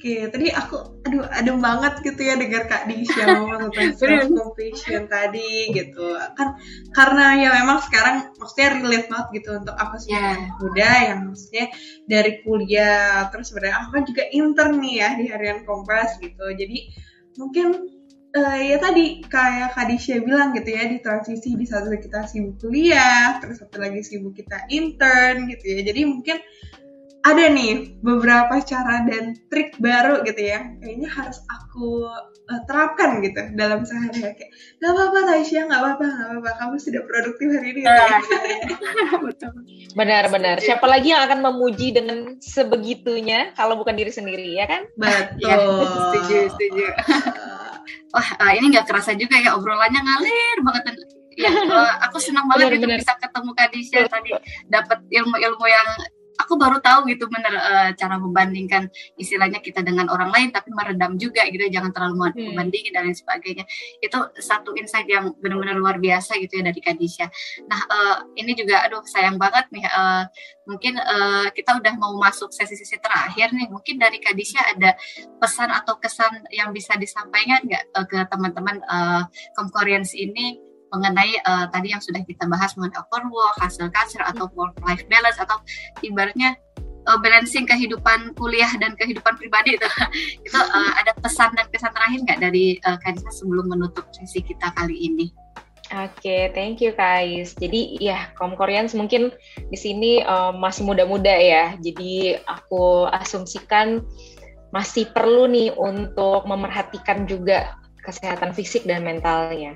Oke, 0.00 0.32
tadi 0.32 0.48
aku 0.48 0.96
aduh 1.04 1.28
adem 1.28 1.60
banget 1.60 2.00
gitu 2.00 2.24
ya 2.24 2.40
dengar 2.40 2.64
Kak 2.72 2.88
Disha 2.88 3.36
ngomong 3.36 3.68
tentang 3.68 3.92
self 4.00 4.32
compassion 4.32 5.04
tadi 5.12 5.76
gitu. 5.76 6.16
Kan 6.32 6.56
karena 6.96 7.36
ya 7.36 7.48
memang 7.60 7.84
sekarang 7.84 8.32
maksudnya 8.40 8.80
relate 8.80 9.12
banget 9.12 9.28
gitu 9.36 9.60
untuk 9.60 9.76
aku 9.76 10.00
sih 10.00 10.16
yeah. 10.16 10.56
muda 10.56 10.90
yang 11.04 11.28
maksudnya 11.28 11.68
dari 12.08 12.40
kuliah 12.40 13.28
terus 13.28 13.52
sebenarnya 13.52 13.76
aku 13.76 13.88
kan 13.92 14.04
juga 14.08 14.24
intern 14.32 14.80
nih 14.80 14.94
ya 15.04 15.08
di 15.20 15.24
harian 15.28 15.68
Kompas 15.68 16.16
gitu. 16.16 16.48
Jadi 16.48 16.78
mungkin 17.36 17.66
uh, 18.40 18.56
ya 18.56 18.80
tadi 18.80 19.20
kayak 19.20 19.76
Kak 19.76 19.84
Disha 19.84 20.16
bilang 20.24 20.56
gitu 20.56 20.80
ya 20.80 20.88
di 20.88 20.96
transisi 21.04 21.60
di 21.60 21.68
satu 21.68 21.92
kita 21.92 22.24
sibuk 22.24 22.56
kuliah, 22.56 23.36
terus 23.36 23.60
satu 23.60 23.76
lagi 23.84 24.00
sibuk 24.00 24.32
kita 24.32 24.64
intern 24.72 25.44
gitu 25.44 25.76
ya. 25.76 25.92
Jadi 25.92 26.08
mungkin 26.08 26.40
ada 27.20 27.52
nih 27.52 28.00
beberapa 28.00 28.64
cara 28.64 29.04
dan 29.04 29.36
trik 29.52 29.76
baru 29.76 30.24
gitu 30.24 30.40
ya. 30.40 30.72
Kayaknya 30.80 31.08
harus 31.12 31.38
aku 31.52 32.08
uh, 32.48 32.62
terapkan 32.64 33.20
gitu 33.20 33.52
dalam 33.56 33.84
sehari-hari. 33.84 34.40
Kayak 34.40 34.52
nggak 34.80 34.92
apa-apa 34.96 35.18
Tasya 35.28 35.60
nggak 35.68 35.80
apa-apa 35.80 36.04
nggak 36.08 36.28
apa-apa. 36.32 36.50
Kamu 36.56 36.74
sudah 36.80 37.02
produktif 37.04 37.46
hari 37.52 37.68
ini. 37.76 37.80
Gitu. 37.84 37.92
Ya. 37.92 38.18
benar-benar 39.90 40.62
siapa 40.62 40.86
lagi 40.86 41.10
yang 41.10 41.26
akan 41.26 41.40
memuji 41.50 41.90
dengan 41.90 42.38
sebegitunya 42.38 43.52
kalau 43.58 43.76
bukan 43.76 43.96
diri 43.96 44.12
sendiri 44.12 44.56
ya 44.56 44.64
kan? 44.64 44.82
Betul. 44.96 45.44
Ya, 45.44 45.56
setuju 45.60 46.38
setuju. 46.56 46.84
Wah 48.16 48.28
uh, 48.40 48.52
ini 48.56 48.72
nggak 48.72 48.86
kerasa 48.88 49.12
juga 49.14 49.36
ya 49.36 49.54
obrolannya 49.60 50.00
ngalir 50.00 50.58
banget. 50.64 50.94
Ya 51.38 51.52
uh, 51.52 51.92
aku 52.08 52.16
senang 52.18 52.48
banget 52.50 52.80
benar, 52.80 52.96
itu 52.96 53.04
bisa 53.04 53.12
ketemu 53.20 53.50
Kadisha 53.52 54.00
tadi. 54.08 54.32
Dapat 54.68 54.98
ilmu-ilmu 55.08 55.66
yang 55.68 55.88
aku 56.50 56.58
baru 56.58 56.82
tahu 56.82 57.06
gitu 57.06 57.30
bener 57.30 57.54
uh, 57.54 57.94
cara 57.94 58.18
membandingkan 58.18 58.90
istilahnya 59.14 59.62
kita 59.62 59.86
dengan 59.86 60.10
orang 60.10 60.34
lain 60.34 60.50
tapi 60.50 60.74
meredam 60.74 61.14
juga 61.14 61.46
gitu 61.46 61.62
jangan 61.70 61.94
terlalu 61.94 62.34
hmm. 62.34 62.50
membandingin 62.50 62.90
dan 62.90 63.06
lain 63.06 63.14
sebagainya. 63.14 63.62
Itu 64.02 64.34
satu 64.34 64.74
insight 64.74 65.06
yang 65.06 65.30
benar-benar 65.38 65.78
luar 65.78 66.02
biasa 66.02 66.42
gitu 66.42 66.58
ya 66.58 66.66
dari 66.66 66.82
Kadisha. 66.82 67.30
Nah 67.70 67.80
uh, 67.86 68.16
ini 68.34 68.58
juga 68.58 68.82
aduh 68.82 69.06
sayang 69.06 69.38
banget 69.38 69.70
nih 69.70 69.86
uh, 69.86 70.26
mungkin 70.66 70.98
uh, 70.98 71.54
kita 71.54 71.78
udah 71.78 71.94
mau 72.02 72.18
masuk 72.18 72.50
sesi-sesi 72.50 72.98
terakhir 72.98 73.54
nih. 73.54 73.70
Mungkin 73.70 74.02
dari 74.02 74.18
Kadisha 74.18 74.58
ada 74.74 74.98
pesan 75.38 75.70
atau 75.70 76.02
kesan 76.02 76.50
yang 76.50 76.74
bisa 76.74 76.98
disampaikan 76.98 77.62
nggak 77.62 77.94
uh, 77.94 78.06
ke 78.10 78.18
teman-teman 78.26 78.82
uh, 78.90 79.22
ini 80.18 80.69
mengenai 80.90 81.38
uh, 81.46 81.66
tadi 81.70 81.94
yang 81.94 82.02
sudah 82.02 82.22
kita 82.26 82.46
bahas 82.50 82.74
mengenai 82.74 82.98
overwork, 82.98 83.56
hasil 83.62 83.88
culture 83.90 84.24
atau 84.26 84.50
work 84.58 84.74
life 84.84 85.02
balance 85.06 85.38
atau 85.38 85.58
ibaratnya 86.02 86.58
uh, 87.08 87.18
balancing 87.18 87.64
kehidupan 87.64 88.34
kuliah 88.36 88.70
dan 88.82 88.92
kehidupan 88.98 89.38
pribadi 89.38 89.78
itu 89.78 89.88
itu 90.46 90.58
uh, 90.58 90.92
ada 91.00 91.14
pesan 91.22 91.54
dan 91.56 91.66
kesan 91.70 91.92
terakhir 91.94 92.18
nggak 92.26 92.40
dari 92.42 92.76
uh, 92.84 92.98
Kanisa 93.00 93.30
sebelum 93.32 93.70
menutup 93.70 94.04
sesi 94.12 94.42
kita 94.44 94.74
kali 94.76 94.96
ini? 94.96 95.28
Oke, 95.90 96.22
okay, 96.22 96.42
thank 96.54 96.78
you 96.78 96.94
guys. 96.94 97.50
Jadi 97.58 97.98
ya, 97.98 98.30
kaum 98.38 98.54
Koreans 98.54 98.94
mungkin 98.94 99.34
di 99.58 99.74
sini 99.74 100.22
uh, 100.22 100.54
masih 100.54 100.86
muda-muda 100.86 101.34
ya. 101.34 101.74
Jadi 101.82 102.38
aku 102.46 103.10
asumsikan 103.10 103.98
masih 104.70 105.10
perlu 105.10 105.50
nih 105.50 105.74
untuk 105.74 106.46
memerhatikan 106.46 107.26
juga 107.26 107.74
kesehatan 108.06 108.54
fisik 108.54 108.86
dan 108.86 109.02
mentalnya. 109.02 109.74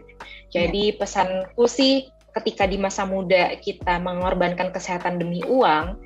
Jadi 0.54 0.94
pesanku 0.94 1.66
sih 1.66 2.06
ketika 2.30 2.70
di 2.70 2.78
masa 2.78 3.02
muda 3.02 3.50
kita 3.58 3.98
mengorbankan 3.98 4.70
kesehatan 4.70 5.18
demi 5.18 5.42
uang, 5.42 5.98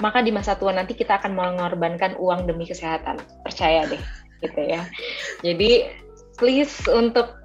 maka 0.00 0.24
di 0.24 0.32
masa 0.32 0.56
tua 0.56 0.72
nanti 0.72 0.96
kita 0.96 1.20
akan 1.20 1.36
mengorbankan 1.36 2.16
uang 2.16 2.48
demi 2.48 2.64
kesehatan. 2.64 3.20
Percaya 3.44 3.84
deh, 3.84 4.00
gitu 4.40 4.60
ya. 4.64 4.88
Jadi 5.44 5.92
please 6.40 6.88
untuk 6.88 7.36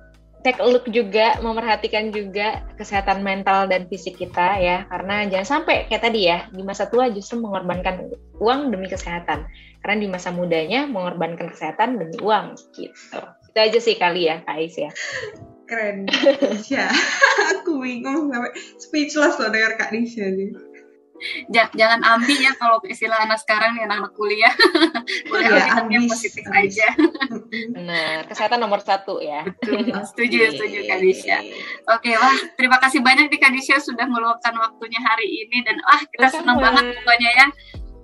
take 0.48 0.64
a 0.64 0.68
look 0.68 0.88
juga, 0.88 1.36
memerhatikan 1.44 2.16
juga 2.16 2.64
kesehatan 2.80 3.20
mental 3.20 3.68
dan 3.68 3.84
fisik 3.92 4.16
kita 4.16 4.56
ya, 4.64 4.88
karena 4.88 5.28
jangan 5.28 5.60
sampai 5.60 5.92
kayak 5.92 6.08
tadi 6.08 6.32
ya, 6.32 6.48
di 6.56 6.64
masa 6.64 6.88
tua 6.88 7.12
justru 7.12 7.44
mengorbankan 7.44 8.08
uang 8.40 8.72
demi 8.72 8.88
kesehatan, 8.88 9.44
karena 9.84 9.96
di 10.00 10.08
masa 10.08 10.32
mudanya 10.32 10.88
mengorbankan 10.88 11.52
kesehatan 11.52 12.00
demi 12.00 12.16
uang 12.24 12.56
gitu. 12.80 13.20
Itu 13.52 13.60
aja 13.60 13.80
sih 13.82 14.00
kali 14.00 14.32
ya, 14.32 14.40
Kais 14.48 14.80
ya. 14.80 14.92
Keren, 15.68 16.08
ya. 16.74 16.88
Aku 17.60 17.84
bingung 17.84 18.32
sampai 18.32 18.52
speechless 18.80 19.36
loh 19.36 19.52
dengar 19.52 19.76
Kak 19.76 19.92
Nisha 19.92 20.32
nih. 20.32 20.56
Jangan 21.50 22.06
ambil 22.06 22.38
ya 22.38 22.54
kalau 22.62 22.78
istilah 22.86 23.18
anak 23.26 23.42
sekarang 23.42 23.74
nih 23.74 23.90
anak-anak 23.90 24.14
kuliah. 24.14 24.54
Boleh 25.34 25.50
ya, 25.50 25.82
yang 25.90 26.06
positif 26.06 26.46
ambis. 26.46 26.78
aja. 26.78 26.88
Benar, 27.74 28.30
kesehatan 28.30 28.62
nomor 28.62 28.80
satu 28.86 29.18
ya. 29.18 29.42
Betul, 29.44 29.98
setuju, 30.06 30.54
setuju 30.54 30.80
Kak 30.86 31.00
Disha. 31.02 31.42
Oke, 31.90 32.14
wah 32.14 32.38
terima 32.54 32.78
kasih 32.78 33.02
banyak 33.02 33.34
nih 33.34 33.40
Kak 33.42 33.50
Disha 33.50 33.82
sudah 33.82 34.06
meluangkan 34.06 34.54
waktunya 34.62 35.02
hari 35.02 35.26
ini 35.26 35.66
dan 35.66 35.82
wah 35.84 36.02
kita 36.06 36.28
senang 36.30 36.62
banget 36.62 36.86
pokoknya 37.02 37.30
ya. 37.34 37.48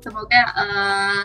Semoga 0.03 0.41
uh, 0.57 1.19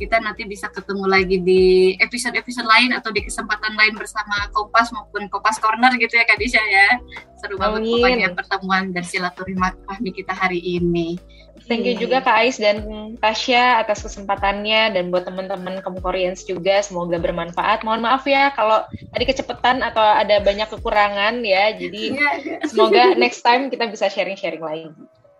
kita 0.00 0.16
nanti 0.24 0.48
bisa 0.48 0.72
ketemu 0.72 1.04
lagi 1.04 1.36
di 1.44 1.92
episode-episode 2.00 2.64
lain 2.64 2.96
atau 2.96 3.12
di 3.12 3.20
kesempatan 3.20 3.76
lain 3.76 3.92
bersama 3.92 4.48
Kompas 4.56 4.88
maupun 4.96 5.28
Kompas 5.28 5.60
Corner 5.60 5.92
gitu 6.00 6.16
ya 6.16 6.24
Kak 6.24 6.40
Disha 6.40 6.64
ya. 6.64 6.96
Seru 7.36 7.60
banget 7.60 7.84
pokoknya 7.84 8.28
pertemuan 8.32 8.96
dan 8.96 9.04
silaturahmi 9.04 10.10
kita 10.16 10.32
hari 10.32 10.64
ini. 10.64 11.20
Thank 11.68 11.84
you 11.84 11.94
juga 12.00 12.24
Kak 12.24 12.36
Ais 12.40 12.56
dan 12.56 12.82
Tasya 13.20 13.84
atas 13.84 14.00
kesempatannya 14.02 14.96
dan 14.96 15.12
buat 15.12 15.28
teman-teman 15.28 15.84
kamu 15.84 16.00
Koreans 16.00 16.48
juga 16.48 16.80
semoga 16.80 17.20
bermanfaat. 17.20 17.84
Mohon 17.84 18.08
maaf 18.08 18.24
ya 18.24 18.50
kalau 18.56 18.82
tadi 19.12 19.24
kecepatan 19.28 19.84
atau 19.84 20.00
ada 20.00 20.40
banyak 20.40 20.66
kekurangan 20.72 21.44
ya. 21.44 21.76
Jadi 21.76 22.16
iya, 22.16 22.30
iya. 22.40 22.58
semoga 22.64 23.12
next 23.14 23.44
time 23.44 23.68
kita 23.68 23.86
bisa 23.92 24.08
sharing-sharing 24.08 24.64
lagi. 24.64 24.88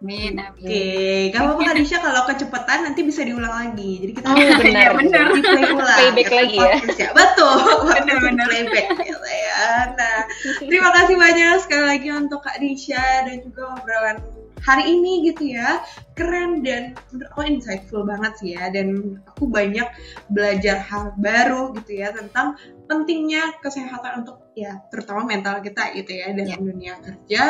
Amin, 0.00 0.40
Oke, 0.40 0.64
okay. 0.64 1.16
gak 1.28 1.44
apa-apa 1.44 1.76
Kadisha 1.76 2.00
kalau 2.00 2.24
kecepatan 2.24 2.88
nanti 2.88 3.04
bisa 3.04 3.20
diulang 3.20 3.52
lagi. 3.52 4.00
Jadi 4.00 4.12
kita 4.16 4.32
oh, 4.32 4.36
benar, 4.36 4.64
ya, 4.64 4.90
benar. 4.96 5.24
Di 5.28 5.42
play 5.44 5.64
ulang. 5.76 5.98
Playback 6.00 6.30
lagi 6.32 6.56
ya. 6.56 6.72
ya. 6.96 7.08
Betul, 7.12 7.56
benar 7.92 8.16
benar 8.24 8.46
playback 8.48 8.86
gitu 8.96 9.28
ya. 9.28 9.92
Nah, 9.92 10.18
terima 10.56 10.90
kasih 10.96 11.16
banyak 11.20 11.54
sekali 11.60 11.84
lagi 11.84 12.08
untuk 12.16 12.40
Kak 12.40 12.64
Disha 12.64 13.28
dan 13.28 13.44
juga 13.44 13.76
obrolan 13.76 14.24
hari 14.60 14.92
ini 14.92 15.32
gitu 15.32 15.56
ya 15.56 15.80
keren 16.16 16.60
dan 16.60 16.92
menurut 17.12 17.28
aku 17.32 17.40
insightful 17.48 18.04
banget 18.04 18.32
sih 18.40 18.50
ya 18.56 18.68
dan 18.68 19.18
aku 19.24 19.48
banyak 19.48 19.88
belajar 20.28 20.84
hal 20.84 21.16
baru 21.16 21.72
gitu 21.80 22.04
ya 22.04 22.12
tentang 22.12 22.60
pentingnya 22.84 23.56
kesehatan 23.64 24.24
untuk 24.24 24.44
ya 24.60 24.84
terutama 24.92 25.24
mental 25.24 25.64
kita 25.64 25.96
gitu 25.96 26.12
ya 26.12 26.36
dalam 26.36 26.60
yeah. 26.60 26.60
dunia 26.60 26.94
kerja 27.00 27.42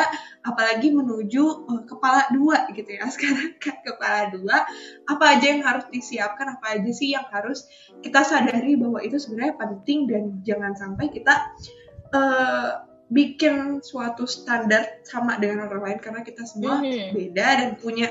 apalagi 0.47 0.95
menuju 0.95 1.43
uh, 1.67 1.83
kepala 1.83 2.31
dua 2.31 2.71
gitu 2.71 2.87
ya 2.87 3.05
sekarang 3.13 3.59
kan 3.59 3.75
kepala 3.83 4.31
dua 4.31 4.63
apa 5.11 5.25
aja 5.35 5.45
yang 5.51 5.63
harus 5.67 5.85
disiapkan 5.91 6.55
apa 6.55 6.79
aja 6.79 6.91
sih 6.95 7.11
yang 7.11 7.27
harus 7.27 7.67
kita 7.99 8.23
sadari 8.23 8.79
bahwa 8.79 9.03
itu 9.03 9.19
sebenarnya 9.19 9.59
penting 9.59 10.07
dan 10.07 10.23
jangan 10.47 10.71
sampai 10.79 11.11
kita 11.11 11.35
uh, 12.15 12.87
bikin 13.11 13.83
suatu 13.83 14.23
standar 14.23 15.03
sama 15.03 15.35
dengan 15.35 15.67
orang 15.67 15.83
lain 15.83 15.99
karena 15.99 16.23
kita 16.23 16.47
semua 16.47 16.79
mm-hmm. 16.79 17.11
beda 17.11 17.47
dan 17.59 17.69
punya 17.75 18.07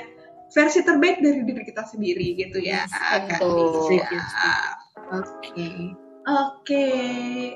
versi 0.53 0.85
terbaik 0.85 1.25
dari 1.25 1.41
diri 1.47 1.63
kita 1.65 1.89
sendiri 1.89 2.37
gitu 2.37 2.61
ya. 2.61 2.85
Yes, 2.85 2.93
Oke. 5.09 5.41
Okay. 5.57 6.10
Oke, 6.21 6.87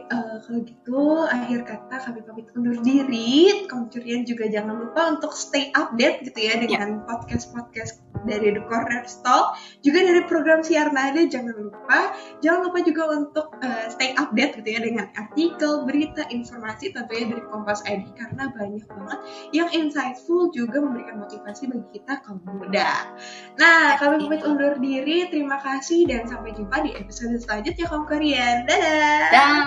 uh, 0.08 0.40
kalau 0.40 0.60
gitu 0.64 1.00
akhir 1.28 1.68
kata 1.68 1.96
kami 2.00 2.20
pamit 2.24 2.48
undur 2.56 2.80
diri. 2.80 3.68
Kamu 3.68 3.92
juga 4.24 4.48
jangan 4.48 4.88
lupa 4.88 5.20
untuk 5.20 5.36
stay 5.36 5.68
update 5.76 6.24
gitu 6.24 6.40
ya 6.40 6.56
dengan 6.56 7.04
podcast-podcast 7.04 8.13
dari 8.26 8.56
The 8.56 8.62
Corner 8.66 9.04
Stall, 9.06 9.56
juga 9.80 10.04
dari 10.04 10.22
program 10.26 10.60
siar 10.64 10.90
nada. 10.90 11.22
Jangan 11.24 11.54
lupa, 11.54 12.16
jangan 12.40 12.60
lupa 12.68 12.78
juga 12.82 13.02
untuk 13.14 13.46
uh, 13.60 13.86
stay 13.92 14.16
update 14.16 14.60
gitu 14.60 14.68
ya 14.74 14.80
dengan 14.82 15.06
artikel, 15.14 15.84
berita, 15.86 16.26
informasi 16.28 16.92
tentunya 16.92 17.36
dari 17.36 17.42
Kompas 17.48 17.84
ID 17.86 18.10
karena 18.16 18.50
banyak 18.52 18.84
banget 18.88 19.18
yang 19.52 19.68
insightful 19.70 20.50
juga 20.50 20.80
memberikan 20.80 21.22
motivasi 21.22 21.70
bagi 21.70 22.00
kita 22.00 22.24
kaum 22.24 22.40
muda. 22.44 23.12
Nah, 23.60 23.96
kami 24.00 24.24
pamit 24.24 24.42
undur 24.42 24.74
diri. 24.80 25.28
Terima 25.28 25.60
kasih 25.60 26.08
dan 26.08 26.26
sampai 26.26 26.56
jumpa 26.56 26.82
di 26.82 26.90
episode 26.96 27.36
selanjutnya 27.38 27.84
kaum 27.86 28.04
Korean. 28.08 28.66
Dadah. 28.66 29.24
Dah. 29.30 29.62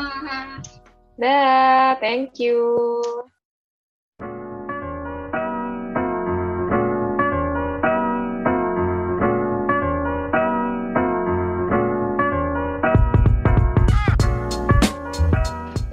Dah, 1.17 1.97
thank 1.97 2.37
you. 2.37 2.77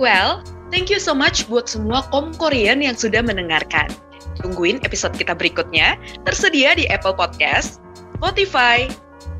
Well, 0.04 0.44
thank 0.68 0.92
you 0.92 1.00
so 1.00 1.16
much 1.16 1.48
buat 1.48 1.64
semua 1.64 2.04
kom 2.12 2.36
Korean 2.36 2.84
yang 2.84 2.92
sudah 2.92 3.24
mendengarkan. 3.24 3.88
Tungguin 4.36 4.84
episode 4.84 5.16
kita 5.16 5.32
berikutnya, 5.32 5.96
tersedia 6.28 6.76
di 6.76 6.84
Apple 6.92 7.16
Podcast, 7.16 7.80
Spotify, 8.20 8.84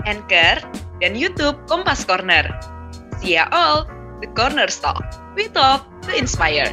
Anchor, 0.09 0.65
dan 1.05 1.13
YouTube 1.13 1.61
Kompas 1.69 2.09
Corner. 2.09 2.49
See 3.21 3.37
ya 3.37 3.45
all, 3.53 3.85
The 4.25 4.29
Corner 4.33 4.73
Talk. 4.73 5.05
We 5.37 5.53
talk 5.53 5.85
to 6.09 6.17
inspire. 6.17 6.73